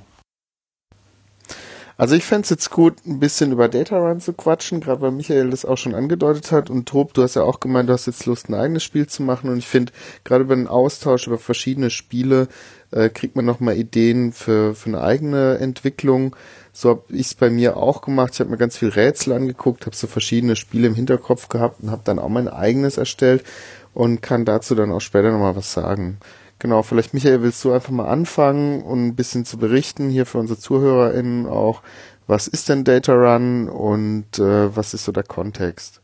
Also 1.98 2.16
ich 2.16 2.26
fände 2.26 2.50
jetzt 2.50 2.72
gut, 2.72 3.06
ein 3.06 3.20
bisschen 3.20 3.54
über 3.54 3.70
Data 3.70 3.98
Run 3.98 4.20
zu 4.20 4.34
quatschen, 4.34 4.82
gerade 4.82 5.00
weil 5.00 5.12
Michael 5.12 5.52
das 5.52 5.64
auch 5.64 5.78
schon 5.78 5.96
angedeutet 5.96 6.52
hat. 6.52 6.70
Und 6.70 6.88
Tob, 6.90 7.14
du 7.14 7.24
hast 7.24 7.36
ja 7.36 7.44
auch 7.44 7.62
gemeint, 7.62 7.88
du 7.88 7.94
hast 7.94 8.06
jetzt 8.06 8.26
Lust, 8.26 8.50
ein 8.50 8.54
eigenes 8.54 8.84
Spiel 8.84 9.08
zu 9.08 9.24
machen. 9.24 9.50
Und 9.50 9.58
ich 9.58 9.68
finde, 9.68 9.94
gerade 10.26 10.44
über 10.44 10.56
den 10.56 10.68
Austausch 10.68 11.28
über 11.28 11.38
verschiedene 11.38 11.90
Spiele 11.90 12.50
äh, 12.92 13.10
kriegt 13.10 13.38
man 13.38 13.46
nochmal 13.46 13.78
Ideen 13.78 14.34
für, 14.34 14.76
für 14.76 14.90
eine 14.90 15.02
eigene 15.02 15.58
Entwicklung. 15.60 16.36
So 16.76 16.90
habe 16.90 17.04
ich 17.08 17.28
es 17.28 17.36
bei 17.36 17.50
mir 17.50 17.78
auch 17.78 18.02
gemacht. 18.02 18.32
Ich 18.34 18.42
habe 18.42 18.50
mir 18.50 18.58
ganz 18.58 18.76
viel 18.76 18.90
Rätsel 18.90 19.32
angeguckt, 19.32 19.86
habe 19.86 19.96
so 19.96 20.08
verschiedene 20.08 20.58
Spiele 20.58 20.88
im 20.88 20.94
Hinterkopf 20.94 21.48
gehabt 21.48 21.82
und 21.82 21.90
habe 21.90 22.02
dann 22.04 22.20
auch 22.20 22.28
mein 22.28 22.50
eigenes 22.50 22.98
erstellt 22.98 23.46
und 23.94 24.22
kann 24.22 24.44
dazu 24.44 24.76
dann 24.76 24.92
auch 24.92 25.00
später 25.00 25.32
nochmal 25.32 25.56
was 25.56 25.72
sagen. 25.72 26.18
Genau, 26.60 26.84
vielleicht 26.84 27.14
Michael, 27.14 27.42
willst 27.44 27.64
du 27.64 27.72
einfach 27.72 27.92
mal 27.92 28.10
anfangen 28.10 28.82
und 28.82 29.08
ein 29.08 29.16
bisschen 29.16 29.46
zu 29.46 29.58
berichten 29.58 30.10
hier 30.10 30.26
für 30.26 30.38
unsere 30.38 30.60
ZuhörerInnen 30.60 31.48
auch, 31.48 31.82
was 32.28 32.50
ist 32.50 32.68
denn 32.68 32.84
Data 32.84 33.14
Run 33.14 33.70
und 33.70 34.38
äh, 34.38 34.76
was 34.76 34.94
ist 34.94 35.06
so 35.06 35.14
der 35.14 35.24
Kontext? 35.24 36.02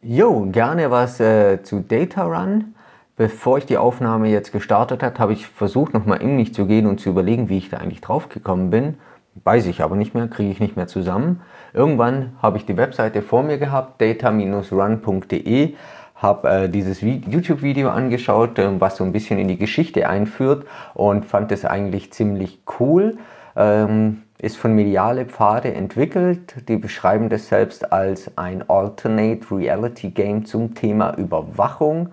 Jo, 0.00 0.48
gerne 0.50 0.90
was 0.90 1.20
äh, 1.20 1.62
zu 1.62 1.80
Data 1.80 2.24
Run. 2.24 2.74
Bevor 3.22 3.58
ich 3.58 3.66
die 3.66 3.78
Aufnahme 3.78 4.26
jetzt 4.30 4.50
gestartet 4.50 5.04
habe, 5.04 5.16
habe 5.20 5.32
ich 5.32 5.46
versucht, 5.46 5.94
nochmal 5.94 6.20
in 6.22 6.34
mich 6.34 6.52
zu 6.54 6.66
gehen 6.66 6.88
und 6.88 6.98
zu 6.98 7.10
überlegen, 7.10 7.48
wie 7.48 7.58
ich 7.58 7.70
da 7.70 7.76
eigentlich 7.76 8.00
drauf 8.00 8.28
gekommen 8.28 8.70
bin. 8.70 8.96
Weiß 9.44 9.66
ich 9.66 9.80
aber 9.80 9.94
nicht 9.94 10.12
mehr, 10.12 10.26
kriege 10.26 10.50
ich 10.50 10.58
nicht 10.58 10.74
mehr 10.74 10.88
zusammen. 10.88 11.40
Irgendwann 11.72 12.32
habe 12.42 12.56
ich 12.56 12.66
die 12.66 12.76
Webseite 12.76 13.22
vor 13.22 13.44
mir 13.44 13.58
gehabt, 13.58 14.02
data-run.de, 14.02 15.74
habe 16.16 16.48
äh, 16.48 16.68
dieses 16.68 17.00
YouTube-Video 17.00 17.90
angeschaut, 17.90 18.58
äh, 18.58 18.80
was 18.80 18.96
so 18.96 19.04
ein 19.04 19.12
bisschen 19.12 19.38
in 19.38 19.46
die 19.46 19.56
Geschichte 19.56 20.08
einführt 20.08 20.66
und 20.94 21.24
fand 21.24 21.52
es 21.52 21.64
eigentlich 21.64 22.12
ziemlich 22.12 22.58
cool. 22.80 23.18
Ähm, 23.54 24.22
ist 24.38 24.56
von 24.56 24.74
Mediale 24.74 25.26
Pfade 25.26 25.72
entwickelt. 25.72 26.68
Die 26.68 26.76
beschreiben 26.76 27.28
das 27.28 27.46
selbst 27.46 27.92
als 27.92 28.36
ein 28.36 28.68
Alternate 28.68 29.46
Reality 29.52 30.10
Game 30.10 30.44
zum 30.44 30.74
Thema 30.74 31.16
Überwachung. 31.16 32.08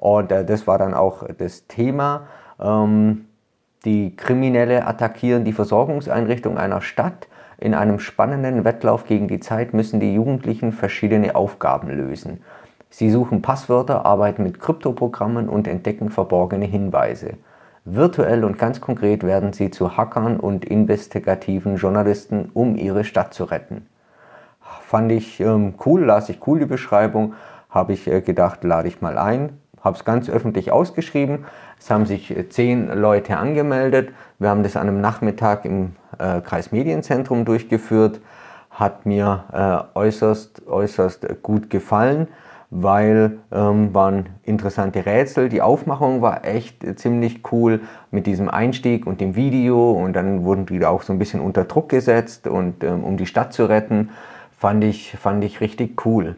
Und 0.00 0.32
äh, 0.32 0.44
das 0.44 0.66
war 0.66 0.78
dann 0.78 0.94
auch 0.94 1.24
das 1.38 1.66
Thema. 1.66 2.26
Ähm, 2.58 3.26
die 3.84 4.16
Kriminelle 4.16 4.86
attackieren 4.86 5.44
die 5.44 5.52
Versorgungseinrichtung 5.52 6.56
einer 6.56 6.80
Stadt. 6.80 7.28
In 7.58 7.74
einem 7.74 8.00
spannenden 8.00 8.64
Wettlauf 8.64 9.04
gegen 9.04 9.28
die 9.28 9.40
Zeit 9.40 9.74
müssen 9.74 10.00
die 10.00 10.14
Jugendlichen 10.14 10.72
verschiedene 10.72 11.34
Aufgaben 11.34 11.90
lösen. 11.90 12.40
Sie 12.88 13.10
suchen 13.10 13.42
Passwörter, 13.42 14.06
arbeiten 14.06 14.42
mit 14.42 14.58
Kryptoprogrammen 14.58 15.50
und 15.50 15.68
entdecken 15.68 16.08
verborgene 16.08 16.64
Hinweise. 16.64 17.34
Virtuell 17.84 18.44
und 18.44 18.58
ganz 18.58 18.80
konkret 18.80 19.22
werden 19.22 19.52
sie 19.52 19.70
zu 19.70 19.98
Hackern 19.98 20.40
und 20.40 20.64
investigativen 20.64 21.76
Journalisten, 21.76 22.50
um 22.54 22.74
ihre 22.74 23.04
Stadt 23.04 23.34
zu 23.34 23.44
retten. 23.44 23.86
Fand 24.60 25.12
ich 25.12 25.40
ähm, 25.40 25.74
cool, 25.84 26.04
las 26.04 26.30
ich 26.30 26.46
cool 26.46 26.58
die 26.58 26.66
Beschreibung, 26.66 27.34
habe 27.68 27.92
ich 27.92 28.06
äh, 28.06 28.22
gedacht, 28.22 28.64
lade 28.64 28.88
ich 28.88 29.00
mal 29.00 29.18
ein, 29.18 29.60
habe 29.82 29.96
es 29.96 30.04
ganz 30.04 30.28
öffentlich 30.28 30.72
ausgeschrieben. 30.72 31.44
Es 31.78 31.90
haben 31.90 32.06
sich 32.06 32.36
äh, 32.36 32.48
zehn 32.48 32.88
Leute 32.88 33.36
angemeldet. 33.36 34.10
Wir 34.38 34.50
haben 34.50 34.62
das 34.62 34.76
an 34.76 34.88
einem 34.88 35.00
Nachmittag 35.00 35.64
im 35.64 35.92
äh, 36.18 36.40
Kreismedienzentrum 36.40 37.44
durchgeführt. 37.44 38.20
Hat 38.70 39.06
mir 39.06 39.44
äh, 39.94 39.98
äußerst, 39.98 40.66
äußerst 40.68 41.42
gut 41.42 41.70
gefallen, 41.70 42.28
weil 42.70 43.38
ähm, 43.50 43.92
waren 43.92 44.28
interessante 44.44 45.04
Rätsel. 45.04 45.48
Die 45.48 45.60
Aufmachung 45.60 46.22
war 46.22 46.44
echt 46.44 46.84
äh, 46.84 46.94
ziemlich 46.94 47.42
cool 47.50 47.80
mit 48.10 48.26
diesem 48.26 48.48
Einstieg 48.48 49.06
und 49.06 49.20
dem 49.20 49.34
Video 49.34 49.92
und 49.92 50.14
dann 50.14 50.44
wurden 50.44 50.66
die 50.66 50.84
auch 50.84 51.02
so 51.02 51.12
ein 51.12 51.18
bisschen 51.18 51.40
unter 51.40 51.64
Druck 51.64 51.88
gesetzt 51.88 52.46
und 52.46 52.84
ähm, 52.84 53.02
um 53.02 53.16
die 53.16 53.26
Stadt 53.26 53.52
zu 53.52 53.64
retten, 53.64 54.10
fand 54.56 54.84
ich, 54.84 55.16
fand 55.18 55.42
ich 55.42 55.60
richtig 55.60 56.04
cool. 56.06 56.36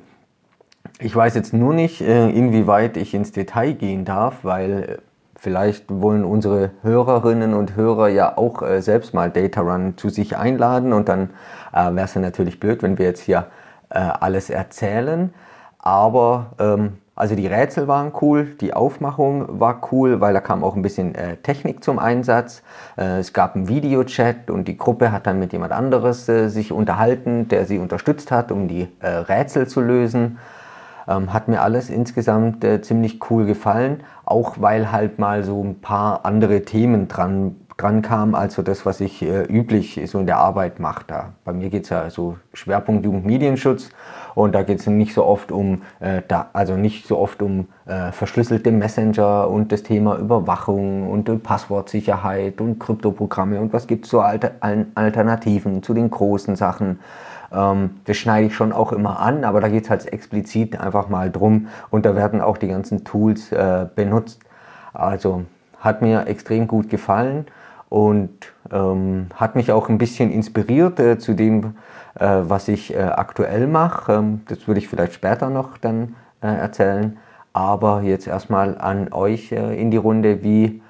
Ich 0.99 1.15
weiß 1.17 1.35
jetzt 1.35 1.53
nur 1.53 1.75
nicht, 1.75 2.01
äh, 2.01 2.31
inwieweit 2.31 2.97
ich 2.97 3.13
ins 3.15 3.33
Detail 3.33 3.73
gehen 3.73 4.05
darf, 4.05 4.45
weil 4.45 4.71
äh, 4.71 4.99
vielleicht 5.37 5.87
wollen 5.89 6.25
unsere 6.25 6.71
Hörerinnen 6.83 7.55
und 7.55 7.75
Hörer 7.75 8.09
ja 8.09 8.39
auch 8.39 8.63
äh, 8.63 8.81
selbst 8.81 9.13
mal 9.13 9.31
Data 9.31 9.63
Run 9.63 9.95
zu 9.97 10.11
sich 10.11 10.37
einladen 10.37 10.93
und 10.93 11.09
dann 11.09 11.31
wäre 11.73 12.05
es 12.05 12.15
ja 12.15 12.21
natürlich 12.21 12.61
blöd, 12.61 12.83
wenn 12.83 12.99
wir 12.99 13.07
jetzt 13.07 13.23
hier 13.23 13.47
alles 13.89 14.51
erzählen. 14.51 15.33
Aber 15.79 16.53
ähm, 16.59 16.99
also 17.15 17.35
die 17.35 17.47
Rätsel 17.47 17.89
waren 17.89 18.13
cool, 18.21 18.55
die 18.61 18.75
Aufmachung 18.75 19.59
war 19.59 19.89
cool, 19.91 20.21
weil 20.21 20.35
da 20.35 20.41
kam 20.41 20.63
auch 20.63 20.77
ein 20.77 20.83
bisschen 20.83 21.15
Technik 21.43 21.83
zum 21.83 21.99
Einsatz. 21.99 22.63
Es 22.97 23.33
gab 23.33 23.57
einen 23.57 23.69
Videochat 23.69 24.51
und 24.51 24.69
die 24.69 24.77
Gruppe 24.77 25.13
hat 25.13 25.27
dann 25.27 25.39
mit 25.39 25.55
jemand 25.55 25.73
anderes 25.73 26.27
sich 26.27 26.73
unterhalten, 26.73 27.49
der 27.49 27.65
sie 27.65 27.79
unterstützt 27.79 28.31
hat, 28.31 28.53
um 28.53 28.69
die 28.69 28.89
Rätsel 29.03 29.67
zu 29.67 29.81
lösen. 29.81 30.39
Ähm, 31.09 31.33
hat 31.33 31.49
mir 31.49 31.63
alles 31.63 31.91
insgesamt 31.91 32.65
äh, 32.65 32.81
ziemlich 32.81 33.19
cool 33.31 33.47
gefallen, 33.47 34.03
auch 34.25 34.61
weil 34.61 34.93
halt 34.93 35.19
mal 35.19 35.43
so 35.43 35.63
ein 35.63 35.81
paar 35.81 36.25
andere 36.25 36.63
Themen 36.63 37.09
dran 37.09 37.57
dran 37.77 38.03
kam, 38.03 38.35
als 38.35 38.55
so 38.55 38.63
das, 38.63 38.87
was 38.87 39.01
ich 39.01 39.23
äh, 39.23 39.43
üblich 39.45 40.01
so 40.07 40.19
in 40.19 40.27
der 40.27 40.39
Arbeit 40.39 40.81
mache. 40.81 41.05
Da. 41.07 41.33
Bei 41.45 41.53
mir 41.53 41.71
geht 41.71 41.85
es 41.85 41.91
ja 41.91 42.11
so 42.11 42.37
Schwerpunkt 42.53 43.05
Jugendmedienschutz 43.05 43.91
und 44.35 44.55
da 44.55 44.63
geht 44.63 44.81
es 44.81 44.87
nicht 44.87 45.15
so 45.15 45.25
oft 45.25 45.53
um, 45.53 45.83
äh, 46.01 46.23
da, 46.27 46.51
also 46.53 46.77
nicht 46.77 47.07
so 47.07 47.19
oft 47.19 47.43
um 47.43 47.69
äh, 47.87 48.13
verschlüsselte 48.13 48.71
Messenger 48.71 49.49
und 49.49 49.73
das 49.73 49.83
Thema 49.83 50.17
Überwachung 50.17 51.11
und, 51.11 51.29
und 51.29 51.43
Passwortsicherheit 51.43 52.61
und 52.61 52.79
Kryptoprogramme 52.79 53.61
und 53.61 53.73
was 53.73 53.87
gibt 53.87 54.05
es 54.05 54.11
so 54.11 54.21
Alter, 54.21 54.53
Alternativen 54.61 55.83
zu 55.83 55.95
den 55.95 56.11
großen 56.11 56.57
Sachen. 56.57 57.01
Ähm, 57.53 57.99
das 58.05 58.17
schneide 58.17 58.47
ich 58.47 58.55
schon 58.55 58.73
auch 58.73 58.93
immer 58.93 59.21
an, 59.21 59.45
aber 59.45 59.61
da 59.61 59.69
geht 59.69 59.85
es 59.85 59.91
halt 59.91 60.13
explizit 60.13 60.81
einfach 60.81 61.09
mal 61.09 61.31
drum 61.31 61.69
und 61.91 62.07
da 62.07 62.15
werden 62.15 62.41
auch 62.41 62.59
die 62.59 62.69
ganzen 62.69 63.05
Tools 63.05 63.53
äh, 63.53 63.87
benutzt. 63.95 64.41
Also 64.93 65.45
hat 65.81 66.03
mir 66.03 66.27
extrem 66.27 66.69
gut 66.69 66.89
gefallen 66.89 67.47
und 67.93 68.31
ähm, 68.73 69.27
hat 69.35 69.55
mich 69.55 69.71
auch 69.71 69.91
ein 69.91 69.99
bisschen 69.99 70.31
inspiriert 70.33 70.99
äh, 70.99 71.19
zu 71.19 71.35
dem, 71.35 71.75
äh, 72.19 72.39
was 72.41 72.69
ich 72.69 72.95
äh, 72.95 73.03
aktuell 73.03 73.67
mache. 73.67 74.15
Ähm, 74.15 74.41
das 74.49 74.67
würde 74.67 74.79
ich 74.79 74.89
vielleicht 74.89 75.13
später 75.13 75.51
noch 75.51 75.77
dann 75.77 76.17
äh, 76.41 76.47
erzählen. 76.47 77.19
Aber 77.53 78.01
jetzt 78.01 78.27
erstmal 78.27 78.79
an 78.79 79.13
euch 79.13 79.53
äh, 79.53 79.79
in 79.79 79.91
die 79.91 79.99
Runde. 79.99 80.43
Wie 80.43 80.81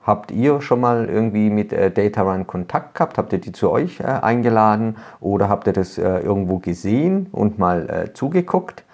habt 0.00 0.30
ihr 0.30 0.60
schon 0.60 0.80
mal 0.80 1.06
irgendwie 1.06 1.50
mit 1.50 1.72
äh, 1.72 1.90
Data 1.90 2.22
Run 2.22 2.46
Kontakt 2.46 2.94
gehabt? 2.94 3.18
Habt 3.18 3.32
ihr 3.32 3.40
die 3.40 3.50
zu 3.50 3.72
euch 3.72 4.04
eingeladen 4.04 4.98
oder 5.18 5.48
habt 5.48 5.66
ihr 5.66 5.72
das 5.72 5.98
irgendwo 5.98 6.58
gesehen 6.58 7.26
und 7.32 7.58
mal 7.58 8.10
zugeguckt? 8.14 8.84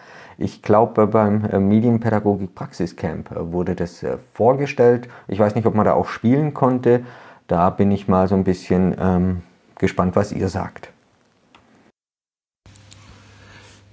Ich 0.40 0.62
glaube, 0.62 1.08
beim 1.08 1.44
äh, 1.46 1.58
Medienpädagogik 1.58 2.54
Praxiscamp 2.54 3.32
äh, 3.32 3.52
wurde 3.52 3.74
das 3.74 4.04
äh, 4.04 4.18
vorgestellt. 4.34 5.08
Ich 5.26 5.40
weiß 5.40 5.56
nicht, 5.56 5.66
ob 5.66 5.74
man 5.74 5.84
da 5.84 5.94
auch 5.94 6.08
spielen 6.08 6.54
konnte. 6.54 7.04
Da 7.48 7.70
bin 7.70 7.90
ich 7.90 8.06
mal 8.06 8.28
so 8.28 8.36
ein 8.36 8.44
bisschen 8.44 8.94
ähm, 9.00 9.42
gespannt, 9.78 10.14
was 10.14 10.30
ihr 10.30 10.48
sagt. 10.48 10.90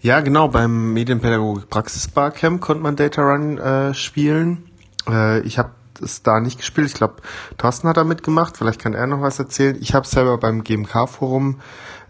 Ja, 0.02 0.20
genau. 0.20 0.48
Beim 0.48 0.94
Medienpädagogik 0.94 1.68
Praxisbarcamp 1.68 2.62
konnte 2.62 2.84
man 2.84 2.96
Data 2.96 3.24
Run 3.24 3.58
äh, 3.58 3.96
spielen. 3.96 4.70
Äh, 5.10 5.40
ich 5.40 5.58
habe 5.58 5.72
es 6.00 6.22
da 6.22 6.40
nicht 6.40 6.60
gespielt. 6.60 6.86
Ich 6.86 6.94
glaube, 6.94 7.24
Thorsten 7.58 7.88
hat 7.88 7.98
da 7.98 8.04
mitgemacht. 8.04 8.56
Vielleicht 8.56 8.80
kann 8.80 8.94
er 8.94 9.08
noch 9.08 9.22
was 9.22 9.40
erzählen. 9.40 9.78
Ich 9.82 9.96
habe 9.96 10.06
selber 10.06 10.38
beim 10.38 10.64
GMK-Forum 10.64 11.60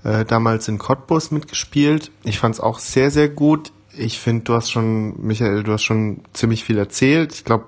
äh, 0.04 0.26
damals 0.26 0.68
in 0.68 0.78
Cottbus 0.78 1.32
mitgespielt. 1.32 2.12
Ich 2.26 2.38
fand 2.38 2.56
es 2.56 2.60
auch 2.60 2.80
sehr, 2.80 3.12
sehr 3.12 3.30
gut 3.30 3.72
ich 3.98 4.20
finde, 4.20 4.44
du 4.44 4.54
hast 4.54 4.72
schon, 4.72 5.22
Michael, 5.26 5.64
du 5.64 5.72
hast 5.72 5.84
schon 5.84 6.22
ziemlich 6.34 6.64
viel 6.64 6.78
erzählt. 6.78 7.34
Ich 7.34 7.46
glaube, 7.46 7.66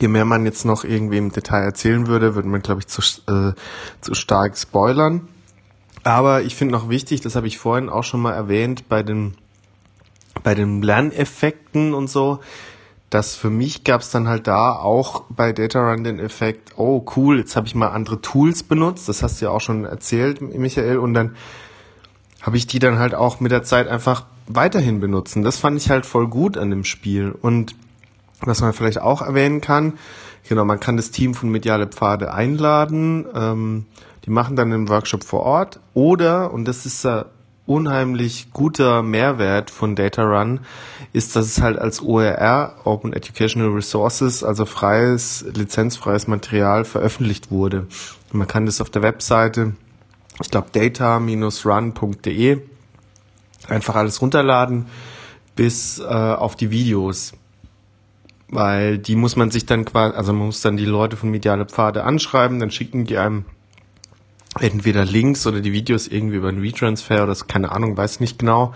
je 0.00 0.08
mehr 0.08 0.24
man 0.24 0.44
jetzt 0.44 0.64
noch 0.64 0.84
irgendwie 0.84 1.18
im 1.18 1.32
Detail 1.32 1.62
erzählen 1.62 2.06
würde, 2.06 2.34
würde 2.34 2.48
man, 2.48 2.62
glaube 2.62 2.80
ich, 2.80 2.86
zu, 2.86 3.02
äh, 3.30 3.52
zu 4.00 4.14
stark 4.14 4.56
spoilern. 4.56 5.28
Aber 6.02 6.42
ich 6.42 6.54
finde 6.54 6.72
noch 6.72 6.88
wichtig, 6.88 7.20
das 7.20 7.36
habe 7.36 7.46
ich 7.46 7.58
vorhin 7.58 7.88
auch 7.88 8.04
schon 8.04 8.20
mal 8.20 8.32
erwähnt, 8.32 8.88
bei 8.88 9.02
den, 9.02 9.34
bei 10.42 10.54
den 10.54 10.82
Lerneffekten 10.82 11.92
und 11.92 12.08
so, 12.08 12.40
dass 13.10 13.34
für 13.34 13.50
mich 13.50 13.84
gab 13.84 14.00
es 14.00 14.10
dann 14.10 14.28
halt 14.28 14.46
da 14.46 14.72
auch 14.72 15.24
bei 15.28 15.52
Data 15.52 15.80
Run 15.80 16.04
den 16.04 16.18
Effekt, 16.20 16.72
oh 16.76 17.04
cool, 17.16 17.38
jetzt 17.38 17.56
habe 17.56 17.66
ich 17.66 17.74
mal 17.74 17.88
andere 17.88 18.22
Tools 18.22 18.62
benutzt, 18.62 19.08
das 19.08 19.22
hast 19.22 19.40
du 19.40 19.46
ja 19.46 19.50
auch 19.50 19.60
schon 19.60 19.84
erzählt, 19.84 20.40
Michael, 20.40 20.98
und 20.98 21.12
dann 21.12 21.36
habe 22.40 22.56
ich 22.56 22.66
die 22.66 22.78
dann 22.78 22.98
halt 22.98 23.14
auch 23.14 23.40
mit 23.40 23.52
der 23.52 23.64
Zeit 23.64 23.88
einfach 23.88 24.24
weiterhin 24.54 25.00
benutzen. 25.00 25.42
Das 25.42 25.58
fand 25.58 25.76
ich 25.76 25.90
halt 25.90 26.06
voll 26.06 26.28
gut 26.28 26.56
an 26.56 26.70
dem 26.70 26.84
Spiel. 26.84 27.34
Und 27.40 27.74
was 28.40 28.60
man 28.60 28.72
vielleicht 28.72 29.00
auch 29.00 29.22
erwähnen 29.22 29.60
kann, 29.60 29.94
genau, 30.48 30.64
man 30.64 30.80
kann 30.80 30.96
das 30.96 31.10
Team 31.10 31.34
von 31.34 31.50
Mediale 31.50 31.86
Pfade 31.86 32.32
einladen. 32.32 33.26
Ähm, 33.34 33.86
die 34.24 34.30
machen 34.30 34.56
dann 34.56 34.72
einen 34.72 34.88
Workshop 34.88 35.24
vor 35.24 35.40
Ort. 35.40 35.80
Oder, 35.94 36.52
und 36.52 36.66
das 36.66 36.86
ist 36.86 37.04
ein 37.06 37.24
unheimlich 37.66 38.52
guter 38.52 39.02
Mehrwert 39.02 39.70
von 39.70 39.94
Data 39.94 40.22
Run, 40.22 40.60
ist, 41.12 41.36
dass 41.36 41.46
es 41.46 41.62
halt 41.62 41.78
als 41.78 42.02
OER, 42.02 42.74
Open 42.84 43.12
Educational 43.12 43.68
Resources, 43.70 44.42
also 44.42 44.64
freies, 44.64 45.44
lizenzfreies 45.54 46.26
Material 46.26 46.84
veröffentlicht 46.84 47.52
wurde. 47.52 47.86
Man 48.32 48.48
kann 48.48 48.66
das 48.66 48.80
auf 48.80 48.90
der 48.90 49.02
Webseite, 49.02 49.74
ich 50.42 50.50
glaube, 50.50 50.68
data-run.de 50.72 51.30
einfach 53.70 53.96
alles 53.96 54.20
runterladen 54.20 54.86
bis 55.56 55.98
äh, 55.98 56.04
auf 56.04 56.56
die 56.56 56.70
Videos. 56.70 57.32
Weil 58.48 58.98
die 58.98 59.14
muss 59.14 59.36
man 59.36 59.50
sich 59.50 59.66
dann 59.66 59.84
quasi, 59.84 60.16
also 60.16 60.32
man 60.32 60.46
muss 60.46 60.60
dann 60.60 60.76
die 60.76 60.84
Leute 60.84 61.16
von 61.16 61.30
Mediale 61.30 61.66
Pfade 61.66 62.02
anschreiben, 62.04 62.58
dann 62.58 62.70
schicken 62.70 63.04
die 63.04 63.18
einem 63.18 63.44
entweder 64.58 65.04
Links 65.04 65.46
oder 65.46 65.60
die 65.60 65.72
Videos 65.72 66.08
irgendwie 66.08 66.36
über 66.36 66.48
einen 66.48 66.60
Retransfer 66.60 67.16
oder 67.16 67.28
das, 67.28 67.46
keine 67.46 67.70
Ahnung, 67.70 67.96
weiß 67.96 68.18
nicht 68.20 68.38
genau. 68.38 68.74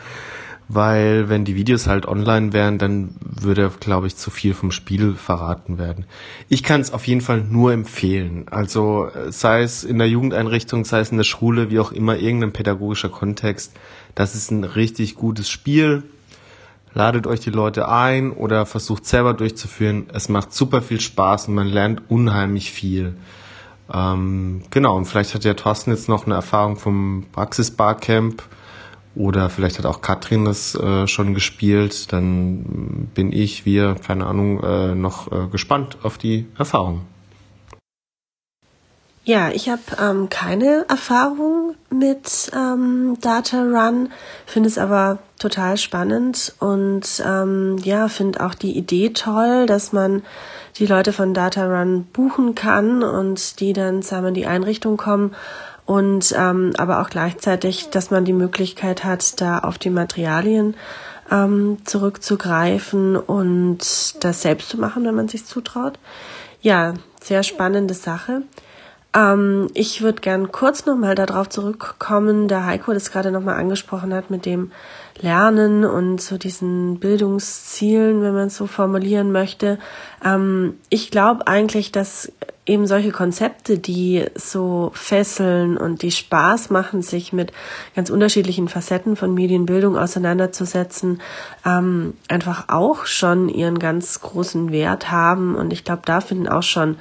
Weil 0.66 1.28
wenn 1.28 1.44
die 1.44 1.56
Videos 1.56 1.86
halt 1.86 2.06
online 2.06 2.54
wären, 2.54 2.78
dann 2.78 3.14
würde, 3.20 3.70
glaube 3.80 4.06
ich, 4.06 4.16
zu 4.16 4.30
viel 4.30 4.54
vom 4.54 4.70
Spiel 4.70 5.14
verraten 5.14 5.76
werden. 5.76 6.06
Ich 6.48 6.62
kann 6.62 6.80
es 6.80 6.92
auf 6.92 7.06
jeden 7.06 7.20
Fall 7.20 7.42
nur 7.42 7.72
empfehlen. 7.72 8.46
Also 8.50 9.08
sei 9.28 9.62
es 9.62 9.84
in 9.84 9.98
der 9.98 10.08
Jugendeinrichtung, 10.08 10.86
sei 10.86 11.00
es 11.00 11.10
in 11.10 11.18
der 11.18 11.24
Schule, 11.24 11.70
wie 11.70 11.80
auch 11.80 11.92
immer, 11.92 12.16
irgendein 12.16 12.52
pädagogischer 12.52 13.10
Kontext 13.10 13.74
das 14.14 14.34
ist 14.34 14.50
ein 14.50 14.64
richtig 14.64 15.16
gutes 15.16 15.50
Spiel. 15.50 16.04
Ladet 16.92 17.26
euch 17.26 17.40
die 17.40 17.50
Leute 17.50 17.88
ein 17.88 18.30
oder 18.30 18.66
versucht 18.66 19.04
selber 19.04 19.34
durchzuführen. 19.34 20.06
Es 20.12 20.28
macht 20.28 20.54
super 20.54 20.80
viel 20.80 21.00
Spaß 21.00 21.48
und 21.48 21.54
man 21.54 21.66
lernt 21.66 22.02
unheimlich 22.08 22.70
viel. 22.70 23.16
Ähm, 23.92 24.62
genau, 24.70 24.96
und 24.96 25.06
vielleicht 25.06 25.34
hat 25.34 25.44
ja 25.44 25.54
Thorsten 25.54 25.90
jetzt 25.90 26.08
noch 26.08 26.26
eine 26.26 26.36
Erfahrung 26.36 26.76
vom 26.76 27.26
Praxis-Barcamp 27.32 28.44
oder 29.16 29.50
vielleicht 29.50 29.78
hat 29.78 29.86
auch 29.86 30.00
Katrin 30.00 30.44
das 30.44 30.74
äh, 30.74 31.06
schon 31.06 31.34
gespielt. 31.34 32.12
Dann 32.12 33.08
bin 33.14 33.32
ich, 33.32 33.64
wir, 33.64 33.94
keine 33.94 34.26
Ahnung, 34.26 34.62
äh, 34.62 34.94
noch 34.94 35.30
äh, 35.30 35.46
gespannt 35.48 35.98
auf 36.02 36.18
die 36.18 36.46
Erfahrung. 36.58 37.02
Ja, 39.26 39.48
ich 39.48 39.70
habe 39.70 39.80
ähm, 39.98 40.28
keine 40.28 40.84
Erfahrung 40.86 41.76
mit 41.88 42.50
ähm, 42.54 43.16
Data 43.22 43.62
Run, 43.62 44.10
finde 44.44 44.68
es 44.68 44.76
aber 44.76 45.18
total 45.38 45.78
spannend 45.78 46.54
und 46.58 47.22
ähm, 47.24 47.78
ja, 47.82 48.08
finde 48.08 48.44
auch 48.44 48.52
die 48.52 48.76
Idee 48.76 49.10
toll, 49.14 49.64
dass 49.64 49.94
man 49.94 50.22
die 50.76 50.84
Leute 50.84 51.14
von 51.14 51.32
Data 51.32 51.64
Run 51.64 52.04
buchen 52.12 52.54
kann 52.54 53.02
und 53.02 53.60
die 53.60 53.72
dann 53.72 54.02
zusammen 54.02 54.28
in 54.28 54.34
die 54.34 54.46
Einrichtung 54.46 54.98
kommen 54.98 55.34
und 55.86 56.34
ähm, 56.36 56.72
aber 56.78 57.00
auch 57.00 57.10
gleichzeitig, 57.10 57.90
dass 57.90 58.10
man 58.10 58.24
die 58.24 58.32
Möglichkeit 58.32 59.04
hat, 59.04 59.40
da 59.40 59.58
auf 59.58 59.78
die 59.78 59.90
Materialien 59.90 60.76
ähm, 61.30 61.78
zurückzugreifen 61.84 63.16
und 63.16 63.78
das 64.24 64.42
selbst 64.42 64.68
zu 64.68 64.78
machen, 64.78 65.04
wenn 65.04 65.14
man 65.14 65.28
sich 65.28 65.44
zutraut. 65.44 65.98
Ja, 66.60 66.94
sehr 67.22 67.42
spannende 67.42 67.94
Sache. 67.94 68.42
Ähm, 69.14 69.68
ich 69.74 70.02
würde 70.02 70.20
gern 70.20 70.50
kurz 70.50 70.86
nochmal 70.86 71.14
darauf 71.14 71.48
zurückkommen, 71.48 72.48
der 72.48 72.66
Heiko 72.66 72.92
das 72.92 73.10
gerade 73.10 73.30
nochmal 73.30 73.56
angesprochen 73.56 74.12
hat 74.12 74.30
mit 74.30 74.44
dem 74.44 74.72
Lernen 75.20 75.84
und 75.84 76.20
so 76.20 76.36
diesen 76.36 76.98
Bildungszielen, 76.98 78.22
wenn 78.22 78.34
man 78.34 78.48
es 78.48 78.56
so 78.56 78.66
formulieren 78.66 79.30
möchte. 79.30 79.78
Ähm, 80.24 80.78
ich 80.88 81.10
glaube 81.10 81.46
eigentlich, 81.46 81.92
dass 81.92 82.32
eben 82.66 82.86
solche 82.86 83.10
Konzepte, 83.10 83.78
die 83.78 84.24
so 84.34 84.90
fesseln 84.94 85.76
und 85.76 86.02
die 86.02 86.10
Spaß 86.10 86.70
machen, 86.70 87.02
sich 87.02 87.32
mit 87.32 87.52
ganz 87.94 88.08
unterschiedlichen 88.08 88.68
Facetten 88.68 89.16
von 89.16 89.34
Medienbildung 89.34 89.98
auseinanderzusetzen, 89.98 91.20
ähm, 91.66 92.14
einfach 92.28 92.68
auch 92.68 93.04
schon 93.04 93.48
ihren 93.48 93.78
ganz 93.78 94.20
großen 94.20 94.72
Wert 94.72 95.10
haben. 95.10 95.54
Und 95.56 95.72
ich 95.72 95.84
glaube, 95.84 96.02
da 96.06 96.20
finden 96.20 96.48
auch 96.48 96.62
schon 96.62 96.96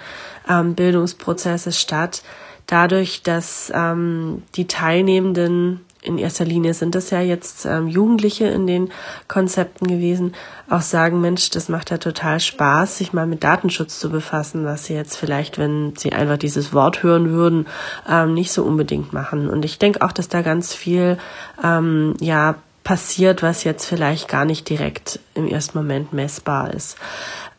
ähm, 0.50 0.76
Bildungsprozesse 0.76 1.72
statt. 1.72 2.24
Dadurch, 2.68 3.24
dass 3.24 3.72
ähm, 3.74 4.44
die 4.56 4.68
Teilnehmenden 4.68 5.82
in 6.04 6.18
erster 6.18 6.46
Linie 6.46 6.74
sind 6.74 6.96
das 6.96 7.10
ja 7.10 7.22
jetzt 7.22 7.66
ähm, 7.66 7.88
Jugendliche 7.88 8.46
in 8.48 8.68
den 8.68 8.92
Konzepten 9.28 9.88
gewesen, 9.88 10.36
auch 10.70 10.82
sagen, 10.82 11.22
Mensch, 11.22 11.50
das 11.50 11.70
macht 11.70 11.92
ja 11.92 11.98
total 11.98 12.40
Spaß, 12.40 12.98
sich 12.98 13.14
mal 13.14 13.28
mit 13.28 13.44
Datenschutz 13.44 14.00
zu 14.00 14.10
befassen, 14.10 14.66
was 14.66 14.86
sie 14.86 14.94
jetzt 14.94 15.18
vielleicht, 15.18 15.58
wenn 15.58 15.96
sie 15.98 16.14
einfach 16.14 16.38
dieses 16.38 16.74
Wort 16.74 17.04
hören 17.04 17.30
würden, 17.32 17.68
ähm, 18.10 18.34
nicht 18.34 18.52
so 18.52 18.64
unbedingt 18.64 19.14
machen. 19.14 19.50
Und 19.50 19.66
ich 19.66 19.80
denke 19.80 20.02
auch, 20.02 20.12
dass 20.12 20.28
da 20.28 20.42
ganz 20.42 20.74
viel 20.74 21.18
ähm, 21.64 22.16
ja 22.20 22.56
passiert, 22.84 23.42
was 23.44 23.64
jetzt 23.64 23.86
vielleicht 23.86 24.28
gar 24.28 24.46
nicht 24.46 24.70
direkt 24.70 25.20
im 25.36 25.48
ersten 25.48 25.78
Moment 25.78 26.14
messbar 26.14 26.74
ist. 26.74 26.98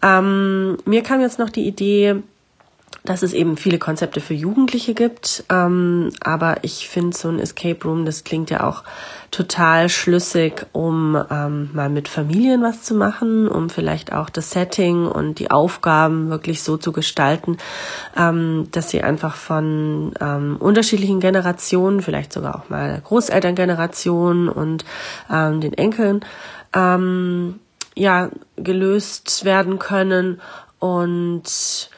Ähm, 0.03 0.77
mir 0.85 1.03
kam 1.03 1.21
jetzt 1.21 1.39
noch 1.39 1.49
die 1.51 1.67
Idee, 1.67 2.23
dass 3.05 3.23
es 3.23 3.35
eben 3.35 3.59
viele 3.59 3.79
Konzepte 3.79 4.21
für 4.23 4.33
Jugendliche 4.33 4.95
gibt. 4.95 5.45
Ähm, 5.51 6.11
aber 6.23 6.57
ich 6.63 6.89
finde 6.89 7.15
so 7.15 7.29
ein 7.29 7.39
Escape 7.39 7.85
Room, 7.85 8.07
das 8.07 8.25
klingt 8.25 8.49
ja 8.49 8.67
auch 8.67 8.83
total 9.31 9.91
schlüssig, 9.91 10.67
um 10.73 11.23
ähm, 11.31 11.69
mal 11.75 11.91
mit 11.91 12.09
Familien 12.09 12.63
was 12.63 12.83
zu 12.83 12.95
machen, 12.95 13.47
um 13.47 13.69
vielleicht 13.69 14.15
auch 14.15 14.31
das 14.31 14.51
Setting 14.53 15.07
und 15.07 15.39
die 15.39 15.51
Aufgaben 15.51 16.31
wirklich 16.31 16.63
so 16.63 16.79
zu 16.79 16.93
gestalten, 16.93 17.59
ähm, 18.17 18.69
dass 18.73 18.89
sie 18.89 19.03
einfach 19.03 19.37
von 19.37 20.15
ähm, 20.21 20.57
unterschiedlichen 20.59 21.21
Generationen, 21.21 22.01
vielleicht 22.01 22.33
sogar 22.33 22.57
auch 22.57 22.71
mal 22.71 23.03
Großelterngenerationen 23.05 24.49
und 24.49 24.87
ähm, 25.31 25.61
den 25.61 25.75
Enkeln, 25.75 26.25
ähm, 26.75 27.61
ja, 27.95 28.31
gelöst 28.57 29.45
werden 29.45 29.79
können 29.79 30.41
und 30.79 31.91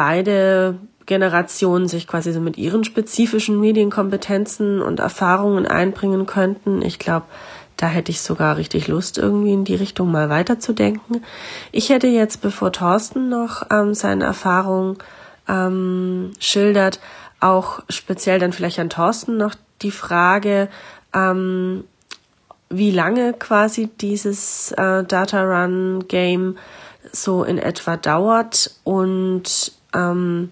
beide 0.00 0.78
Generationen 1.04 1.86
sich 1.86 2.06
quasi 2.06 2.32
so 2.32 2.40
mit 2.40 2.56
ihren 2.56 2.84
spezifischen 2.84 3.60
Medienkompetenzen 3.60 4.80
und 4.80 4.98
Erfahrungen 4.98 5.66
einbringen 5.66 6.24
könnten. 6.24 6.80
Ich 6.80 6.98
glaube, 6.98 7.26
da 7.76 7.86
hätte 7.86 8.10
ich 8.10 8.22
sogar 8.22 8.56
richtig 8.56 8.88
Lust, 8.88 9.18
irgendwie 9.18 9.52
in 9.52 9.64
die 9.64 9.74
Richtung 9.74 10.10
mal 10.10 10.30
weiterzudenken. 10.30 11.22
Ich 11.70 11.90
hätte 11.90 12.06
jetzt, 12.06 12.40
bevor 12.40 12.72
Thorsten 12.72 13.28
noch 13.28 13.66
ähm, 13.70 13.92
seine 13.92 14.24
Erfahrung 14.24 14.96
ähm, 15.46 16.32
schildert, 16.38 16.98
auch 17.38 17.80
speziell 17.90 18.38
dann 18.38 18.54
vielleicht 18.54 18.78
an 18.78 18.88
Thorsten 18.88 19.36
noch 19.36 19.54
die 19.82 19.90
Frage, 19.90 20.70
ähm, 21.12 21.84
wie 22.70 22.90
lange 22.90 23.34
quasi 23.34 23.90
dieses 24.00 24.72
äh, 24.72 25.04
Data 25.04 25.42
Run 25.42 26.06
Game 26.08 26.56
so 27.12 27.44
in 27.44 27.58
etwa 27.58 27.98
dauert 27.98 28.70
und 28.84 29.78
ähm, 29.94 30.50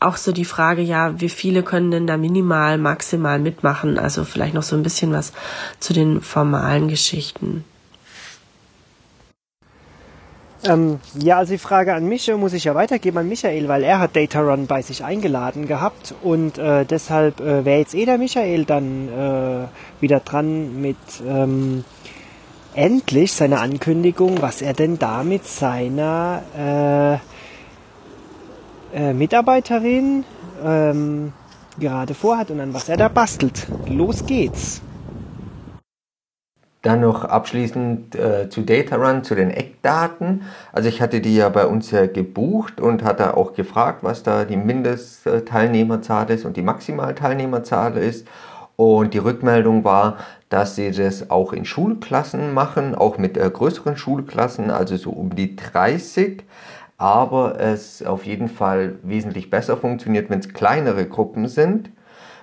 auch 0.00 0.16
so 0.16 0.32
die 0.32 0.46
Frage, 0.46 0.82
ja, 0.82 1.20
wie 1.20 1.28
viele 1.28 1.62
können 1.62 1.90
denn 1.90 2.06
da 2.06 2.16
minimal, 2.16 2.78
maximal 2.78 3.38
mitmachen? 3.38 3.98
Also 3.98 4.24
vielleicht 4.24 4.54
noch 4.54 4.62
so 4.62 4.76
ein 4.76 4.82
bisschen 4.82 5.12
was 5.12 5.32
zu 5.78 5.92
den 5.92 6.22
formalen 6.22 6.88
Geschichten. 6.88 7.64
Ähm, 10.64 11.00
ja, 11.14 11.38
also 11.38 11.52
die 11.52 11.58
Frage 11.58 11.94
an 11.94 12.06
mich 12.06 12.30
muss 12.36 12.52
ich 12.52 12.64
ja 12.64 12.74
weitergeben 12.74 13.18
an 13.18 13.28
Michael, 13.28 13.68
weil 13.68 13.82
er 13.82 13.98
hat 13.98 14.14
Data 14.14 14.40
Run 14.40 14.66
bei 14.66 14.82
sich 14.82 15.04
eingeladen 15.04 15.66
gehabt 15.66 16.14
und 16.22 16.58
äh, 16.58 16.84
deshalb 16.84 17.40
äh, 17.40 17.64
wäre 17.64 17.78
jetzt 17.78 17.94
eh 17.94 18.04
der 18.04 18.18
Michael 18.18 18.66
dann 18.66 19.08
äh, 19.08 20.02
wieder 20.02 20.20
dran 20.20 20.80
mit 20.80 20.98
ähm, 21.26 21.84
endlich 22.74 23.32
seiner 23.32 23.62
Ankündigung, 23.62 24.42
was 24.42 24.60
er 24.60 24.74
denn 24.74 24.98
da 24.98 25.22
mit 25.22 25.46
seiner 25.46 26.42
äh, 27.22 27.39
äh, 28.94 29.12
Mitarbeiterin 29.12 30.24
ähm, 30.64 31.32
gerade 31.78 32.14
vorhat 32.14 32.50
und 32.50 32.60
an 32.60 32.74
was 32.74 32.88
er 32.88 32.96
da 32.96 33.08
bastelt. 33.08 33.66
Los 33.86 34.26
geht's. 34.26 34.82
Dann 36.82 37.02
noch 37.02 37.24
abschließend 37.24 38.14
äh, 38.14 38.48
zu 38.48 38.62
Data 38.62 38.96
Run, 38.96 39.22
zu 39.22 39.34
den 39.34 39.50
Eckdaten. 39.50 40.44
Also 40.72 40.88
ich 40.88 41.02
hatte 41.02 41.20
die 41.20 41.36
ja 41.36 41.50
bei 41.50 41.66
uns 41.66 41.90
ja 41.90 42.06
gebucht 42.06 42.80
und 42.80 43.04
hatte 43.04 43.36
auch 43.36 43.52
gefragt, 43.52 43.98
was 44.02 44.22
da 44.22 44.46
die 44.46 44.56
Mindestteilnehmerzahl 44.56 46.30
ist 46.30 46.46
und 46.46 46.56
die 46.56 46.62
Maximalteilnehmerzahl 46.62 47.98
ist. 47.98 48.26
Und 48.76 49.12
die 49.12 49.18
Rückmeldung 49.18 49.84
war, 49.84 50.16
dass 50.48 50.74
sie 50.74 50.90
das 50.90 51.30
auch 51.30 51.52
in 51.52 51.66
Schulklassen 51.66 52.54
machen, 52.54 52.94
auch 52.94 53.18
mit 53.18 53.36
äh, 53.36 53.50
größeren 53.50 53.98
Schulklassen, 53.98 54.70
also 54.70 54.96
so 54.96 55.10
um 55.10 55.36
die 55.36 55.56
30 55.56 56.44
aber 57.00 57.58
es 57.58 58.02
auf 58.02 58.26
jeden 58.26 58.48
Fall 58.48 58.98
wesentlich 59.02 59.48
besser 59.48 59.78
funktioniert, 59.78 60.28
wenn 60.28 60.40
es 60.40 60.52
kleinere 60.52 61.06
Gruppen 61.06 61.48
sind. 61.48 61.90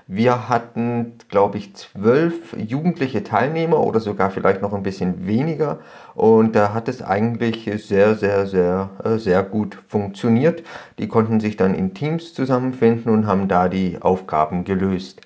Wir 0.08 0.50
hatten, 0.50 1.14
glaube 1.30 1.60
ich, 1.60 1.76
zwölf 1.76 2.56
jugendliche 2.58 3.24
Teilnehmer 3.24 3.80
oder 3.82 4.00
sogar 4.00 4.32
vielleicht 4.32 4.64
noch 4.64 4.74
ein 4.74 4.82
bisschen 4.82 5.28
weniger. 5.28 5.78
Und 6.16 6.56
da 6.56 6.74
hat 6.74 6.90
es 6.90 7.04
eigentlich 7.04 7.70
sehr, 7.86 8.16
sehr, 8.16 8.48
sehr, 8.48 8.90
äh, 9.04 9.20
sehr 9.20 9.44
gut 9.44 9.78
funktioniert. 9.88 10.64
Die 10.98 11.08
konnten 11.08 11.40
sich 11.40 11.56
dann 11.56 11.76
in 11.76 11.94
Teams 11.94 12.34
zusammenfinden 12.34 13.14
und 13.14 13.28
haben 13.28 13.48
da 13.48 13.70
die 13.70 14.02
Aufgaben 14.02 14.64
gelöst. 14.64 15.22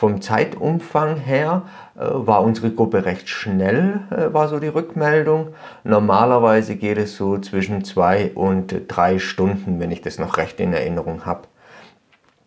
Vom 0.00 0.22
Zeitumfang 0.22 1.16
her 1.16 1.64
äh, 1.94 2.00
war 2.00 2.42
unsere 2.42 2.70
Gruppe 2.70 3.04
recht 3.04 3.28
schnell, 3.28 4.00
äh, 4.10 4.32
war 4.32 4.48
so 4.48 4.58
die 4.58 4.68
Rückmeldung. 4.68 5.48
Normalerweise 5.84 6.76
geht 6.76 6.96
es 6.96 7.18
so 7.18 7.36
zwischen 7.36 7.84
zwei 7.84 8.30
und 8.34 8.74
drei 8.88 9.18
Stunden, 9.18 9.78
wenn 9.78 9.90
ich 9.90 10.00
das 10.00 10.18
noch 10.18 10.38
recht 10.38 10.58
in 10.58 10.72
Erinnerung 10.72 11.26
habe. 11.26 11.42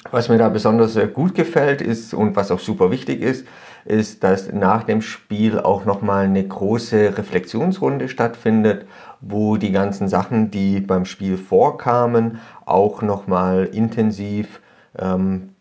Was 0.09 0.29
mir 0.29 0.39
da 0.39 0.49
besonders 0.49 0.97
gut 1.13 1.35
gefällt 1.35 1.83
ist 1.83 2.15
und 2.15 2.35
was 2.35 2.49
auch 2.49 2.57
super 2.57 2.89
wichtig 2.89 3.21
ist, 3.21 3.45
ist, 3.85 4.23
dass 4.23 4.51
nach 4.51 4.83
dem 4.83 5.03
Spiel 5.03 5.59
auch 5.59 5.85
nochmal 5.85 6.25
eine 6.25 6.43
große 6.43 7.19
Reflexionsrunde 7.19 8.09
stattfindet, 8.09 8.87
wo 9.21 9.57
die 9.57 9.71
ganzen 9.71 10.07
Sachen, 10.07 10.49
die 10.49 10.79
beim 10.79 11.05
Spiel 11.05 11.37
vorkamen, 11.37 12.39
auch 12.65 13.03
nochmal 13.03 13.65
intensiv 13.65 14.59
ähm, 14.97 15.52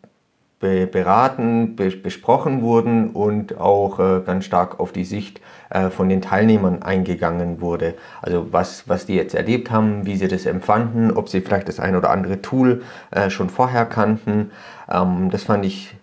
beraten, 0.63 1.75
besprochen 1.75 2.61
wurden 2.61 3.09
und 3.11 3.59
auch 3.59 3.99
äh, 3.99 4.21
ganz 4.25 4.45
stark 4.45 4.79
auf 4.79 4.91
die 4.91 5.03
Sicht 5.03 5.41
äh, 5.69 5.89
von 5.89 6.09
den 6.09 6.21
Teilnehmern 6.21 6.81
eingegangen 6.81 7.61
wurde. 7.61 7.95
Also 8.21 8.47
was, 8.51 8.87
was 8.87 9.05
die 9.05 9.15
jetzt 9.15 9.35
erlebt 9.35 9.71
haben, 9.71 10.05
wie 10.05 10.15
sie 10.15 10.27
das 10.27 10.45
empfanden, 10.45 11.11
ob 11.11 11.29
sie 11.29 11.41
vielleicht 11.41 11.67
das 11.67 11.79
ein 11.79 11.95
oder 11.95 12.09
andere 12.09 12.41
Tool 12.41 12.83
äh, 13.11 13.29
schon 13.29 13.49
vorher 13.49 13.85
kannten. 13.85 14.51
Ähm, 14.89 15.29
das 15.31 15.43
fand 15.43 15.65
ich 15.65 15.95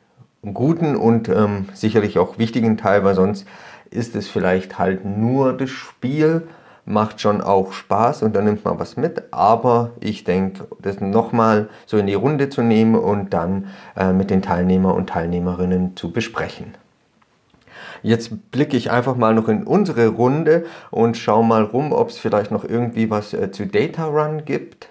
einen 0.43 0.55
guten 0.55 0.97
und 0.97 1.29
ähm, 1.29 1.69
sicherlich 1.75 2.19
auch 2.19 2.39
wichtigen 2.39 2.77
Teil, 2.77 3.05
weil 3.05 3.15
sonst 3.15 3.47
ist 3.91 4.15
es 4.15 4.29
vielleicht 4.29 4.79
halt 4.79 5.05
nur 5.05 5.53
das 5.53 5.71
Spiel 5.71 6.49
macht 6.85 7.21
schon 7.21 7.41
auch 7.41 7.73
Spaß 7.73 8.23
und 8.23 8.35
da 8.35 8.43
nimmt 8.43 8.65
man 8.65 8.79
was 8.79 8.97
mit. 8.97 9.23
Aber 9.33 9.91
ich 10.01 10.25
denke, 10.25 10.67
das 10.81 11.01
nochmal 11.01 11.69
so 11.87 11.97
in 11.99 12.07
die 12.07 12.15
Runde 12.15 12.49
zu 12.49 12.63
nehmen 12.63 12.95
und 12.95 13.33
dann 13.33 13.69
äh, 13.97 14.13
mit 14.13 14.31
den 14.31 14.43
Teilnehmer 14.43 14.95
und 14.95 15.09
Teilnehmerinnen 15.09 15.97
zu 15.97 16.13
besprechen. 16.13 16.75
Jetzt 18.03 18.51
blicke 18.51 18.77
ich 18.77 18.91
einfach 18.91 19.17
mal 19.17 19.35
noch 19.35 19.49
in 19.49 19.65
unsere 19.65 20.09
Runde 20.09 20.65
und 20.91 21.17
schaue 21.17 21.45
mal 21.45 21.63
rum, 21.63 21.93
ob 21.93 22.09
es 22.09 22.19
vielleicht 22.19 22.51
noch 22.51 22.65
irgendwie 22.65 23.11
was 23.11 23.35
äh, 23.35 23.51
zu 23.51 23.67
Data 23.67 24.07
Run 24.07 24.45
gibt. 24.45 24.89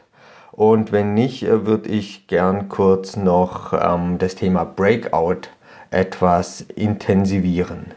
Und 0.52 0.92
wenn 0.92 1.14
nicht, 1.14 1.44
äh, 1.44 1.66
würde 1.66 1.90
ich 1.90 2.28
gern 2.28 2.70
kurz 2.70 3.16
noch 3.16 3.74
ähm, 3.74 4.18
das 4.20 4.36
Thema 4.36 4.64
Breakout 4.64 5.50
etwas 5.90 6.62
intensivieren. 6.62 7.94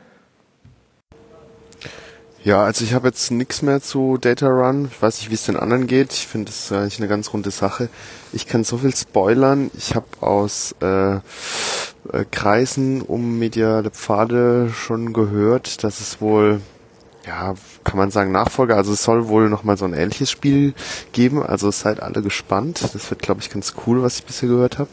Ja, 2.45 2.65
also 2.65 2.85
ich 2.85 2.93
habe 2.93 3.07
jetzt 3.07 3.31
nichts 3.31 3.63
mehr 3.63 3.81
zu 3.81 4.19
Data 4.19 4.49
Run. 4.49 4.89
Ich 4.91 5.01
weiß 5.01 5.21
nicht, 5.21 5.31
wie 5.31 5.35
es 5.35 5.45
den 5.45 5.57
anderen 5.57 5.87
geht. 5.87 6.13
Ich 6.13 6.27
finde 6.27 6.51
es 6.51 6.73
eigentlich 6.73 6.99
eine 6.99 7.07
ganz 7.07 7.33
runde 7.33 7.53
Sache. 7.53 7.89
Ich 8.33 8.49
kann 8.49 8.65
so 8.65 8.79
viel 8.79 8.93
spoilern. 8.93 9.71
Ich 9.79 9.95
habe 9.95 10.07
aus 10.21 10.75
äh, 10.83 11.15
äh, 11.15 11.21
Kreisen 12.33 13.01
um 13.01 13.39
mediale 13.39 13.91
Pfade 13.91 14.71
schon 14.75 15.13
gehört, 15.13 15.85
dass 15.85 16.01
es 16.01 16.21
wohl, 16.21 16.61
ja, 17.29 17.55
kann 17.85 17.97
man 17.97 18.11
sagen, 18.11 18.33
Nachfolger. 18.33 18.75
Also 18.75 18.93
es 18.93 19.05
soll 19.05 19.29
wohl 19.29 19.49
nochmal 19.49 19.77
so 19.77 19.85
ein 19.85 19.95
ähnliches 19.95 20.29
Spiel 20.29 20.75
geben. 21.13 21.45
Also 21.45 21.71
seid 21.71 22.03
alle 22.03 22.23
gespannt. 22.23 22.83
Das 22.93 23.09
wird, 23.09 23.23
glaube 23.23 23.41
ich, 23.41 23.51
ganz 23.51 23.75
cool, 23.87 24.03
was 24.03 24.17
ich 24.17 24.25
bisher 24.25 24.49
gehört 24.49 24.81
habe. 24.81 24.91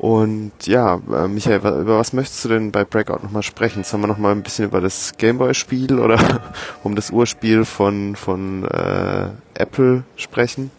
Und 0.00 0.52
ja, 0.66 0.98
äh, 1.12 1.28
Michael, 1.28 1.58
über 1.58 1.98
was 1.98 2.14
möchtest 2.14 2.46
du 2.46 2.48
denn 2.48 2.72
bei 2.72 2.86
Breakout 2.86 3.22
nochmal 3.22 3.42
sprechen? 3.42 3.84
Sollen 3.84 4.02
wir 4.02 4.06
nochmal 4.06 4.32
ein 4.32 4.42
bisschen 4.42 4.64
über 4.64 4.80
das 4.80 5.12
Gameboy-Spiel 5.18 6.00
oder 6.00 6.40
um 6.82 6.96
das 6.96 7.10
Urspiel 7.10 7.66
von, 7.66 8.16
von 8.16 8.64
äh, 8.64 9.28
Apple 9.52 10.04
sprechen? 10.16 10.70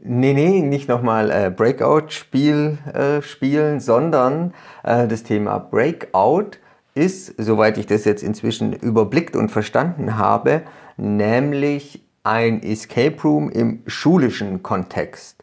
Nee, 0.00 0.32
nee, 0.32 0.62
nicht 0.62 0.88
nochmal 0.88 1.32
äh, 1.32 1.50
Breakout-Spiel 1.50 2.78
äh, 2.94 3.20
spielen, 3.20 3.80
sondern 3.80 4.54
äh, 4.84 5.08
das 5.08 5.24
Thema 5.24 5.58
Breakout 5.58 6.52
ist, 6.94 7.34
soweit 7.36 7.78
ich 7.78 7.86
das 7.88 8.04
jetzt 8.04 8.22
inzwischen 8.22 8.74
überblickt 8.74 9.34
und 9.34 9.48
verstanden 9.48 10.18
habe, 10.18 10.62
nämlich 10.96 12.04
ein 12.22 12.62
Escape 12.62 13.20
Room 13.24 13.50
im 13.50 13.82
schulischen 13.88 14.62
Kontext. 14.62 15.41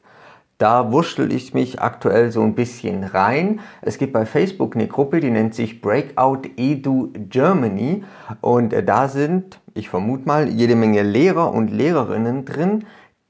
Da 0.59 0.91
wurschtel 0.91 1.31
ich 1.31 1.53
mich 1.53 1.81
aktuell 1.81 2.33
so 2.33 2.41
ein 2.43 2.53
bisschen 2.53 3.05
rein. 3.05 3.61
Es 3.81 3.97
gibt 3.97 4.11
bei 4.11 4.25
Facebook 4.25 4.75
eine 4.75 4.87
Gruppe, 4.87 5.21
die 5.21 5.31
nennt 5.31 5.55
sich 5.55 5.79
Breakout 5.79 6.41
Edu 6.57 7.13
Germany 7.13 8.03
und 8.41 8.73
äh, 8.73 8.83
da 8.83 9.07
sind, 9.07 9.61
ich 9.73 9.87
vermute 9.87 10.27
mal, 10.27 10.49
jede 10.49 10.75
Menge 10.75 11.01
Lehrer 11.01 11.53
und 11.53 11.71
Lehrerinnen 11.71 12.43
drin, 12.43 12.83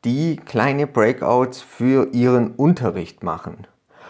die 0.06 0.38
kleine 0.38 0.88
Breakouts 0.88 1.62
für 1.62 2.08
ihren 2.14 2.56
Unterricht 2.56 3.22
machen. 3.22 3.68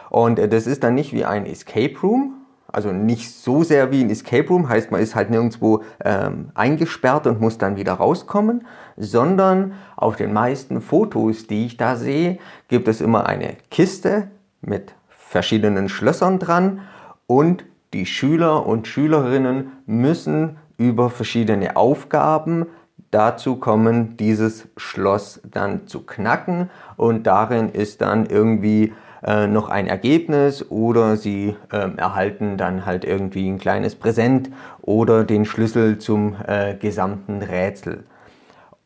Und 0.10 0.40
äh, 0.40 0.48
das 0.48 0.66
ist 0.66 0.86
dann 0.86 0.96
nicht 0.96 1.12
wie 1.12 1.26
ein 1.26 1.46
Escape 1.46 2.00
Room, 2.02 2.36
also 2.72 2.94
nicht 2.94 3.32
so 3.32 3.64
sehr 3.64 3.92
wie 3.92 4.02
ein 4.02 4.10
Escape 4.10 4.48
Room, 4.48 4.70
heißt 4.70 4.92
man 4.92 5.02
ist 5.02 5.16
halt 5.16 5.30
nirgendwo 5.30 5.84
ähm, 6.06 6.52
eingesperrt 6.54 7.28
und 7.28 7.42
muss 7.42 7.58
dann 7.58 7.76
wieder 7.76 7.94
rauskommen, 7.94 8.66
sondern 9.00 9.74
auf 9.96 10.18
den 10.18 10.34
meisten 10.34 10.82
Fotos, 10.82 11.48
die 11.48 11.66
ich 11.66 11.78
da 11.78 11.96
sehe, 11.96 12.38
gibt 12.68 12.88
es 12.88 13.02
immer 13.02 13.26
eine 13.26 13.56
Kiste 13.72 14.28
mit 14.62 14.94
verschiedenen 15.08 15.90
Schlössern 15.90 16.38
dran 16.38 16.82
und 17.26 17.64
die 17.94 18.06
Schüler 18.06 18.66
und 18.68 18.88
Schülerinnen 18.88 19.72
müssen 19.88 20.58
über 20.78 21.10
verschiedene 21.10 21.76
Aufgaben 21.76 22.68
dazu 23.10 23.56
kommen, 23.56 24.18
dieses 24.18 24.68
Schloss 24.78 25.42
dann 25.50 25.88
zu 25.88 26.06
knacken 26.06 26.70
und 26.98 27.26
darin 27.26 27.70
ist 27.70 28.02
dann 28.02 28.26
irgendwie 28.28 28.94
äh, 29.24 29.48
noch 29.48 29.70
ein 29.70 29.88
Ergebnis 29.88 30.70
oder 30.70 31.18
sie 31.18 31.56
äh, 31.72 31.90
erhalten 31.98 32.58
dann 32.58 32.86
halt 32.86 33.04
irgendwie 33.06 33.50
ein 33.50 33.58
kleines 33.58 33.96
Präsent 33.96 34.50
oder 34.82 35.24
den 35.24 35.46
Schlüssel 35.46 35.98
zum 35.98 36.36
äh, 36.48 36.76
gesamten 36.76 37.42
Rätsel. 37.42 38.04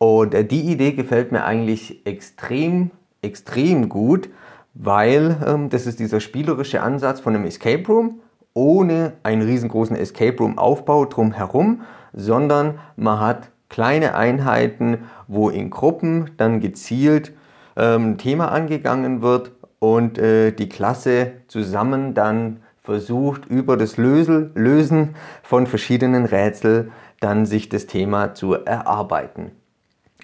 Und 0.04 0.34
äh, 0.34 0.44
die 0.44 0.70
Idee 0.70 0.92
gefällt 0.92 1.32
mir 1.32 1.46
eigentlich 1.46 2.06
extrem, 2.06 2.92
extrem 3.22 3.88
gut, 3.88 4.28
weil 4.74 5.38
ähm, 5.48 5.70
das 5.70 5.88
ist 5.88 5.98
dieser 5.98 6.20
spielerische 6.20 6.82
Ansatz 6.82 7.22
von 7.22 7.34
einem 7.34 7.46
Escape 7.46 7.88
Room 7.88 8.20
ohne 8.54 9.14
einen 9.24 9.44
riesengroßen 9.44 9.96
Escape 9.96 10.38
Room 10.40 10.58
Aufbau 10.58 11.06
drumherum, 11.06 11.84
sondern 12.12 12.80
man 12.98 13.22
hat 13.22 13.50
kleine 13.70 14.14
Einheiten, 14.14 15.06
wo 15.30 15.48
in 15.48 15.70
Gruppen 15.70 16.32
dann 16.36 16.60
gezielt 16.60 17.32
ähm, 17.78 18.12
ein 18.12 18.18
Thema 18.18 18.52
angegangen 18.52 19.22
wird 19.22 19.54
und 19.80 20.18
äh, 20.18 20.52
die 20.52 20.68
Klasse 20.68 21.32
zusammen 21.48 22.14
dann 22.14 22.58
versucht, 22.82 23.46
über 23.46 23.78
das 23.78 23.96
Lösel, 23.96 24.52
Lösen 24.54 25.16
von 25.44 25.66
verschiedenen 25.66 26.26
Rätsel 26.26 26.92
dann 27.22 27.46
sich 27.46 27.70
das 27.70 27.88
Thema 27.88 28.34
zu 28.34 28.54
erarbeiten. 28.54 29.63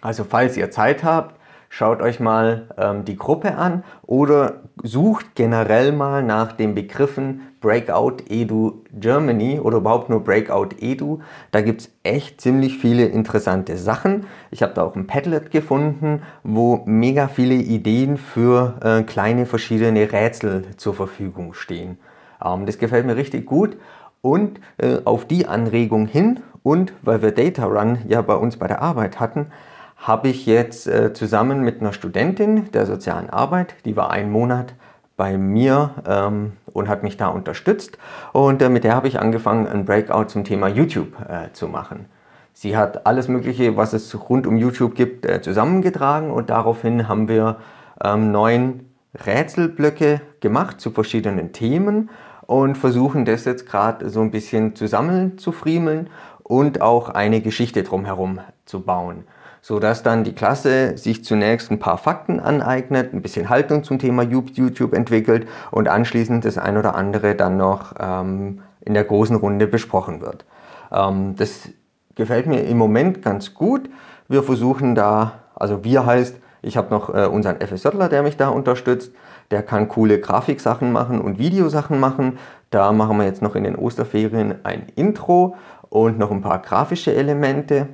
Also 0.02 0.24
falls 0.24 0.58
ihr 0.58 0.72
Zeit 0.72 1.04
habt, 1.04 1.40
schaut 1.70 2.02
euch 2.02 2.20
mal 2.20 2.68
ähm, 2.78 3.06
die 3.06 3.18
Gruppe 3.18 3.56
an 3.56 3.84
oder 4.06 4.62
sucht 4.82 5.36
generell 5.36 5.92
mal 5.92 6.24
nach 6.24 6.54
den 6.54 6.74
Begriffen 6.74 7.42
Breakout 7.62 8.24
Edu 8.30 8.84
Germany 8.94 9.60
oder 9.60 9.78
überhaupt 9.78 10.10
nur 10.10 10.24
Breakout 10.24 10.70
Edu. 10.80 11.20
Da 11.52 11.62
gibt 11.62 11.82
es 11.82 11.92
echt 12.04 12.40
ziemlich 12.40 12.78
viele 12.78 13.06
interessante 13.06 13.78
Sachen. 13.78 14.26
Ich 14.50 14.64
habe 14.64 14.74
da 14.74 14.84
auch 14.84 14.96
ein 14.96 15.08
Padlet 15.08 15.52
gefunden, 15.52 16.22
wo 16.44 16.82
mega 16.86 17.28
viele 17.28 17.56
Ideen 17.56 18.18
für 18.18 18.80
äh, 18.82 19.04
kleine 19.04 19.46
verschiedene 19.46 20.12
Rätsel 20.12 20.66
zur 20.78 20.94
Verfügung 20.94 21.54
stehen. 21.54 21.98
Ähm, 22.44 22.66
das 22.66 22.78
gefällt 22.78 23.06
mir 23.06 23.18
richtig 23.18 23.46
gut. 23.46 23.78
Und 24.22 24.60
äh, 24.78 25.00
auf 25.06 25.26
die 25.26 25.46
Anregung 25.48 26.08
hin 26.08 26.42
und 26.64 26.94
weil 27.02 27.22
wir 27.22 27.32
Data 27.32 27.66
Run 27.66 28.00
ja 28.08 28.22
bei 28.22 28.36
uns 28.36 28.58
bei 28.58 28.68
der 28.68 28.82
Arbeit 28.82 29.20
hatten, 29.20 29.48
habe 30.00 30.30
ich 30.30 30.46
jetzt 30.46 30.88
äh, 30.88 31.14
zusammen 31.14 31.62
mit 31.62 31.82
einer 31.82 31.94
Studentin 31.94 32.72
der 32.72 32.86
sozialen 32.86 33.30
Arbeit, 33.30 33.76
die 33.86 33.96
war 33.96 34.12
einen 34.12 34.32
Monat 34.32 34.74
bei 35.18 35.38
mir 35.38 35.92
ähm, 36.08 36.54
und 36.72 36.88
hat 36.88 37.04
mich 37.04 37.18
da 37.18 37.28
unterstützt. 37.28 37.98
Und 38.32 38.62
äh, 38.62 38.70
mit 38.70 38.86
der 38.86 38.96
habe 38.96 39.10
ich 39.10 39.20
angefangen, 39.20 39.68
ein 39.68 39.84
Breakout 39.84 40.30
zum 40.30 40.46
Thema 40.46 40.70
YouTube 40.70 41.14
äh, 41.28 41.52
zu 41.52 41.68
machen. 41.68 42.06
Sie 42.54 42.78
hat 42.78 43.06
alles 43.06 43.28
Mögliche, 43.28 43.76
was 43.76 43.92
es 43.94 44.30
rund 44.30 44.48
um 44.48 44.56
YouTube 44.56 44.96
gibt, 44.96 45.26
äh, 45.26 45.42
zusammengetragen. 45.42 46.32
Und 46.32 46.50
daraufhin 46.50 47.10
haben 47.10 47.28
wir 47.28 47.58
ähm, 48.02 48.32
neun 48.32 48.86
Rätselblöcke 49.26 50.22
gemacht 50.40 50.80
zu 50.80 50.92
verschiedenen 50.92 51.52
Themen 51.52 52.10
und 52.46 52.78
versuchen 52.78 53.26
das 53.26 53.44
jetzt 53.44 53.66
gerade 53.66 54.10
so 54.10 54.22
ein 54.22 54.32
bisschen 54.32 54.76
zusammenzufriemeln 54.76 56.10
und 56.44 56.82
auch 56.82 57.10
eine 57.10 57.42
Geschichte 57.42 57.84
drumherum 57.84 58.40
zu 58.66 58.82
bauen 58.82 59.26
so 59.62 59.80
dass 59.80 60.04
dann 60.04 60.24
die 60.24 60.34
Klasse 60.34 60.98
sich 60.98 61.24
zunächst 61.24 61.72
ein 61.72 61.80
paar 61.80 61.98
Fakten 61.98 62.40
aneignet, 62.40 63.14
ein 63.14 63.22
bisschen 63.22 63.50
Haltung 63.50 63.84
zum 63.84 64.00
Thema 64.00 64.24
YouTube 64.24 64.94
entwickelt 64.94 65.48
und 65.72 65.88
anschließend 65.88 66.46
das 66.46 66.58
ein 66.58 66.78
oder 66.78 66.96
andere 66.96 67.36
dann 67.36 67.58
noch 67.58 67.94
ähm, 68.00 68.62
in 68.82 68.94
der 68.94 69.04
großen 69.04 69.36
Runde 69.36 69.68
besprochen 69.68 70.22
wird. 70.22 70.46
Ähm, 70.92 71.36
das 71.36 71.70
gefällt 72.16 72.48
mir 72.48 72.64
im 72.64 72.78
Moment 72.78 73.22
ganz 73.22 73.54
gut. 73.54 73.90
Wir 74.28 74.44
versuchen 74.44 74.96
da, 74.96 75.40
also 75.56 75.84
wir 75.84 76.06
heißt, 76.06 76.38
ich 76.62 76.78
habe 76.78 76.90
noch 76.90 77.14
äh, 77.14 77.26
unseren 77.26 77.60
FSJler, 77.62 78.10
der 78.10 78.24
mich 78.24 78.38
da 78.38 78.50
unterstützt. 78.50 79.14
Der 79.52 79.64
kann 79.64 79.88
coole 79.88 80.20
Grafiksachen 80.20 80.92
machen 80.92 81.22
und 81.22 81.40
Videosachen 81.40 82.00
machen. 82.00 82.38
Da 82.70 82.92
machen 82.92 83.18
wir 83.18 83.26
jetzt 83.26 83.42
noch 83.42 83.56
in 83.56 83.64
den 83.64 83.76
Osterferien 83.76 84.56
ein 84.64 84.88
Intro 84.96 85.56
und 85.90 86.20
noch 86.20 86.32
ein 86.32 86.42
paar 86.42 86.60
grafische 86.62 87.14
Elemente. 87.14 87.88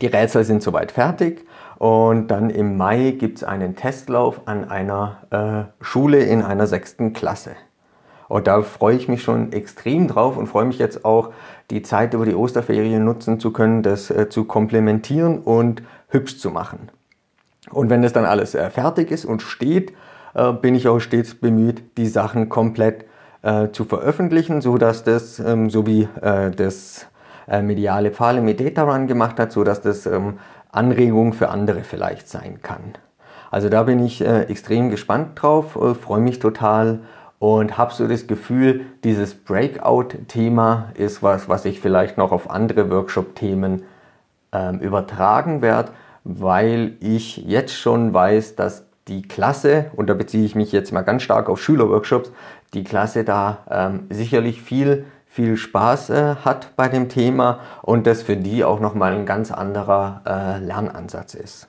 Die 0.00 0.06
Rätsel 0.06 0.44
sind 0.44 0.62
soweit 0.62 0.92
fertig 0.92 1.46
und 1.78 2.28
dann 2.28 2.50
im 2.50 2.76
Mai 2.76 3.12
gibt 3.12 3.38
es 3.38 3.44
einen 3.44 3.76
Testlauf 3.76 4.42
an 4.46 4.68
einer 4.68 5.68
äh, 5.80 5.84
Schule 5.84 6.18
in 6.24 6.42
einer 6.42 6.66
sechsten 6.66 7.12
Klasse. 7.12 7.52
Und 8.28 8.46
da 8.46 8.62
freue 8.62 8.96
ich 8.96 9.08
mich 9.08 9.22
schon 9.22 9.52
extrem 9.52 10.08
drauf 10.08 10.36
und 10.36 10.48
freue 10.48 10.64
mich 10.64 10.78
jetzt 10.78 11.04
auch, 11.04 11.32
die 11.70 11.82
Zeit 11.82 12.14
über 12.14 12.24
die 12.24 12.34
Osterferien 12.34 13.04
nutzen 13.04 13.38
zu 13.38 13.52
können, 13.52 13.82
das 13.82 14.10
äh, 14.10 14.28
zu 14.28 14.44
komplementieren 14.44 15.38
und 15.38 15.82
hübsch 16.08 16.38
zu 16.38 16.50
machen. 16.50 16.90
Und 17.70 17.90
wenn 17.90 18.02
das 18.02 18.12
dann 18.12 18.24
alles 18.24 18.54
äh, 18.54 18.70
fertig 18.70 19.10
ist 19.10 19.24
und 19.24 19.42
steht, 19.42 19.92
äh, 20.34 20.52
bin 20.52 20.74
ich 20.74 20.88
auch 20.88 21.00
stets 21.00 21.34
bemüht, 21.34 21.82
die 21.96 22.06
Sachen 22.06 22.48
komplett 22.48 23.04
äh, 23.42 23.70
zu 23.70 23.84
veröffentlichen, 23.84 24.60
so 24.60 24.78
dass 24.78 25.04
das, 25.04 25.38
ähm, 25.38 25.70
so 25.70 25.86
wie 25.86 26.08
äh, 26.20 26.50
das 26.50 27.06
äh, 27.48 27.62
mediale 27.62 28.10
Pfade 28.10 28.40
mit 28.40 28.60
Data 28.60 28.82
Run 28.82 29.06
gemacht 29.06 29.38
hat, 29.38 29.52
sodass 29.52 29.80
das 29.80 30.06
ähm, 30.06 30.38
Anregung 30.70 31.32
für 31.32 31.48
andere 31.48 31.82
vielleicht 31.82 32.28
sein 32.28 32.60
kann. 32.62 32.94
Also 33.50 33.68
da 33.68 33.84
bin 33.84 34.04
ich 34.04 34.20
äh, 34.20 34.42
extrem 34.42 34.90
gespannt 34.90 35.30
drauf, 35.40 35.76
äh, 35.76 35.94
freue 35.94 36.20
mich 36.20 36.38
total 36.38 37.00
und 37.38 37.78
habe 37.78 37.92
so 37.92 38.08
das 38.08 38.26
Gefühl, 38.26 38.86
dieses 39.04 39.34
Breakout-Thema 39.34 40.90
ist 40.94 41.22
was, 41.22 41.48
was 41.48 41.64
ich 41.64 41.80
vielleicht 41.80 42.18
noch 42.18 42.32
auf 42.32 42.50
andere 42.50 42.90
Workshop-Themen 42.90 43.82
ähm, 44.52 44.80
übertragen 44.80 45.62
werde, 45.62 45.92
weil 46.24 46.94
ich 47.00 47.36
jetzt 47.38 47.74
schon 47.74 48.12
weiß, 48.12 48.56
dass 48.56 48.84
die 49.08 49.22
Klasse, 49.22 49.86
und 49.94 50.08
da 50.08 50.14
beziehe 50.14 50.44
ich 50.44 50.54
mich 50.54 50.72
jetzt 50.72 50.92
mal 50.92 51.02
ganz 51.02 51.22
stark 51.22 51.48
auf 51.48 51.62
Schülerworkshops, 51.62 52.32
die 52.74 52.82
Klasse 52.82 53.22
da 53.22 53.58
ähm, 53.70 54.06
sicherlich 54.10 54.60
viel 54.60 55.04
viel 55.36 55.58
Spaß 55.58 56.10
äh, 56.10 56.34
hat 56.36 56.74
bei 56.76 56.88
dem 56.88 57.10
Thema 57.10 57.60
und 57.82 58.06
das 58.06 58.22
für 58.22 58.38
die 58.38 58.64
auch 58.64 58.80
nochmal 58.80 59.12
ein 59.12 59.26
ganz 59.26 59.52
anderer 59.52 60.22
äh, 60.24 60.64
Lernansatz 60.64 61.34
ist. 61.34 61.68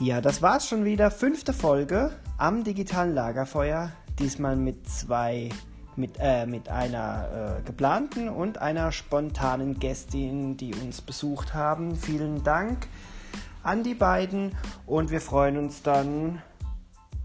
Ja, 0.00 0.20
das 0.20 0.42
war's 0.42 0.66
schon 0.66 0.84
wieder. 0.84 1.12
Fünfte 1.12 1.52
Folge 1.52 2.10
am 2.36 2.64
digitalen 2.64 3.14
Lagerfeuer. 3.14 3.92
Diesmal 4.18 4.56
mit 4.56 4.88
zwei, 4.90 5.50
mit, 5.94 6.16
äh, 6.18 6.46
mit 6.46 6.68
einer 6.68 7.60
äh, 7.60 7.62
geplanten 7.62 8.28
und 8.28 8.58
einer 8.58 8.90
spontanen 8.90 9.78
Gästin, 9.78 10.56
die 10.56 10.74
uns 10.74 11.00
besucht 11.00 11.54
haben. 11.54 11.94
Vielen 11.94 12.42
Dank 12.42 12.88
an 13.68 13.82
die 13.82 13.94
beiden 13.94 14.56
und 14.86 15.10
wir 15.10 15.20
freuen 15.20 15.58
uns 15.58 15.82
dann 15.82 16.40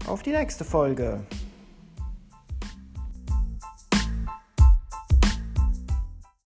auf 0.06 0.22
die 0.22 0.32
nächste 0.32 0.62
Folge. 0.62 1.24